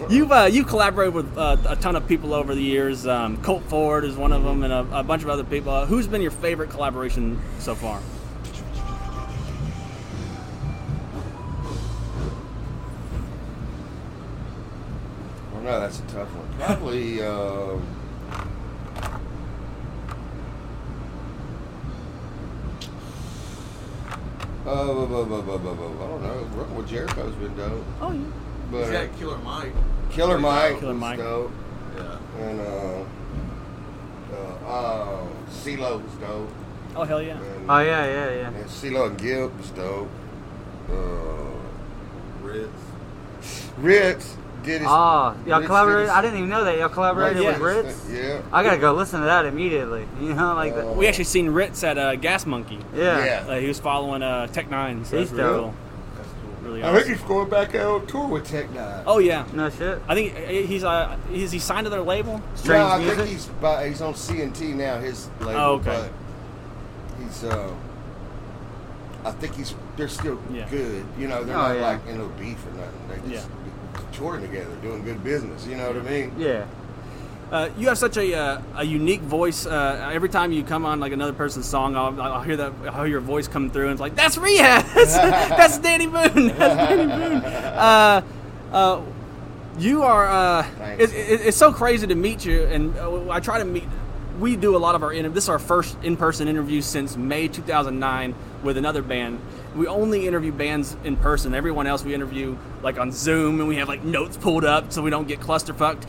You've 0.09 0.33
uh, 0.33 0.49
you've 0.51 0.67
collaborated 0.67 1.15
with 1.15 1.39
uh, 1.39 1.57
a 1.69 1.77
ton 1.77 1.97
of 1.97 2.07
people 2.07 2.35
over 2.35 2.55
the 2.55 2.63
years. 2.63 3.07
Um, 3.07 3.41
Colt 3.43 3.63
Ford 3.65 4.05
is 4.05 4.17
one 4.17 4.33
of 4.33 4.43
them, 4.43 4.63
and 4.63 4.73
a, 4.73 4.99
a 4.99 5.03
bunch 5.03 5.23
of 5.23 5.29
other 5.29 5.45
people. 5.45 5.73
Uh, 5.73 5.87
who's 5.87 6.07
been 6.07 6.21
your 6.23 6.31
favorite 6.31 6.71
collaboration 6.71 7.41
so 7.59 7.75
far? 7.75 8.01
Well, 15.53 15.63
no, 15.63 15.81
that's 15.81 16.01
a 16.01 16.03
tough 16.03 16.29
one. 16.35 16.59
Probably. 16.59 17.23
Um, 17.23 17.83
uh, 24.67 24.85
bu- 24.85 25.35
I 25.35 26.07
don't 26.09 26.23
know. 26.23 26.49
Working 26.57 26.77
with 26.77 26.89
Jericho's 26.89 27.35
been 27.37 27.57
dope. 27.57 27.85
Oh, 28.01 28.13
yeah. 28.13 28.42
But 28.73 28.81
He's 28.85 28.91
got 28.91 29.19
Killer 29.19 29.39
Mike. 29.39 29.73
Killer 30.11 30.39
Mike 30.39 30.81
Killer 30.81 30.93
was 30.93 31.01
Mike. 31.01 31.19
dope. 31.19 31.53
Yeah. 31.97 32.19
And 32.43 32.61
uh, 32.61 33.05
uh, 34.33 34.67
uh, 34.67 35.27
CeeLo 35.51 36.03
was 36.03 36.13
dope. 36.15 36.49
Oh 36.97 37.05
hell 37.05 37.23
yeah! 37.23 37.39
And, 37.39 37.71
Oh 37.71 37.79
yeah, 37.81 38.05
yeah, 38.07 38.31
yeah. 38.31 38.49
and 38.49 38.65
CeeLo 38.67 39.07
and 39.09 39.19
Gibb 39.19 39.57
was 39.59 39.71
dope. 39.71 40.09
Uh, 40.91 42.43
Rittz. 42.43 42.69
Rittz 43.81 44.35
did 44.63 44.81
his. 44.83 44.89
Oh, 44.91 45.35
y'all 45.47 45.61
Rittz 45.61 45.67
collaborated. 45.67 46.07
did 46.07 46.13
I 46.15 46.21
didn't 46.23 46.37
even 46.39 46.49
know 46.51 46.65
that 46.65 46.79
y'all 46.79 46.89
collaborated 46.89 47.43
Yeah. 47.43 47.59
with 47.59 47.87
Rittz. 47.87 48.13
Yeah. 48.15 48.43
I 48.53 48.63
gotta 48.63 48.79
go 48.79 48.93
listen 48.93 49.21
to 49.21 49.27
that 49.27 49.45
immediately. 49.47 50.07
You 50.21 50.35
know, 50.35 50.55
like 50.55 50.73
Uh, 50.73 50.77
that. 50.77 50.97
We 50.97 51.07
actually 51.09 51.25
seen 51.25 51.49
Rittz 51.49 51.83
at 51.85 51.99
uh, 51.99 52.17
Gas 52.17 52.47
Monkey. 52.47 52.79
Yeah. 52.95 53.25
Yeah. 53.25 53.45
Uh, 53.49 53.59
he 53.59 53.69
was 53.69 53.79
following 53.81 54.23
uh, 54.23 54.47
Tech 54.49 54.69
N9ne. 54.69 55.07
So 55.07 55.19
He's 55.19 55.31
that's 55.31 55.33
really 55.41 55.53
dope. 55.53 55.61
cool. 55.65 55.75
That's 56.63 56.65
cool. 56.65 56.73
Really 56.73 56.83
I 56.83 56.89
awesome. 56.91 57.03
think 57.05 57.19
he's 57.19 57.29
going 57.29 57.51
back 57.51 57.75
out 57.75 58.01
on 58.03 58.07
tour 58.07 58.29
with 58.29 58.47
Tech 58.47 58.71
Nine. 58.73 59.03
Oh 59.07 59.19
yeah, 59.19 59.47
No 59.53 59.69
shit. 59.71 60.01
I 60.09 60.15
think 60.15 60.35
uh, 60.37 60.41
he's 60.67 60.85
uh, 60.85 61.17
is 61.33 61.53
he 61.53 61.59
signed 61.59 61.85
to 61.87 61.91
their 61.91 62.03
label? 62.03 62.41
Strange 62.55 62.79
no, 62.81 62.87
I 62.87 62.99
music. 62.99 63.17
think 63.19 63.29
he's 63.31 63.47
by, 63.47 63.89
he's 63.89 64.01
on 64.01 64.15
CNT 64.15 64.75
now, 64.75 64.99
his 64.99 65.29
label. 65.41 65.61
Oh, 65.61 65.73
okay. 65.75 66.09
But 67.19 67.23
he's 67.25 67.45
uh, 67.45 67.75
I 69.25 69.31
think 69.33 69.55
he's 69.55 69.75
they're 69.97 70.09
still 70.09 70.41
Yeah. 70.53 70.69
good. 70.69 71.05
You 71.19 71.29
know, 71.29 71.45
they're 71.45 71.57
Oh, 71.57 71.69
not 71.69 71.77
yeah. 71.77 71.83
like 71.89 72.07
in 72.07 72.19
no 72.19 72.29
beef 72.39 72.59
or 72.67 72.71
nothing. 72.73 73.25
They 73.29 73.35
just 73.35 73.49
touring 74.13 74.43
together, 74.43 74.75
doing 74.83 75.05
good 75.05 75.23
business. 75.23 75.67
You 75.67 75.77
know 75.77 75.89
what 75.89 75.97
I 75.97 76.01
mean? 76.11 76.33
Yeah. 76.39 76.65
Uh, 77.53 77.69
you 77.77 77.89
have 77.89 77.99
such 77.99 78.17
a, 78.17 78.35
uh, 78.35 78.63
a 78.77 78.83
unique 78.85 79.21
voice. 79.21 79.67
Uh, 79.67 80.09
every 80.11 80.31
time 80.31 80.53
you 80.53 80.65
come 80.65 80.87
on 80.87 81.01
like 81.01 81.13
another 81.13 81.35
person's 81.35 81.69
song, 81.69 81.95
I'll, 81.95 82.19
I'll 82.19 82.41
hear 82.41 82.57
that 82.57 82.73
I'll 82.87 82.95
hear 82.95 83.07
your 83.07 83.21
voice 83.21 83.47
come 83.47 83.69
through, 83.69 83.85
and 83.85 83.93
it's 83.93 84.01
like 84.01 84.15
that's 84.15 84.39
Rehab. 84.39 84.87
That's, 84.95 85.15
that's 85.15 85.79
Danny 85.79 86.07
Boone. 86.07 86.47
That's 86.57 86.89
Danny 86.89 87.05
Boone. 87.05 87.45
Uh, 87.45 88.23
uh, 88.73 89.03
you 89.79 90.03
are. 90.03 90.27
Uh, 90.29 90.67
it, 90.99 91.13
it, 91.13 91.41
it's 91.43 91.57
so 91.59 91.75
crazy 91.75 92.07
to 92.07 92.15
meet 92.15 92.43
you, 92.47 92.63
and 92.63 92.97
uh, 92.97 93.29
I 93.29 93.41
try 93.41 93.59
to 93.59 93.67
meet. 93.67 93.85
We 94.41 94.57
do 94.57 94.75
a 94.75 94.79
lot 94.79 94.95
of 94.95 95.03
our 95.03 95.13
this 95.29 95.45
is 95.45 95.49
our 95.51 95.59
first 95.59 95.99
in-person 96.03 96.49
interview 96.49 96.81
since 96.81 97.19
May 97.19 97.49
2009 97.49 98.35
with 98.63 98.79
another 98.79 99.03
band. 99.03 99.39
We 99.75 99.87
only 99.87 100.27
interview 100.27 100.53
bands 100.53 100.97
in 101.05 101.17
person. 101.17 101.55
Everyone 101.55 101.87
else 101.87 102.05
we 102.05 102.15
interview 102.15 102.57
like 102.83 102.99
on 102.99 103.11
Zoom, 103.13 103.59
and 103.61 103.69
we 103.69 103.77
have 103.77 103.89
like 103.89 104.05
notes 104.05 104.37
pulled 104.37 104.65
up 104.65 104.93
so 104.93 105.01
we 105.03 105.11
don't 105.11 105.27
get 105.29 105.41
clusterfucked. 105.41 106.05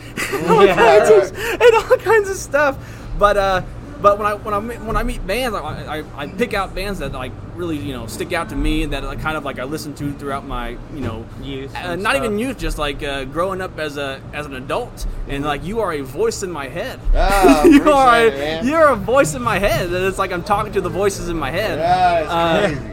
all 0.49 0.65
Yeah. 0.65 0.75
kinds 0.75 1.31
of, 1.31 1.37
and 1.37 1.75
all 1.75 1.97
kinds 1.97 2.29
of 2.29 2.35
stuff. 2.35 2.77
But 3.17 3.37
uh, 3.37 3.61
but 4.01 4.17
when 4.17 4.27
I 4.27 4.33
when 4.33 4.53
I 4.53 4.59
meet- 4.59 4.81
when 4.81 4.97
I 4.97 5.03
meet 5.03 5.25
bands, 5.25 5.55
I, 5.55 5.99
I, 5.99 6.03
I 6.23 6.27
pick 6.27 6.53
out 6.53 6.75
bands 6.75 6.99
that 6.99 7.13
like 7.13 7.31
really 7.55 7.77
you 7.77 7.93
know 7.93 8.07
stick 8.07 8.33
out 8.33 8.49
to 8.49 8.55
me 8.55 8.83
and 8.83 8.91
that 8.91 9.05
I 9.05 9.15
kind 9.15 9.37
of 9.37 9.45
like 9.45 9.59
I 9.59 9.63
listen 9.63 9.93
to 9.95 10.11
throughout 10.13 10.45
my 10.45 10.69
you 10.93 10.99
know 10.99 11.23
Youth 11.41 11.73
uh, 11.75 11.95
not 11.95 12.15
stuff. 12.15 12.25
even 12.25 12.39
youth, 12.39 12.57
just 12.57 12.77
like 12.77 13.01
uh, 13.03 13.23
growing 13.25 13.61
up 13.61 13.79
as 13.79 13.95
a 13.97 14.19
as 14.33 14.45
an 14.45 14.55
adult, 14.55 15.05
and 15.29 15.45
like 15.45 15.63
you 15.63 15.79
are 15.79 15.93
a 15.93 16.01
voice 16.01 16.43
in 16.43 16.51
my 16.51 16.67
head. 16.67 16.99
Ah, 17.15 17.63
you 17.75 17.89
are 17.91 18.25
it, 18.25 18.65
you're 18.65 18.89
a 18.89 18.95
voice 18.97 19.35
in 19.35 19.41
my 19.41 19.57
head, 19.59 19.85
and 19.85 20.03
it's 20.05 20.17
like 20.17 20.33
I'm 20.33 20.43
talking 20.43 20.73
to 20.73 20.81
the 20.81 20.89
voices 20.89 21.29
in 21.29 21.37
my 21.37 21.51
head. 21.51 21.77
Yeah, 21.79 22.92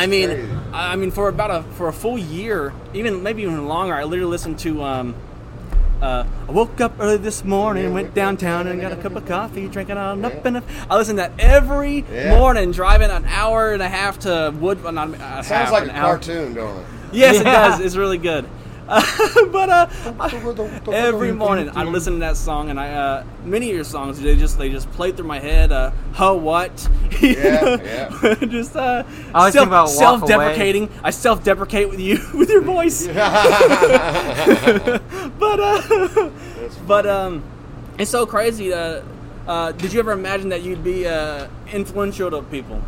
I 0.00 0.06
mean, 0.06 0.28
crazy. 0.30 0.48
I 0.72 0.96
mean, 0.96 1.10
for 1.10 1.28
about 1.28 1.50
a 1.50 1.62
for 1.74 1.88
a 1.88 1.92
full 1.92 2.16
year, 2.16 2.72
even 2.94 3.22
maybe 3.22 3.42
even 3.42 3.66
longer, 3.68 3.94
I 3.94 4.04
literally 4.04 4.30
listened 4.30 4.58
to. 4.60 4.82
Um, 4.82 5.14
uh, 6.00 6.24
I 6.48 6.50
woke 6.52 6.80
up 6.80 6.94
early 6.98 7.18
this 7.18 7.44
morning, 7.44 7.84
Yeah, 7.84 7.90
went 7.90 8.14
downtown, 8.14 8.66
and 8.66 8.80
got 8.80 8.92
a 8.92 8.96
cup 8.96 9.14
of 9.16 9.26
coffee, 9.26 9.68
drinking 9.68 9.98
on 9.98 10.24
up 10.24 10.42
and 10.46 10.56
up. 10.56 10.64
I 10.88 10.96
listened 10.96 11.18
to 11.18 11.24
that 11.28 11.32
every 11.38 12.06
Yeah. 12.10 12.38
morning, 12.38 12.72
driving 12.72 13.10
an 13.10 13.26
hour 13.26 13.74
and 13.74 13.82
a 13.82 13.88
half 13.88 14.18
to 14.20 14.54
Wood. 14.58 14.78
uh, 14.82 14.90
Not 14.92 15.12
a 15.12 15.16
half, 15.18 15.46
sounds 15.46 15.70
like 15.72 15.82
an 15.84 15.90
a 15.90 15.92
hour. 15.92 16.14
cartoon, 16.16 16.54
don't 16.54 16.78
it? 16.78 16.84
Yes, 17.12 17.40
it 17.40 17.44
does. 17.44 17.80
It's 17.80 17.96
really 17.96 18.16
good. 18.16 18.46
but 19.52 19.70
uh, 19.70 19.88
every 20.90 21.30
morning 21.30 21.70
I 21.76 21.84
listen 21.84 22.14
to 22.14 22.18
that 22.20 22.36
song, 22.36 22.70
and 22.70 22.80
I 22.80 22.92
uh, 22.92 23.24
many 23.44 23.70
of 23.70 23.76
your 23.76 23.84
songs 23.84 24.18
they 24.20 24.34
just 24.34 24.58
they 24.58 24.68
just 24.68 24.90
play 24.90 25.12
through 25.12 25.28
my 25.28 25.38
head. 25.38 25.70
Uh, 25.70 25.92
huh, 26.12 26.34
what? 26.34 26.88
Yeah, 27.20 27.76
yeah. 27.84 28.34
just 28.48 28.74
uh, 28.74 29.04
I 29.34 29.38
always 29.38 29.54
think 29.54 29.66
about 29.66 29.88
Away. 29.88 29.96
self-deprecating. 29.96 30.88
I 31.04 31.10
self-deprecate 31.10 31.90
with 31.90 32.00
you 32.00 32.18
with 32.34 32.48
your 32.48 32.62
voice. 32.62 33.06
but 33.06 33.14
uh, 35.38 36.30
but 36.86 37.06
um, 37.06 37.44
it's 37.98 38.10
so 38.10 38.24
crazy. 38.26 38.72
Uh, 38.72 39.02
uh, 39.46 39.72
did 39.72 39.92
you 39.92 40.00
ever 40.00 40.12
imagine 40.12 40.48
that 40.48 40.62
you'd 40.62 40.82
be 40.82 41.06
uh, 41.06 41.46
influential 41.72 42.30
to 42.30 42.42
people? 42.42 42.82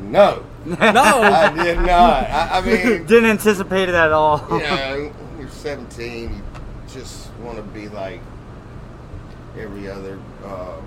no, 0.00 0.44
No. 0.80 1.22
I 1.22 1.52
did 1.62 1.78
not. 1.78 2.24
I, 2.30 2.58
I 2.58 2.60
mean, 2.60 3.06
Didn't 3.06 3.30
anticipate 3.30 3.88
it 3.88 3.94
at 3.94 4.10
all. 4.12 4.44
you 4.50 4.58
know, 4.58 5.12
you're 5.38 5.48
17, 5.48 6.34
you 6.34 6.42
just 6.88 7.30
want 7.42 7.56
to 7.56 7.62
be 7.62 7.88
like 7.88 8.20
every 9.58 9.88
other 9.88 10.18
uh, 10.44 10.80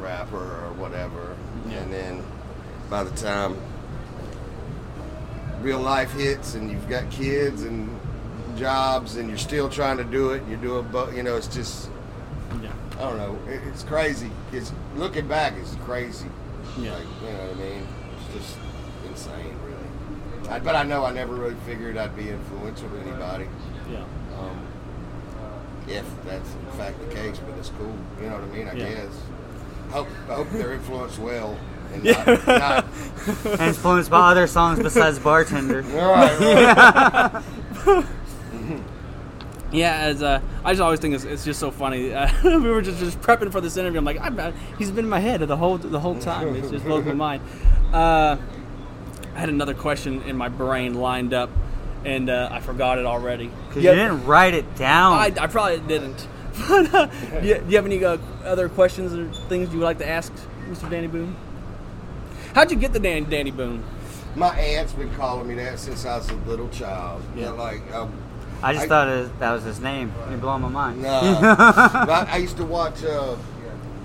rapper 0.00 0.36
or 0.36 0.72
whatever. 0.74 1.36
And 1.70 1.92
then 1.92 2.22
by 2.88 3.02
the 3.04 3.10
time 3.16 3.56
real 5.60 5.80
life 5.80 6.12
hits 6.12 6.54
and 6.54 6.70
you've 6.70 6.88
got 6.88 7.10
kids 7.10 7.62
and 7.62 7.88
jobs 8.56 9.16
and 9.16 9.28
you're 9.28 9.38
still 9.38 9.68
trying 9.68 9.96
to 9.96 10.04
do 10.04 10.30
it, 10.30 10.42
you're 10.48 10.58
doing, 10.58 10.86
but 10.92 11.14
you 11.14 11.22
know, 11.22 11.36
it's 11.36 11.48
just, 11.48 11.88
Yeah. 12.62 12.72
I 12.96 13.00
don't 13.02 13.16
know, 13.16 13.38
it, 13.50 13.60
it's 13.66 13.82
crazy. 13.82 14.30
It's 14.52 14.72
looking 14.96 15.26
back, 15.26 15.54
it's 15.56 15.74
crazy. 15.84 16.28
Yeah. 16.78 16.94
Like, 16.94 17.02
you 17.22 17.28
know 17.32 17.38
what 17.46 17.50
I 17.56 17.60
mean? 17.60 17.86
It's 18.34 18.46
just 18.46 18.56
insane, 19.08 19.54
really. 19.64 20.48
I, 20.50 20.58
but 20.58 20.74
I 20.74 20.82
know 20.82 21.04
I 21.04 21.12
never 21.12 21.34
really 21.34 21.56
figured 21.66 21.96
I'd 21.96 22.16
be 22.16 22.28
influential 22.30 22.88
to 22.88 22.98
anybody. 23.00 23.46
Yeah. 23.90 24.04
Um, 24.38 24.58
if 25.88 26.04
that's 26.24 26.48
in 26.52 26.78
fact 26.78 26.98
the 27.00 27.14
case, 27.14 27.38
but 27.38 27.58
it's 27.58 27.70
cool. 27.70 27.94
You 28.22 28.28
know 28.30 28.36
what 28.36 28.44
I 28.44 28.46
mean? 28.56 28.68
I 28.68 28.72
Yeah. 28.74 28.88
guess. 28.94 29.20
Hope 29.90 30.08
I 30.28 30.34
hope 30.34 30.48
they're 30.50 30.72
influenced 30.72 31.18
well 31.18 31.58
and 31.92 32.04
Yeah. 32.04 32.24
not, 32.24 32.46
not 32.46 32.84
influenced 33.60 34.10
by 34.10 34.30
other 34.30 34.46
songs 34.46 34.78
besides 34.82 35.18
Bartender. 35.18 35.84
all 36.00 36.12
right, 36.12 37.42
right. 37.86 38.04
Yeah, 39.72 39.94
as 40.00 40.22
uh, 40.22 40.38
I 40.66 40.72
just 40.72 40.82
always 40.82 41.00
think 41.00 41.14
it's, 41.14 41.24
it's 41.24 41.46
just 41.46 41.58
so 41.58 41.70
funny. 41.70 42.12
Uh, 42.12 42.28
we 42.44 42.58
were 42.58 42.82
just, 42.82 42.98
just 42.98 43.18
prepping 43.22 43.50
for 43.50 43.62
this 43.62 43.78
interview. 43.78 43.98
I'm 44.00 44.04
like, 44.04 44.20
I'm, 44.20 44.38
uh, 44.38 44.52
he's 44.78 44.90
been 44.90 45.06
in 45.06 45.08
my 45.10 45.18
head 45.18 45.40
the 45.40 45.56
whole 45.56 45.78
the 45.78 45.98
whole 45.98 46.18
time. 46.18 46.54
It 46.54 46.70
just 46.70 46.84
blows 46.84 47.06
my 47.06 47.14
mind. 47.14 47.42
Uh, 47.92 48.36
I 49.34 49.38
had 49.38 49.48
another 49.48 49.74
question 49.74 50.22
in 50.22 50.36
my 50.36 50.48
brain 50.48 50.94
lined 50.94 51.32
up, 51.34 51.50
and 52.04 52.28
uh, 52.30 52.48
I 52.50 52.60
forgot 52.60 52.98
it 52.98 53.06
already. 53.06 53.50
Because 53.68 53.82
Yeah, 53.82 53.92
you 53.92 53.96
didn't 53.98 54.26
write 54.26 54.54
it 54.54 54.74
down. 54.76 55.14
I, 55.14 55.32
I 55.40 55.46
probably 55.46 55.80
didn't. 55.80 56.28
But 56.68 56.94
uh, 56.94 57.06
do, 57.40 57.46
you, 57.46 57.54
do 57.58 57.64
you 57.70 57.76
have 57.76 57.86
any 57.86 58.04
uh, 58.04 58.18
other 58.44 58.68
questions 58.68 59.14
or 59.14 59.32
things 59.48 59.72
you 59.72 59.78
would 59.78 59.86
like 59.86 59.96
to 59.98 60.08
ask, 60.08 60.30
Mr. 60.68 60.88
Danny 60.90 61.06
Boone? 61.06 61.34
How'd 62.54 62.70
you 62.70 62.76
get 62.76 62.92
the 62.92 63.00
Dan, 63.00 63.24
Danny 63.30 63.50
Boone? 63.50 63.82
My 64.36 64.54
aunt's 64.54 64.92
been 64.92 65.12
calling 65.14 65.48
me 65.48 65.54
that 65.54 65.78
since 65.78 66.04
I 66.04 66.18
was 66.18 66.28
a 66.28 66.34
little 66.34 66.68
child. 66.68 67.22
Yeah. 67.34 67.44
Yeah, 67.44 67.50
like 67.52 67.94
um, 67.94 68.12
I 68.62 68.74
just 68.74 68.84
I- 68.84 68.88
thought 68.88 69.08
it, 69.08 69.38
that 69.38 69.50
was 69.52 69.62
his 69.64 69.80
name. 69.80 70.12
You're 70.28 70.36
blowing 70.38 70.60
my 70.60 70.68
mind. 70.68 71.00
No. 71.00 71.38
But 71.40 72.28
I 72.28 72.36
used 72.36 72.58
to 72.58 72.66
watch 72.66 73.02
uh, 73.02 73.34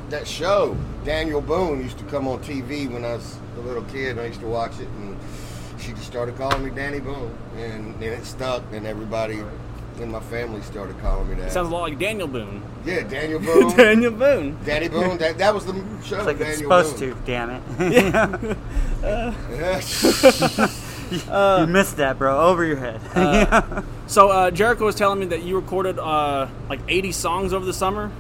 that 0.10 0.26
show. 0.26 0.78
Daniel 1.04 1.42
Boone 1.42 1.82
used 1.84 1.98
to 2.00 2.06
come 2.06 2.30
on 2.30 2.40
TV 2.40 2.90
when 2.90 3.04
I 3.04 3.16
was 3.16 3.38
a 3.58 3.62
little 3.62 3.84
kid. 3.84 4.12
And 4.12 4.20
I 4.20 4.26
used 4.28 4.40
to 4.42 4.48
watch 4.48 4.80
it, 4.80 4.88
and 4.88 5.18
she 5.80 5.92
just 5.94 6.06
started 6.08 6.38
calling 6.38 6.64
me 6.64 6.72
Danny 6.72 7.00
Boone, 7.00 7.36
and 7.58 8.00
then 8.00 8.14
it 8.14 8.26
stuck, 8.26 8.64
and 8.72 8.86
everybody 8.88 9.42
in 10.00 10.12
my 10.12 10.20
family 10.20 10.62
started 10.62 10.98
calling 11.00 11.28
me 11.30 11.36
that. 11.36 11.52
Sounds 11.52 11.70
a 11.70 11.72
lot 11.72 11.82
like 11.82 11.98
Daniel 11.98 12.28
Boone. 12.28 12.62
yeah, 12.86 13.02
Daniel 13.02 13.40
Boone, 13.48 13.76
Daniel 13.76 14.12
Boone. 14.12 14.58
Danny 14.64 14.88
Boone. 14.90 15.18
That, 15.18 15.38
that 15.40 15.54
was 15.54 15.66
the 15.66 15.74
show. 16.04 16.18
It's 16.18 16.26
like 16.26 16.38
Daniel 16.38 16.48
it's 16.50 16.58
supposed 16.90 17.00
Boone. 17.00 17.16
to, 17.16 17.26
damn 17.26 17.50
it. 17.50 18.58
Yeah. 19.02 19.82
you 21.62 21.68
missed 21.68 21.98
that, 21.98 22.18
bro. 22.18 22.40
Over 22.50 22.66
your 22.66 22.78
head. 22.78 23.84
So 24.08 24.30
uh, 24.30 24.52
Jericho 24.52 24.86
was 24.86 24.96
telling 24.96 25.20
me 25.20 25.28
that 25.28 25.44
you 25.44 25.56
recorded 25.56 26.00
uh, 26.00 26.48
like 26.70 26.80
80 26.88 27.12
songs 27.12 27.54
over 27.54 27.66
the 27.66 27.74
summer. 27.74 28.12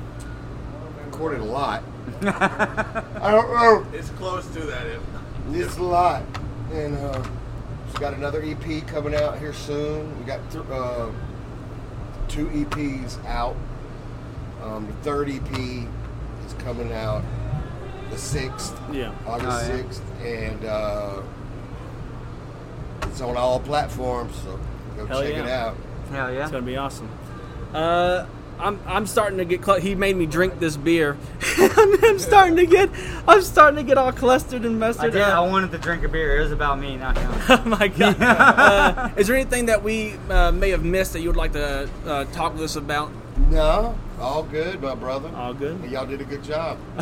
recorded 1.05 1.39
a 1.41 1.43
lot. 1.45 1.83
I 2.21 3.31
don't 3.31 3.53
know. 3.53 3.85
It's 3.97 4.09
close 4.11 4.45
to 4.47 4.59
that. 4.61 4.85
It, 4.85 4.99
It's 5.49 5.77
a 5.77 5.83
lot, 5.83 6.23
and 6.71 6.97
uh, 6.97 7.23
we've 7.87 7.99
got 7.99 8.13
another 8.13 8.43
EP 8.43 8.85
coming 8.87 9.15
out 9.15 9.39
here 9.39 9.53
soon. 9.53 10.17
We 10.19 10.25
got 10.25 10.39
th- 10.51 10.63
uh, 10.69 11.09
two 12.27 12.47
EPs 12.47 13.23
out. 13.25 13.55
Um, 14.63 14.87
the 14.87 14.93
third 15.03 15.29
EP 15.29 15.51
is 16.45 16.53
coming 16.59 16.91
out 16.93 17.23
the 18.11 18.17
sixth, 18.17 18.77
Yeah. 18.91 19.13
August 19.25 19.47
Oh, 19.47 19.59
yeah. 19.73 19.77
sixth, 19.83 20.03
and 20.21 20.65
uh, 20.65 21.21
it's 23.03 23.21
on 23.21 23.37
all 23.37 23.59
platforms. 23.59 24.35
So 24.43 24.59
go 24.97 25.05
Hell 25.05 25.21
check 25.21 25.33
yeah. 25.33 25.43
it 25.43 25.49
out. 25.49 25.75
Hell 26.11 26.33
yeah. 26.33 26.41
It's 26.43 26.51
gonna 26.51 26.65
be 26.65 26.77
awesome. 26.77 27.09
Uh, 27.73 28.25
I'm 28.59 28.79
I'm 28.85 29.05
starting 29.05 29.37
to 29.37 29.45
get. 29.45 29.63
Cl- 29.63 29.79
he 29.79 29.95
made 29.95 30.15
me 30.15 30.25
drink 30.25 30.59
this 30.59 30.77
beer. 30.77 31.17
I'm 31.57 32.19
starting 32.19 32.55
to 32.57 32.65
get. 32.65 32.89
I'm 33.27 33.41
starting 33.41 33.77
to 33.77 33.83
get 33.83 33.97
all 33.97 34.11
clustered 34.11 34.65
and 34.65 34.79
mustard. 34.79 35.13
did. 35.13 35.21
I 35.21 35.39
wanted 35.41 35.71
to 35.71 35.77
drink 35.77 36.03
a 36.03 36.07
beer. 36.07 36.37
It 36.37 36.41
was 36.41 36.51
about 36.51 36.79
me, 36.79 36.97
not 36.97 37.17
him. 37.17 37.31
oh 37.49 37.63
my 37.65 37.87
god! 37.87 38.17
uh, 38.21 39.09
is 39.15 39.27
there 39.27 39.35
anything 39.35 39.67
that 39.67 39.83
we 39.83 40.13
uh, 40.29 40.51
may 40.51 40.69
have 40.71 40.83
missed 40.83 41.13
that 41.13 41.21
you 41.21 41.29
would 41.29 41.37
like 41.37 41.53
to 41.53 41.89
uh, 42.05 42.25
talk 42.25 42.53
with 42.53 42.63
us 42.63 42.75
about? 42.75 43.11
No, 43.49 43.97
all 44.19 44.43
good, 44.43 44.81
my 44.81 44.93
brother. 44.95 45.29
All 45.35 45.53
good. 45.53 45.81
Y'all 45.89 46.05
did 46.05 46.19
a 46.21 46.25
good 46.25 46.43
job. 46.43 46.77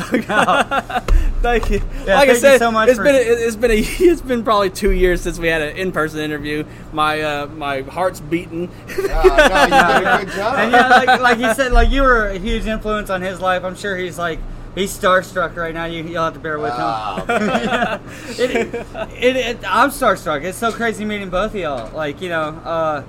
Thank 1.42 1.70
you. 1.70 1.78
Yeah, 2.04 2.16
like 2.16 2.28
thank 2.28 2.30
I 2.30 2.32
you 2.32 2.34
said, 2.36 2.58
so 2.58 2.70
much 2.70 2.88
it's 2.88 2.98
for- 2.98 3.04
been 3.04 3.14
a, 3.14 3.18
it's 3.18 3.56
been 3.56 3.70
a 3.70 3.74
it's 3.80 4.20
been 4.20 4.44
probably 4.44 4.70
two 4.70 4.92
years 4.92 5.20
since 5.22 5.38
we 5.38 5.48
had 5.48 5.60
an 5.62 5.76
in 5.76 5.92
person 5.92 6.20
interview. 6.20 6.64
My 6.92 7.20
uh, 7.20 7.46
my 7.46 7.82
heart's 7.82 8.20
beating. 8.20 8.68
Uh, 8.88 8.92
no, 8.96 8.96
you 8.96 9.00
did 9.00 10.06
a 10.06 10.18
good 10.24 10.34
job. 10.36 10.58
And 10.58 10.72
yeah, 10.72 10.88
like, 10.88 11.20
like 11.20 11.38
you 11.38 11.52
said, 11.54 11.72
like 11.72 11.90
you 11.90 12.02
were 12.02 12.28
a 12.28 12.38
huge 12.38 12.66
influence 12.66 13.10
on 13.10 13.22
his 13.22 13.40
life. 13.40 13.64
I'm 13.64 13.76
sure 13.76 13.96
he's 13.96 14.18
like 14.18 14.38
he's 14.74 14.96
starstruck 14.96 15.56
right 15.56 15.74
now. 15.74 15.84
You 15.86 16.04
you'll 16.04 16.24
have 16.24 16.34
to 16.34 16.40
bear 16.40 16.58
with 16.58 16.72
him. 16.72 16.78
Ah, 16.80 17.24
Yeah. 17.28 17.98
it, 18.38 18.50
it, 19.20 19.36
it, 19.36 19.58
I'm 19.66 19.90
starstruck. 19.90 20.42
It's 20.44 20.58
so 20.58 20.70
crazy 20.72 21.04
meeting 21.04 21.30
both 21.30 21.54
of 21.54 21.60
y'all. 21.60 21.94
Like 21.94 22.20
you 22.20 22.28
know, 22.28 22.48
uh, 22.64 23.02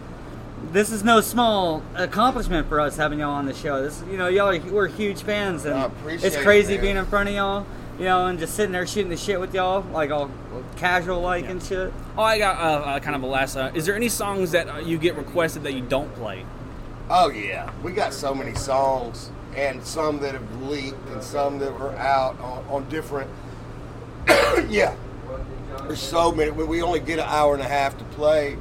this 0.72 0.92
is 0.92 1.04
no 1.04 1.22
small 1.22 1.82
accomplishment 1.96 2.68
for 2.68 2.80
us 2.80 2.98
having 2.98 3.20
y'all 3.20 3.34
on 3.34 3.46
the 3.46 3.54
show. 3.54 3.82
This, 3.82 4.04
you 4.10 4.18
know, 4.18 4.28
y'all 4.28 4.50
are, 4.50 4.60
we're 4.72 4.88
huge 4.88 5.24
fans, 5.24 5.66
and 5.66 5.76
I 5.76 5.90
it's 6.08 6.38
crazy 6.38 6.74
man. 6.74 6.82
being 6.82 6.98
in 6.98 7.06
front 7.06 7.30
of 7.30 7.36
y'all. 7.36 7.66
You 7.98 8.06
know, 8.06 8.28
and 8.28 8.38
just 8.38 8.56
sitting 8.56 8.74
there 8.74 8.86
shooting 8.86 9.10
the 9.10 9.18
shit 9.18 9.40
with 9.40 9.56
y'all, 9.56 9.82
like 9.92 10.12
all 10.12 10.30
casual 10.76 11.20
like 11.20 11.50
and 11.50 11.62
shit. 11.62 11.92
Oh, 12.16 12.22
I 12.22 12.38
got 12.38 12.58
uh, 12.58 12.86
uh, 12.86 13.00
kind 13.00 13.16
of 13.16 13.24
a 13.24 13.26
last. 13.26 13.56
Uh, 13.56 13.72
is 13.74 13.88
there 13.88 13.96
any 13.96 14.10
songs 14.10 14.52
that 14.52 14.70
uh, 14.70 14.78
you 14.78 15.00
get 15.00 15.16
requested 15.16 15.64
that 15.64 15.74
you 15.74 15.82
don't 15.82 16.14
play? 16.14 16.46
Oh 17.10 17.30
yeah, 17.30 17.72
we 17.82 17.94
got 17.94 18.14
so 18.14 18.36
many 18.36 18.54
songs, 18.54 19.32
and 19.56 19.84
some 19.84 20.20
that 20.20 20.34
have 20.34 20.62
leaked, 20.62 21.10
and 21.10 21.24
some 21.24 21.58
that 21.58 21.72
are 21.72 21.96
out 21.96 22.40
on, 22.40 22.66
on 22.70 22.90
different. 22.90 23.32
yeah, 24.70 24.96
there's 25.84 26.00
so 26.00 26.32
many. 26.32 26.52
We 26.52 26.66
we 26.66 26.82
only 26.84 27.00
get 27.00 27.18
an 27.18 27.26
hour 27.28 27.56
and 27.56 27.64
a 27.64 27.68
half 27.68 27.98
to 27.98 28.04
play, 28.04 28.58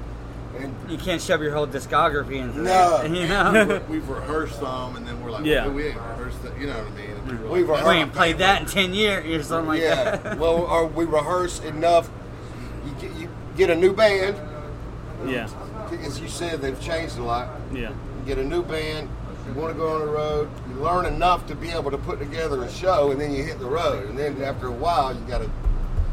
and 0.59 0.91
You 0.91 0.99
can't 0.99 1.21
shove 1.21 1.43
your 1.43 1.53
whole 1.55 1.67
discography 1.67 2.37
into 2.37 2.59
No. 2.61 3.03
that. 3.03 3.11
You 3.11 3.27
know, 3.29 3.81
we've 3.89 4.09
rehearsed 4.09 4.59
some, 4.61 4.97
and 4.97 5.07
then 5.07 5.23
we're 5.23 5.31
like, 5.31 5.45
Yeah. 5.45 5.67
yeah. 5.67 5.69
we 5.69 5.87
ain't 5.89 5.97
rehearsed 5.97 6.43
that. 6.43 6.59
You 6.59 6.67
know 6.69 6.79
what 6.79 6.87
I 6.87 6.91
mean? 7.35 7.41
We're 7.45 7.51
We've 7.51 7.69
like, 7.69 7.85
we 7.85 7.93
ain't 7.95 8.13
played 8.13 8.39
that 8.39 8.63
in 8.63 8.67
ten 8.69 8.95
years 8.95 9.25
or 9.41 9.43
something 9.49 9.69
like 9.69 9.81
yeah, 9.81 10.17
that. 10.17 10.39
well, 10.39 10.59
or 10.65 10.87
we 10.87 11.05
rehearse 11.05 11.61
enough. 11.61 12.09
You 12.87 12.93
get, 13.09 13.17
you 13.19 13.29
get 13.57 13.71
a 13.71 13.75
new 13.75 13.93
band, 13.93 14.37
Yeah, 15.27 15.49
as 16.05 16.21
you 16.21 16.29
said, 16.29 16.61
they've 16.61 16.81
changed 16.81 17.19
a 17.19 17.23
lot. 17.23 17.49
yeah, 17.73 17.91
You 17.91 17.95
get 18.27 18.39
a 18.39 18.45
new 18.45 18.63
band. 18.63 19.09
You 19.47 19.53
want 19.61 19.73
to 19.75 19.79
go 19.79 19.95
on 19.95 20.01
the 20.01 20.07
road. 20.07 20.49
You 20.69 20.75
learn 20.77 21.07
enough 21.07 21.47
to 21.47 21.55
be 21.55 21.71
able 21.71 21.91
to 21.93 21.99
put 21.99 22.19
together 22.19 22.63
a 22.65 22.71
show, 22.71 23.13
and 23.13 23.21
then 23.21 23.33
you 23.33 23.45
hit 23.45 23.59
the 23.61 23.67
road. 23.67 24.09
And 24.09 24.19
then 24.19 24.43
after 24.43 24.67
a 24.67 24.73
while, 24.73 25.15
you 25.15 25.21
got 25.29 25.39
to, 25.39 25.51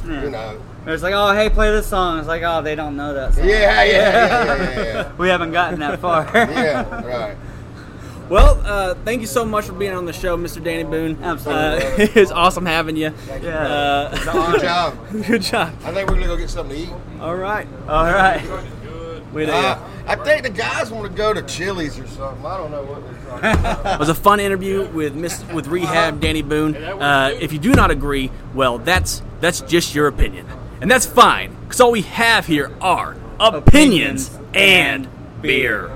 you 0.06 0.30
know, 0.30 0.62
It's 0.86 1.02
like, 1.04 1.14
oh, 1.14 1.34
hey, 1.34 1.50
play 1.50 1.72
this 1.72 1.88
song. 1.88 2.20
It's 2.20 2.28
like, 2.28 2.44
oh, 2.44 2.62
they 2.62 2.76
don't 2.76 2.96
know 2.98 3.14
that 3.14 3.34
song. 3.36 3.48
yeah, 3.48 3.84
yeah, 3.84 3.86
yeah, 3.86 4.46
yeah, 4.46 4.84
yeah. 4.84 5.12
we 5.18 5.30
haven't 5.30 5.52
gotten 5.52 5.80
that 5.80 6.00
far. 6.00 6.24
Yeah, 6.34 7.06
right. 7.06 7.38
Well, 8.30 8.60
uh, 8.66 8.96
thank 9.06 9.22
you 9.22 9.28
so 9.28 9.44
much 9.46 9.66
for 9.66 9.74
being 9.74 9.92
on 9.94 10.06
the 10.06 10.14
show, 10.14 10.38
Mr. 10.38 10.64
Danny 10.64 10.84
Boone. 10.84 11.22
Absolutely. 11.22 12.06
Uh, 12.06 12.08
it's 12.16 12.32
awesome 12.32 12.66
having 12.66 12.96
you. 12.96 13.14
Yeah. 13.42 13.68
Uh, 13.68 14.52
Good 14.54 14.62
job. 14.62 14.98
good 15.28 15.42
job. 15.42 15.74
I 15.84 15.92
think 15.94 16.10
we're 16.10 16.16
gonna 16.16 16.28
go 16.28 16.38
get 16.38 16.50
something 16.50 16.76
to 16.76 16.84
eat. 16.84 16.90
All 17.22 17.36
right. 17.36 17.68
All 17.88 18.06
right. 18.06 18.42
We 19.34 19.46
Uh, 19.46 19.78
I 20.08 20.16
think 20.16 20.44
the 20.44 20.50
guys 20.50 20.90
want 20.92 21.10
to 21.12 21.16
go 21.18 21.34
to 21.34 21.42
Chili's 21.44 22.00
or 22.00 22.08
something. 22.08 22.46
I 22.46 22.58
don't 22.58 22.72
know 22.72 22.84
what 22.84 23.04
they're 23.04 23.30
talking 23.52 23.60
about. 23.60 23.96
It 23.96 24.00
was 24.00 24.10
a 24.10 24.16
fun 24.16 24.40
interview 24.40 24.88
with 24.90 25.16
Miss 25.16 25.44
with 25.54 25.68
Rehab 25.68 26.20
Danny 26.22 26.42
Boone. 26.44 26.76
Uh, 26.76 27.36
if 27.40 27.52
you 27.52 27.60
do 27.60 27.72
not 27.74 27.92
agree, 27.92 28.32
well, 28.54 28.78
that's 28.78 29.22
that's 29.42 29.62
just 29.62 29.94
your 29.96 30.08
opinion, 30.08 30.48
and 30.84 30.92
that's 30.92 31.06
fine. 31.06 31.56
Because 31.64 31.80
all 31.80 31.92
we 31.92 32.02
have 32.02 32.46
here 32.46 32.70
are 32.82 33.16
opinions, 33.40 34.38
and 34.54 35.08
beer. 35.42 35.88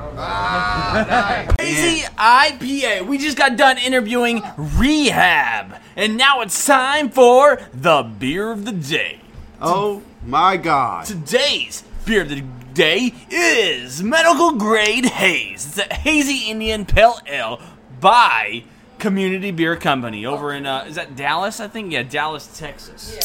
Hazy 1.60 2.06
IPA. 2.18 3.06
We 3.06 3.18
just 3.18 3.38
got 3.38 3.58
done 3.58 3.78
interviewing 3.78 4.42
Rehab, 4.56 5.76
and 5.98 6.16
now 6.16 6.40
it's 6.40 6.66
time 6.66 7.10
for 7.10 7.60
the 7.74 8.02
beer 8.02 8.50
of 8.50 8.64
the 8.64 8.72
day. 8.72 9.20
Oh 9.62 10.04
my 10.26 10.56
God. 10.56 11.06
Today's 11.06 11.84
beer 12.06 12.22
of 12.22 12.30
the 12.30 12.44
day 12.74 13.14
is 13.30 14.02
medical 14.02 14.54
grade 14.54 15.06
haze. 15.06 15.66
It's 15.66 15.80
a 15.80 15.94
hazy 15.94 16.50
Indian 16.50 16.86
pale 16.86 17.20
ale 17.28 17.60
by 18.00 18.64
Community 19.00 19.52
Beer 19.52 19.76
Company 19.76 20.26
over 20.26 20.54
in 20.54 20.66
uh, 20.66 20.86
is 20.88 20.96
that 20.96 21.18
Dallas? 21.18 21.60
I 21.60 21.68
think 21.68 21.92
yeah, 21.92 22.04
Dallas, 22.04 22.58
Texas. 22.58 23.20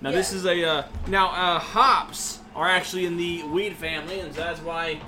Now 0.00 0.12
this 0.12 0.32
is 0.32 0.46
a 0.46 0.64
uh, 0.64 0.82
now 1.08 1.28
uh, 1.30 1.58
hops 1.58 2.38
are 2.54 2.68
actually 2.68 3.06
in 3.06 3.16
the 3.16 3.42
weed 3.44 3.76
family, 3.76 4.20
and 4.20 4.32
so 4.34 4.40
that's 4.40 4.60
why 4.60 5.00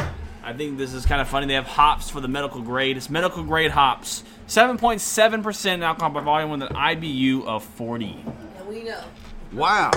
I 0.42 0.52
think 0.52 0.78
this 0.78 0.94
is 0.94 1.06
kind 1.06 1.20
of 1.20 1.28
funny. 1.28 1.46
They 1.46 1.54
have 1.54 1.66
hops 1.66 2.10
for 2.10 2.20
the 2.20 2.28
medical 2.28 2.60
grade. 2.60 2.96
It's 2.96 3.08
medical 3.08 3.44
grade 3.44 3.70
hops, 3.70 4.24
seven 4.46 4.78
point 4.78 5.00
seven 5.00 5.42
percent 5.42 5.82
alcohol 5.82 6.10
by 6.10 6.20
volume 6.20 6.50
with 6.50 6.62
an 6.62 6.74
IBU 6.74 7.44
of 7.44 7.62
forty. 7.62 8.24
And 8.58 8.68
we 8.68 8.82
know. 8.82 9.00
Wow. 9.52 9.90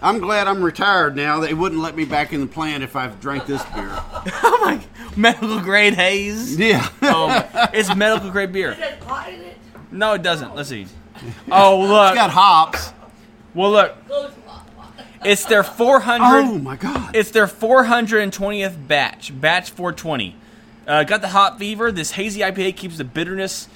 I'm 0.00 0.20
glad 0.20 0.46
I'm 0.46 0.62
retired 0.62 1.16
now. 1.16 1.40
They 1.40 1.54
wouldn't 1.54 1.80
let 1.80 1.96
me 1.96 2.04
back 2.04 2.32
in 2.32 2.40
the 2.40 2.46
plant 2.46 2.84
if 2.84 2.94
I've 2.94 3.20
drank 3.20 3.46
this 3.46 3.62
beer. 3.66 3.90
Oh 4.44 4.58
my! 4.60 4.80
Medical 5.16 5.60
grade 5.60 5.94
haze. 5.94 6.56
Yeah. 6.56 6.88
Um, 7.00 7.44
it's 7.72 7.94
medical 7.94 8.30
grade 8.30 8.52
beer. 8.52 8.72
It 8.72 9.00
pot 9.00 9.32
in 9.32 9.40
it. 9.40 9.56
No, 9.90 10.12
it 10.12 10.22
doesn't. 10.22 10.54
Let's 10.54 10.68
see. 10.68 10.86
Oh 11.50 11.80
look. 11.80 12.10
It's 12.12 12.20
got 12.20 12.30
hops. 12.30 12.92
Well, 13.54 13.70
look, 13.70 13.94
it's 15.24 15.44
their 15.44 15.62
400. 15.62 16.24
Oh 16.24 16.58
my 16.58 16.76
God. 16.76 17.14
It's 17.14 17.30
their 17.30 17.46
420th 17.46 18.88
batch, 18.88 19.38
batch 19.38 19.70
420. 19.70 20.36
Uh, 20.86 21.04
got 21.04 21.20
the 21.20 21.28
hop 21.28 21.58
fever. 21.58 21.92
This 21.92 22.12
hazy 22.12 22.40
IPA 22.40 22.76
keeps 22.76 22.98
the 22.98 23.04
bitterness, 23.04 23.68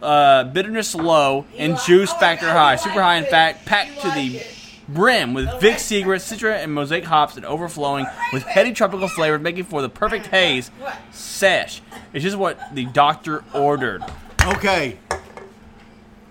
uh, 0.00 0.44
bitterness 0.44 0.94
low 0.94 1.44
and 1.58 1.78
juice 1.86 2.12
factor 2.14 2.50
high, 2.50 2.76
super 2.76 3.02
high 3.02 3.16
in 3.16 3.24
fact, 3.24 3.66
packed 3.66 4.00
to 4.00 4.10
the 4.10 4.42
brim 4.88 5.34
with 5.34 5.48
Vic 5.60 5.78
Secret, 5.78 6.20
Citra, 6.22 6.62
and 6.62 6.72
Mosaic 6.72 7.04
hops, 7.04 7.36
and 7.36 7.44
overflowing 7.44 8.06
with 8.32 8.42
heady 8.44 8.72
tropical 8.72 9.08
flavor, 9.08 9.38
making 9.38 9.64
for 9.64 9.82
the 9.82 9.88
perfect 9.88 10.26
haze 10.26 10.70
sesh. 11.10 11.82
It's 12.12 12.22
just 12.22 12.36
what 12.36 12.74
the 12.74 12.86
doctor 12.86 13.44
ordered. 13.52 14.02
Okay. 14.42 14.98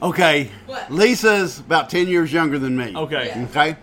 Okay. 0.03 0.51
What? 0.65 0.91
Lisa's 0.91 1.59
about 1.59 1.89
10 1.89 2.07
years 2.07 2.31
younger 2.31 2.59
than 2.59 2.75
me. 2.75 2.93
Okay. 2.95 3.45
Okay. 3.45 3.77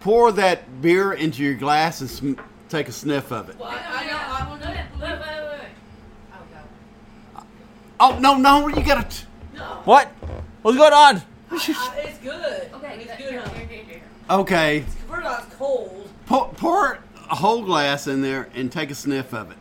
Pour 0.00 0.30
that 0.32 0.80
beer 0.80 1.12
into 1.12 1.42
your 1.42 1.54
glass 1.54 2.00
and 2.00 2.08
sm- 2.08 2.32
take 2.68 2.88
a 2.88 2.92
sniff 2.92 3.32
of 3.32 3.50
it. 3.50 3.58
Well, 3.58 3.68
I, 3.68 4.04
I 4.04 4.06
know. 4.06 4.16
I 4.16 4.48
want 4.48 4.62
to. 4.62 4.68
Wait, 4.68 4.86
wait, 5.00 5.10
wait, 5.10 5.60
wait. 7.34 7.44
Oh, 7.98 8.18
no, 8.20 8.36
no. 8.36 8.68
You 8.68 8.84
got 8.84 9.10
to. 9.10 9.26
No. 9.56 9.64
What? 9.84 10.06
What's 10.62 10.78
going 10.78 10.92
on? 10.92 11.22
I, 11.50 11.94
it's 12.04 12.18
good. 12.18 12.70
Okay, 12.74 12.98
it's 13.00 13.16
good. 13.20 13.40
huh? 13.40 13.48
here, 13.54 13.66
here, 13.66 13.84
here. 13.84 14.02
Okay. 14.30 14.84
We're 15.10 15.22
not 15.22 15.50
cold. 15.58 16.08
Pour, 16.26 16.48
pour 16.50 16.98
a 17.28 17.34
whole 17.34 17.62
glass 17.64 18.06
in 18.06 18.22
there 18.22 18.48
and 18.54 18.70
take 18.70 18.90
a 18.92 18.94
sniff 18.94 19.34
of 19.34 19.50
it. 19.50 19.56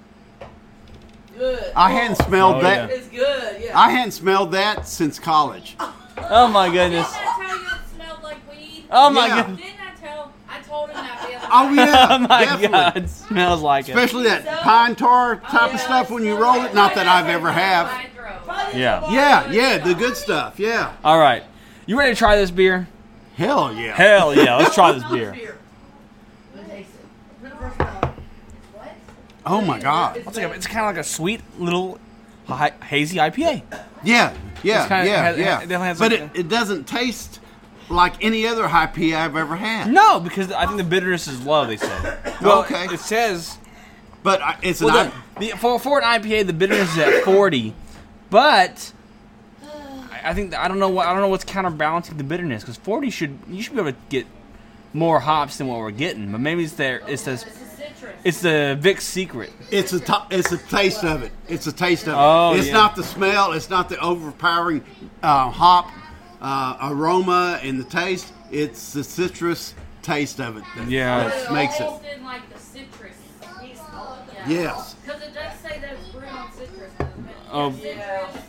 Good. 1.38 1.72
I 1.76 1.92
hadn't 1.92 2.20
oh. 2.22 2.26
smelled 2.28 2.56
Oh, 2.58 2.62
that. 2.62 2.90
yeah. 2.90 2.96
It's 2.96 3.08
good. 3.08 3.62
Yeah. 3.62 3.78
I 3.80 3.92
hadn't 3.92 4.12
smelled 4.12 4.52
that 4.54 4.88
since 4.88 5.20
college. 5.20 5.76
Oh 6.30 6.48
my 6.48 6.68
goodness. 6.70 7.08
Didn't 7.14 7.28
I 7.28 7.46
tell 7.48 7.58
you 7.60 7.66
it 7.68 7.96
smelled 7.96 8.24
like 8.24 8.50
weed? 8.52 8.86
Oh 8.90 9.10
my 9.12 9.28
Yeah. 9.28 9.36
goodness. 9.44 9.62
Didn't 9.62 9.80
I 9.80 9.96
tell? 10.08 10.34
I 10.50 10.60
told 10.62 10.90
him 10.90 10.96
that 10.96 11.28
the 11.30 11.36
other 11.38 11.48
Oh 11.54 11.70
night. 11.74 11.88
yeah, 11.88 12.08
Oh 12.16 12.18
my 12.20 12.44
definitely. 12.44 12.68
god. 12.70 12.98
It 12.98 13.10
smells 13.10 13.62
like 13.62 13.88
it. 13.88 13.92
Especially 13.92 14.24
that 14.24 14.46
pine 14.62 14.96
tar 14.96 15.36
type 15.38 15.74
of 15.76 15.80
stuff 15.80 16.10
when 16.10 16.26
you 16.26 16.36
roll 16.36 16.66
it. 16.66 16.74
Not 16.74 16.96
that 16.96 17.08
I've 17.08 17.28
ever 17.30 17.52
have. 17.52 17.86
I 17.88 18.08
drove. 18.16 18.44
Probably 18.44 18.82
Yeah. 18.82 19.00
the 19.02 19.12
Yeah, 19.14 19.52
yeah, 19.52 19.78
the 19.78 19.94
good 19.94 20.18
stuff. 20.18 20.60
Yeah. 20.60 20.94
All 21.04 21.20
right. 21.20 21.44
You 21.86 21.98
ready 22.00 22.14
to 22.14 22.18
try 22.18 22.36
this 22.36 22.50
beer? 22.52 22.88
Hell 23.38 23.72
yeah. 23.76 23.94
Hell 23.96 24.36
yeah. 24.36 24.56
Let's 24.58 24.74
try 24.74 24.92
this 24.94 25.04
beer. 25.06 25.32
Let 26.56 26.68
me 26.68 26.74
taste 26.74 26.90
it. 26.90 27.44
For 27.44 27.50
the 27.50 27.56
first 27.58 27.78
time. 27.78 28.14
Oh 29.48 29.62
my 29.62 29.80
god. 29.80 30.18
It's 30.18 30.36
like 30.38 30.46
a, 30.46 30.52
it's 30.52 30.68
kind 30.68 30.80
of 30.88 30.96
like 30.96 30.98
a 31.04 31.08
sweet 31.08 31.42
little 31.58 32.00
hi- 32.48 32.74
hazy 32.84 33.18
IPA. 33.18 33.64
Yeah, 34.04 34.34
yeah, 34.64 34.80
It's 34.82 34.88
kinda- 34.90 35.06
yeah, 35.10 35.24
has- 35.24 35.38
yeah. 35.38 35.58
it 35.58 35.70
definitely 35.70 35.88
has 35.88 36.00
but 36.00 36.12
like 36.12 36.22
it, 36.22 36.30
it 36.42 36.50
doesn't 36.50 36.86
taste 36.88 37.40
like 37.90 38.24
any 38.24 38.46
other 38.46 38.68
high 38.68 38.86
P 38.88 39.14
I've 39.16 39.36
ever 39.36 39.56
had. 39.56 39.92
No, 39.92 40.20
because 40.20 40.52
I 40.52 40.66
think 40.66 40.78
the 40.78 40.84
bitterness 40.84 41.28
is 41.28 41.44
low. 41.46 41.66
They 41.66 41.78
said. 41.78 42.18
Well, 42.42 42.60
Okay. 42.62 42.86
It 42.86 43.00
says 43.00 43.58
But 44.24 44.42
I- 44.42 44.58
it's 44.62 44.82
an 44.82 44.88
well, 44.88 44.98
I- 45.08 45.40
the, 45.40 45.52
the, 45.52 45.58
for 45.58 45.80
for 45.80 46.00
an 46.02 46.04
IPA, 46.22 46.48
the 46.48 46.54
bitterness 46.54 46.92
is 46.94 46.98
at 47.00 47.24
forty, 47.24 47.74
but. 48.30 48.92
I- 50.12 50.32
I 50.32 50.34
think 50.34 50.54
I 50.58 50.68
don't 50.68 50.80
know 50.80 50.90
what 50.90 51.08
I 51.08 51.14
don't 51.14 51.22
know 51.22 51.28
what's 51.30 51.46
counterbalancing 51.46 52.18
the 52.18 52.24
bitterness 52.24 52.64
because 52.64 52.76
forty 52.78 53.10
should 53.10 53.38
you 53.48 53.62
should 53.62 53.74
be 53.74 53.80
able 53.80 53.92
to 53.92 53.98
get 54.10 54.26
more 54.94 55.20
hops 55.20 55.58
than 55.58 55.68
what 55.68 55.78
we're 55.80 55.92
getting, 55.92 56.32
but 56.32 56.40
maybe 56.42 56.64
it's 56.64 56.74
there 56.74 57.02
it's 57.08 57.24
the 57.24 57.46
It's 58.24 58.38
a 58.38 58.42
citrus. 58.42 58.42
it's 58.42 58.42
the 58.42 58.78
Vic 58.80 59.02
secret. 59.02 59.54
it's 59.72 59.94
a 59.94 60.00
t- 60.00 60.14
it's 60.32 60.52
a 60.52 60.58
taste 60.58 61.04
of 61.04 61.24
it. 61.24 61.32
It's 61.48 61.68
a 61.68 61.72
taste 61.72 62.04
of 62.08 62.14
it. 62.14 62.18
Oh, 62.18 62.54
it's 62.56 62.68
yeah. 62.68 62.74
not 62.74 62.96
the 62.96 63.04
smell. 63.04 63.54
It's 63.54 63.70
not 63.70 63.90
the 63.90 64.00
overpowering 64.00 64.84
uh, 65.24 65.50
hop 65.52 65.90
uh, 66.42 66.78
aroma 66.92 67.60
and 67.64 67.80
the 67.80 67.84
taste. 67.84 68.32
It's 68.52 68.94
the 68.94 69.04
citrus 69.04 69.74
taste 70.02 70.40
of 70.40 70.58
it 70.58 70.64
that 70.78 70.88
Yeah. 70.90 71.28
that 71.28 71.52
makes 71.54 71.80
it. 71.80 71.90
In 72.16 72.24
like 72.24 72.42
the 72.54 72.60
citrus. 72.60 73.14
Yes, 74.48 74.96
Because 75.06 75.22
it 75.24 75.34
does 75.34 75.60
say 75.60 75.78
that 75.80 75.94
it's 76.00 76.08
brewed 76.10 76.24
on 76.30 76.50
citrus. 76.54 76.92
doesn't 76.98 77.28
it? 77.28 77.36
Oh. 77.52 77.72
Citrus. 77.74 78.44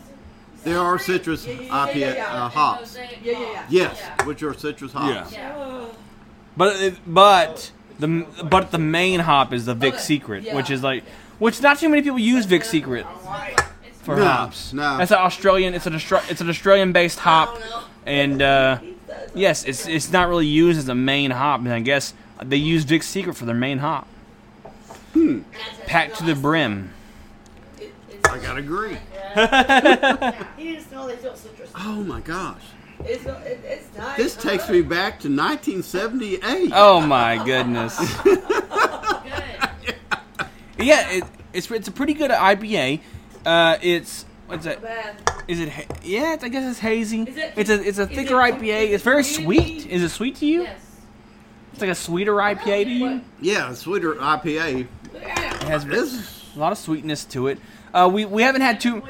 there 0.62 0.78
are 0.78 0.98
citrus 0.98 1.44
IPA 1.46 2.20
uh, 2.20 2.48
hops. 2.48 2.96
Yeah, 2.96 3.10
yeah, 3.22 3.40
yeah. 3.40 3.66
Yes, 3.68 3.98
Yeah. 4.00 4.24
which 4.24 4.42
are 4.44 4.54
citrus 4.54 4.92
hops. 4.92 5.32
Yeah. 5.32 5.86
But 6.56 6.76
it, 6.80 6.94
but 7.06 7.72
the 7.98 8.26
but 8.44 8.70
the 8.70 8.78
main 8.78 9.20
hop 9.20 9.52
is 9.52 9.66
the 9.66 9.74
Vic 9.74 9.94
Okay, 9.94 10.02
Secret, 10.02 10.44
yeah. 10.44 10.54
which 10.54 10.70
is 10.70 10.82
like 10.82 11.04
which 11.38 11.60
not 11.62 11.78
too 11.78 11.88
many 11.88 12.02
people 12.02 12.18
use 12.18 12.44
Vic 12.46 12.64
Secret 12.64 13.06
for 14.02 14.16
No, 14.16 14.24
hops. 14.24 14.72
no. 14.72 14.98
That's 14.98 15.10
an 15.10 15.18
Australian. 15.18 15.74
It's 15.74 15.86
an 15.86 15.92
Austra- 15.94 16.28
it's 16.30 16.40
an 16.40 16.48
Australian 16.48 16.92
based 16.92 17.18
hop, 17.20 17.58
and 18.06 18.40
uh, 18.42 18.78
yes, 19.34 19.64
it's 19.64 19.86
it's 19.86 20.10
not 20.12 20.28
really 20.28 20.46
used 20.46 20.78
as 20.78 20.88
a 20.88 20.94
main 20.94 21.30
hop. 21.30 21.60
And 21.60 21.72
I 21.72 21.80
guess 21.80 22.14
they 22.42 22.56
use 22.56 22.84
Vic 22.84 23.02
Secret 23.02 23.34
for 23.36 23.44
their 23.44 23.54
main 23.54 23.78
hop, 23.78 24.06
Hmm. 25.12 25.40
packed 25.86 26.16
to 26.18 26.24
the 26.24 26.34
brim. 26.34 26.90
I 28.24 28.38
gotta 28.38 28.58
agree. 28.58 28.98
he 30.56 30.64
didn't 30.72 30.88
smell 30.88 31.06
they 31.06 31.16
feel 31.16 31.34
citrus. 31.36 31.70
Oh 31.76 32.02
my 32.04 32.20
gosh. 32.20 32.62
It's, 33.04 33.24
it's 33.24 33.96
nice. 33.96 34.16
This 34.16 34.36
takes 34.36 34.68
me 34.68 34.82
back 34.82 35.20
to 35.20 35.28
1978. 35.28 36.72
Oh 36.74 37.00
my 37.00 37.42
goodness. 37.44 37.96
good. 38.22 38.42
yeah, 40.78 41.10
it, 41.10 41.24
it's 41.52 41.70
it's 41.70 41.88
a 41.88 41.92
pretty 41.92 42.14
good 42.14 42.30
IPA. 42.30 43.00
Uh, 43.46 43.78
it's 43.82 44.24
what's 44.46 44.66
it? 44.66 44.82
Bad. 44.82 45.16
Is 45.48 45.60
it? 45.60 45.68
ha- 45.70 45.84
Yeah, 46.02 46.34
it's, 46.34 46.44
I 46.44 46.48
guess 46.48 46.68
it's 46.68 46.78
hazy. 46.80 47.22
Is 47.22 47.36
it- 47.36 47.52
it's 47.56 47.70
a 47.70 47.82
it's 47.82 47.98
a 47.98 48.06
thicker 48.06 48.40
it- 48.44 48.54
IPA. 48.56 48.90
It's 48.92 49.02
very 49.04 49.16
really- 49.22 49.28
sweet. 49.44 49.86
Is 49.86 50.02
it 50.02 50.10
sweet 50.10 50.36
to 50.36 50.46
you? 50.46 50.62
Yes. 50.62 50.80
It's 51.72 51.80
like 51.80 51.90
a 51.90 51.94
sweeter 51.94 52.34
IPA 52.34 52.84
to 52.84 52.90
you. 52.90 53.20
Yeah, 53.40 53.72
sweeter 53.74 54.14
IPA. 54.16 54.86
Yeah. 55.14 55.54
It 55.54 55.62
has 55.62 55.84
This 55.84 56.44
a 56.56 56.58
lot 56.58 56.72
of 56.72 56.78
sweetness 56.78 57.24
to 57.26 57.46
it. 57.48 57.58
Uh, 57.94 58.10
we 58.12 58.24
we 58.24 58.42
haven't 58.42 58.62
had 58.62 58.80
too. 58.80 59.02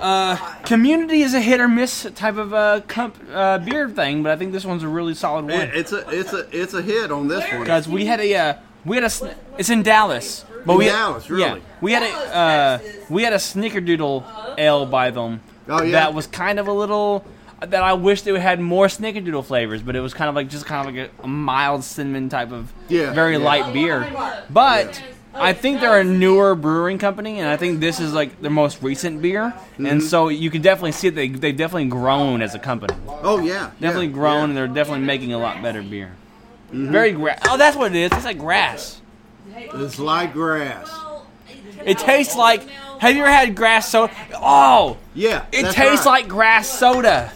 Uh, 0.00 0.36
community 0.64 1.22
is 1.22 1.34
a 1.34 1.40
hit 1.40 1.60
or 1.60 1.68
miss 1.68 2.06
type 2.14 2.36
of 2.36 2.54
uh, 2.54 2.80
comp, 2.86 3.16
uh, 3.32 3.58
beer 3.58 3.88
thing, 3.88 4.22
but 4.22 4.32
I 4.32 4.36
think 4.36 4.52
this 4.52 4.64
one's 4.64 4.82
a 4.82 4.88
really 4.88 5.14
solid 5.14 5.44
one. 5.46 5.70
it's 5.74 5.92
a 5.92 6.08
it's 6.10 6.32
a 6.32 6.46
it's 6.52 6.74
a 6.74 6.82
hit 6.82 7.10
on 7.10 7.28
this 7.28 7.44
one. 7.52 7.64
Guys, 7.64 7.88
we 7.88 8.06
had 8.06 8.20
a 8.20 8.34
uh, 8.34 8.54
we 8.84 8.96
had 8.96 9.04
a 9.04 9.10
sn- 9.10 9.34
it's 9.58 9.70
in 9.70 9.82
Dallas, 9.82 10.44
but 10.64 10.72
In 10.74 10.78
we 10.78 10.84
Dallas, 10.86 11.28
really? 11.30 11.42
yeah 11.60 11.64
we 11.80 11.92
had 11.92 12.02
a 12.02 12.36
uh, 12.36 12.78
we 13.08 13.22
had 13.22 13.32
a 13.32 13.36
Snickerdoodle 13.36 14.56
ale 14.58 14.86
by 14.86 15.10
them. 15.10 15.40
Oh, 15.68 15.82
yeah? 15.82 15.92
that 15.92 16.14
was 16.14 16.26
kind 16.26 16.58
of 16.58 16.66
a 16.68 16.72
little 16.72 17.24
that 17.60 17.82
I 17.82 17.92
wish 17.94 18.22
they 18.22 18.38
had 18.38 18.60
more 18.60 18.86
Snickerdoodle 18.86 19.44
flavors, 19.44 19.82
but 19.82 19.96
it 19.96 20.00
was 20.00 20.14
kind 20.14 20.28
of 20.28 20.34
like 20.34 20.48
just 20.48 20.64
kind 20.64 20.88
of 20.88 20.94
like 20.94 21.10
a, 21.20 21.24
a 21.24 21.28
mild 21.28 21.82
cinnamon 21.84 22.28
type 22.28 22.52
of 22.52 22.72
Yeah, 22.88 23.12
very 23.12 23.32
yeah. 23.36 23.44
light 23.44 23.72
beer. 23.72 24.08
But 24.48 25.02
I 25.34 25.52
think 25.52 25.80
they're 25.80 26.00
a 26.00 26.04
newer 26.04 26.54
brewing 26.54 26.98
company, 26.98 27.38
and 27.38 27.48
I 27.48 27.56
think 27.56 27.78
this 27.80 28.00
is 28.00 28.12
like 28.12 28.40
their 28.40 28.50
most 28.50 28.82
recent 28.82 29.22
beer, 29.22 29.52
Mm-hmm. 29.74 29.86
and 29.86 30.02
so 30.02 30.28
you 30.28 30.50
can 30.50 30.62
definitely 30.62 30.92
see 30.92 31.08
that 31.10 31.14
they 31.16 31.28
they've 31.28 31.56
definitely 31.56 31.86
grown 31.88 32.42
as 32.42 32.54
a 32.54 32.58
company. 32.58 32.94
Oh 33.22 33.38
yeah, 33.38 33.70
Definitely 33.80 34.06
yeah, 34.08 34.12
grown, 34.14 34.36
yeah. 34.38 34.44
and 34.44 34.56
they're 34.56 34.66
definitely 34.68 35.04
making 35.06 35.32
a 35.32 35.38
lot 35.38 35.62
better 35.62 35.82
beer. 35.82 36.12
Very 36.72 37.12
grass. 37.12 37.40
Oh, 37.48 37.56
that's 37.56 37.76
what 37.76 37.94
it 37.94 37.98
is. 37.98 38.10
It's 38.12 38.24
like 38.24 38.38
grass. 38.38 39.00
It's 39.56 39.98
like 39.98 40.32
grass. 40.32 40.90
It 41.84 41.98
tastes 41.98 42.36
like. 42.36 42.62
Have 42.98 43.14
you 43.14 43.22
ever 43.22 43.30
had 43.30 43.54
grass 43.54 43.88
soda? 43.90 44.12
Oh, 44.34 44.96
Yeah, 45.14 45.44
it 45.52 45.62
that's 45.62 45.74
tastes 45.76 46.04
right. 46.04 46.22
like 46.22 46.28
grass 46.28 46.68
soda. 46.68 47.32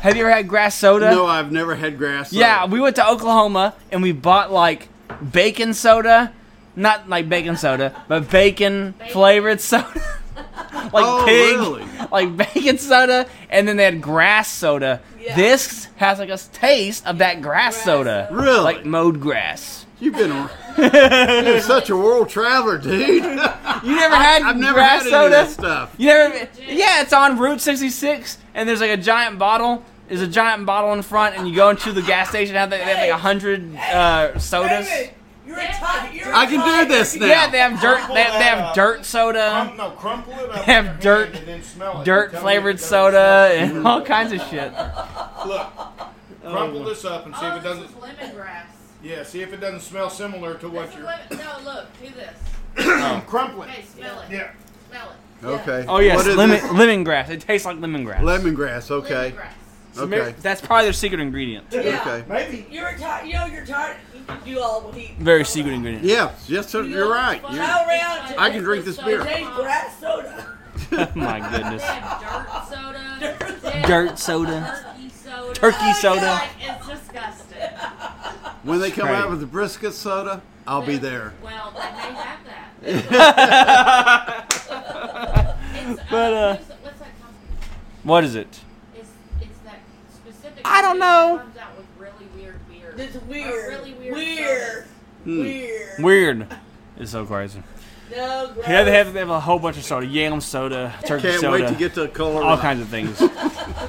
Have 0.00 0.16
you 0.16 0.22
ever 0.22 0.30
had 0.32 0.48
grass 0.48 0.74
soda? 0.74 1.10
No, 1.10 1.26
I've 1.26 1.52
never 1.52 1.74
had 1.76 1.98
grass. 1.98 2.30
soda. 2.30 2.40
Yeah, 2.40 2.66
we 2.66 2.80
went 2.80 2.96
to 2.96 3.06
Oklahoma 3.06 3.74
and 3.92 4.02
we 4.02 4.12
bought 4.12 4.50
like 4.50 4.88
bacon 5.32 5.74
soda, 5.74 6.32
not 6.76 7.08
like 7.08 7.28
bacon 7.28 7.56
soda, 7.56 7.92
but 8.08 8.30
bacon 8.30 8.94
flavored 9.10 9.60
soda, 9.60 9.86
like 10.36 10.92
Oh, 10.94 11.24
pig, 11.26 11.56
really? 11.58 11.84
like 12.12 12.36
bacon 12.36 12.78
soda, 12.78 13.26
and 13.50 13.66
then 13.66 13.76
they 13.76 13.84
had 13.84 14.00
grass 14.02 14.50
soda. 14.50 15.00
Yeah. 15.20 15.34
This 15.34 15.88
has 15.96 16.18
like 16.18 16.28
a 16.28 16.38
taste 16.38 17.06
of 17.06 17.18
that 17.18 17.42
grass, 17.42 17.74
Grass 17.74 17.84
soda, 17.84 18.26
soda. 18.30 18.42
Really? 18.42 18.60
like 18.60 18.84
mowed 18.84 19.20
grass. 19.20 19.84
You've 19.98 20.14
been 20.14 20.30
you're 20.78 21.60
such 21.62 21.88
a 21.88 21.96
world 21.96 22.28
traveler, 22.28 22.76
dude. 22.76 23.08
You 23.24 23.24
never 23.24 24.14
had 24.14 24.42
I've 24.42 24.56
never 24.58 24.74
grass 24.74 25.04
had 25.04 25.06
any 25.06 25.10
soda. 25.10 25.24
of 25.24 25.30
that 25.30 25.50
stuff. 25.50 25.94
You 25.96 26.06
never? 26.08 26.48
Yeah, 26.68 27.00
it's 27.00 27.14
on 27.14 27.38
Route 27.38 27.62
66, 27.62 28.36
and 28.54 28.68
there's 28.68 28.80
like 28.82 28.90
a 28.90 28.96
giant 28.98 29.38
bottle. 29.38 29.82
There's 30.08 30.20
a 30.20 30.26
giant 30.28 30.66
bottle 30.66 30.92
in 30.92 31.00
front, 31.02 31.36
and 31.36 31.48
you 31.48 31.56
go 31.56 31.70
into 31.70 31.92
the 31.92 32.02
gas 32.02 32.28
station. 32.28 32.54
Have 32.56 32.68
they, 32.70 32.76
they 32.78 32.84
have 32.84 32.98
like 32.98 33.10
a 33.10 33.16
hundred 33.16 33.74
uh, 33.76 34.38
sodas? 34.38 34.86
David, 35.46 35.48
you're 35.48 35.58
a 35.58 35.72
tiger. 35.74 36.14
You're 36.14 36.34
I 36.34 36.44
a 36.44 36.46
can 36.48 36.60
tiger. 36.60 36.82
do 36.84 36.88
this 36.88 37.16
now. 37.16 37.26
Yeah, 37.26 37.50
they 37.50 37.58
have 37.58 37.80
dirt. 37.80 38.08
They 38.14 38.22
have, 38.22 38.38
they 38.38 38.44
have 38.44 38.74
dirt 38.74 39.04
soda, 39.04 39.50
Crump, 39.52 39.76
no, 39.76 39.90
crumple 39.90 40.32
it 40.34 40.50
up. 40.50 40.66
They 40.66 40.72
have 40.72 40.84
in 40.86 40.90
your 40.92 41.00
dirt- 41.26 41.34
and 41.36 41.46
then 41.48 41.62
smell 41.62 42.00
it. 42.00 42.04
dirt 42.04 42.30
Tell 42.32 42.40
me 42.40 42.44
flavored 42.44 42.74
it 42.76 42.78
doesn't 42.78 42.88
soda, 42.88 43.48
smell 43.54 43.76
and 43.76 43.86
all 43.86 44.02
kinds 44.02 44.32
of 44.32 44.40
shit. 44.42 44.72
Look, 45.46 45.68
crumple 46.42 46.84
this 46.84 47.04
up 47.04 47.26
and 47.26 47.34
see 47.36 47.46
if 47.46 47.52
Oh, 47.52 47.56
it 47.56 47.62
this 47.62 47.64
doesn't. 47.64 47.84
is 47.84 47.90
lemongrass. 47.92 48.62
Yeah, 49.02 49.22
see 49.22 49.42
if 49.42 49.52
it 49.52 49.60
doesn't 49.60 49.80
smell 49.80 50.10
similar 50.10 50.54
to 50.54 50.68
what 50.68 50.92
you're. 50.96 51.04
lemon. 51.04 51.26
No, 51.30 51.58
look, 51.64 51.86
do 52.02 52.08
this. 52.14 53.24
Crumple 53.26 53.62
it. 53.62 53.68
Okay, 53.70 53.84
smell 53.94 54.20
it. 54.20 54.30
Yeah. 54.30 54.50
Smell 54.90 55.10
it. 55.10 55.16
Okay. 55.46 55.84
Oh 55.86 55.98
yes, 55.98 56.16
What 56.16 56.26
is 56.26 56.36
lemon 56.36 56.56
this? 56.60 56.64
lemongrass. 56.70 57.28
It 57.28 57.40
tastes 57.42 57.66
like 57.66 57.76
lemongrass. 57.76 58.20
Lemongrass. 58.20 58.90
Okay. 58.90 59.32
Lemongrass. 59.36 59.52
So 59.96 60.06
maybe- 60.06 60.22
Okay. 60.22 60.34
that's 60.42 60.60
probably 60.60 60.84
their 60.86 60.92
secret 60.92 61.20
ingredient. 61.20 61.66
Yeah. 61.70 62.00
Okay. 62.06 62.24
Maybe. 62.28 62.66
You're 62.70 62.88
a 62.88 62.98
tiger. 62.98 63.26
You 63.26 63.32
know 63.34 63.46
you're 63.46 63.64
tired. 63.66 63.96
You 64.44 64.60
all 64.60 64.80
what 64.82 64.94
he. 64.94 65.14
Very 65.18 65.44
secret 65.44 65.72
ingredient. 65.72 66.04
Yeah. 66.04 66.32
Yes, 66.48 66.68
sir, 66.68 66.82
you're 66.82 67.08
right. 67.10 67.40
You're- 67.50 67.64
How 67.64 67.86
around 67.86 68.28
to 68.28 68.38
I 68.40 68.50
can 68.50 68.62
drink 68.62 68.84
this 68.84 68.98
beer. 68.98 69.22
taste 69.24 69.50
grass 69.52 69.98
soda. 70.00 70.46
Oh 70.92 71.08
my 71.14 71.40
goodness. 71.50 71.82
Dirt 71.82 72.48
soda. 72.68 73.84
Dirt 73.86 74.18
soda. 74.18 74.84
Turkey 74.94 75.08
soda. 75.10 75.54
Turkey 75.60 75.92
soda. 75.94 76.42
It's 76.60 76.86
disgusting. 76.86 77.56
When 78.64 78.80
they 78.80 78.90
come 78.90 79.08
out 79.08 79.30
with 79.30 79.40
the 79.40 79.46
brisket 79.46 79.94
soda, 79.94 80.42
I'll 80.66 80.82
be 80.84 80.96
there. 80.98 81.32
Well, 81.42 81.70
they 81.72 81.80
may 81.80 82.12
have 82.14 82.44
that. 82.44 82.62
But, 86.10 86.32
uh, 86.32 86.56
who's- 86.56 86.68
what's 86.82 86.98
that 86.98 87.20
company? 87.20 87.48
What 88.02 88.24
is 88.24 88.34
it? 88.34 88.60
It's, 88.94 89.08
it's 89.40 89.58
that 89.60 89.78
specific. 90.14 90.65
I 90.76 90.82
don't 90.82 90.98
know. 90.98 91.36
That 91.36 91.42
comes 91.44 91.56
out 91.58 91.76
with 91.78 91.86
really 91.98 92.26
weird 92.36 92.68
beer. 92.68 92.94
It's 92.98 93.16
weird. 93.24 93.68
really 93.68 93.94
weird. 93.94 94.14
Weird. 94.14 94.84
Hmm. 95.24 95.40
Weird. 95.40 96.02
Weird. 96.04 96.46
It's 96.98 97.10
so 97.12 97.24
crazy. 97.24 97.62
No, 98.10 98.52
gross. 98.54 98.68
Yeah, 98.68 98.84
they 98.84 98.92
have 98.92 99.12
they 99.12 99.18
have 99.20 99.30
a 99.30 99.40
whole 99.40 99.58
bunch 99.58 99.76
of 99.78 99.84
soda, 99.84 100.06
yam 100.06 100.40
soda, 100.40 100.94
turkey 101.06 101.28
Can't 101.28 101.40
soda, 101.40 101.52
wait 101.64 101.68
to 101.68 101.74
get 101.74 101.94
to 101.94 102.00
the 102.02 102.08
color. 102.08 102.42
all 102.42 102.58
kinds 102.58 102.80
of 102.80 102.88
things. 102.88 103.18
The 103.18 103.28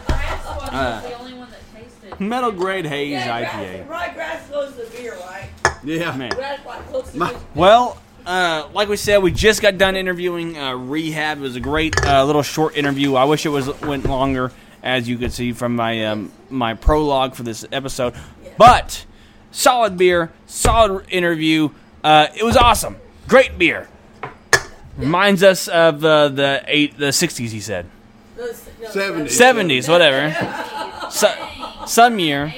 grass 0.07 0.45
one 0.45 0.73
Uh, 0.73 1.01
was 1.01 1.11
the 1.11 1.19
only 1.19 1.33
one 1.33 1.49
that 1.49 1.59
tasted. 2.01 2.19
Metal 2.19 2.51
grade 2.51 2.85
haze 2.85 3.11
Yeah, 3.11 3.41
IPA. 3.45 3.87
Grass, 3.87 3.89
right, 3.89 4.13
grass 4.15 4.49
goes 4.49 4.75
to 4.75 4.85
beer, 4.97 5.15
right? 5.19 5.49
Yeah. 5.83 6.15
Man. 6.15 6.31
Grass 6.31 6.59
like 6.65 6.87
close 6.89 7.11
to 7.11 7.17
My- 7.17 7.35
Well, 7.53 7.97
uh, 8.25 8.67
like 8.73 8.89
we 8.89 8.97
said, 8.97 9.19
we 9.19 9.31
just 9.31 9.61
got 9.61 9.77
done 9.77 9.95
interviewing 9.95 10.57
uh, 10.57 10.73
Rehab. 10.75 11.37
It 11.37 11.41
was 11.41 11.55
a 11.55 11.59
great 11.59 11.95
uh, 12.05 12.25
little 12.25 12.41
short 12.43 12.75
interview. 12.75 13.15
I 13.15 13.23
wish 13.25 13.45
it 13.45 13.49
was 13.49 13.67
went 13.81 14.05
longer, 14.05 14.51
as 14.83 15.07
you 15.07 15.17
could 15.17 15.33
see 15.33 15.53
from 15.53 15.75
my 15.75 16.05
um, 16.05 16.31
my 16.49 16.73
prologue 16.73 17.35
for 17.35 17.43
this 17.43 17.65
episode. 17.71 18.13
But 18.57 19.05
solid 19.51 19.97
beer, 19.97 20.31
solid 20.45 21.05
interview. 21.09 21.69
Uh, 22.03 22.27
it 22.35 22.43
was 22.43 22.57
awesome. 22.57 22.97
Great 23.27 23.57
beer. 23.57 23.87
Reminds 24.97 25.43
us 25.43 25.67
of 25.67 26.03
uh, 26.03 26.29
the 26.29 26.63
eight 26.67 26.97
the 26.97 27.11
sixties. 27.11 27.51
He 27.51 27.59
said 27.59 27.85
no, 28.37 28.45
no, 28.45 28.51
70s. 28.87 29.29
seventies, 29.31 29.89
whatever. 29.89 30.35
So, 31.09 31.33
some 31.85 32.19
year. 32.19 32.53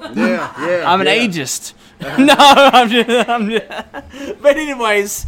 Yeah. 0.00 0.14
Yeah. 0.14 0.84
I'm 0.86 1.00
an 1.00 1.06
yeah. 1.06 1.26
ageist. 1.26 1.74
no, 2.00 2.34
I'm 2.38 2.88
just, 2.88 3.28
I'm 3.28 3.50
just. 3.50 4.38
But 4.40 4.56
anyways, 4.56 5.26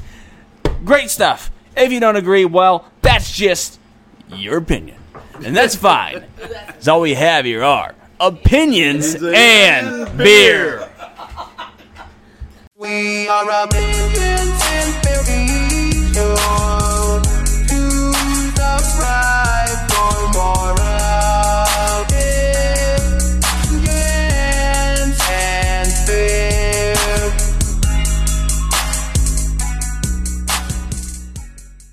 great 0.84 1.10
stuff. 1.10 1.50
If 1.76 1.92
you 1.92 2.00
don't 2.00 2.16
agree, 2.16 2.44
well, 2.44 2.90
that's 3.02 3.30
just 3.32 3.78
your 4.28 4.58
opinion, 4.58 4.96
and 5.44 5.56
that's 5.56 5.74
fine. 5.76 6.24
Because 6.36 6.88
all 6.88 7.00
we 7.00 7.14
have 7.14 7.44
here 7.44 7.62
are 7.62 7.94
opinions 8.20 9.14
and 9.14 10.16
beer. 10.16 10.88
We 12.76 13.28
are 13.28 13.64
opinions 13.64 14.62
and 14.64 15.02
beer. 15.04 15.12
to 17.68 17.80
the 18.58 18.74
pride 18.96 19.78
for 19.90 20.14
moral. 20.32 22.21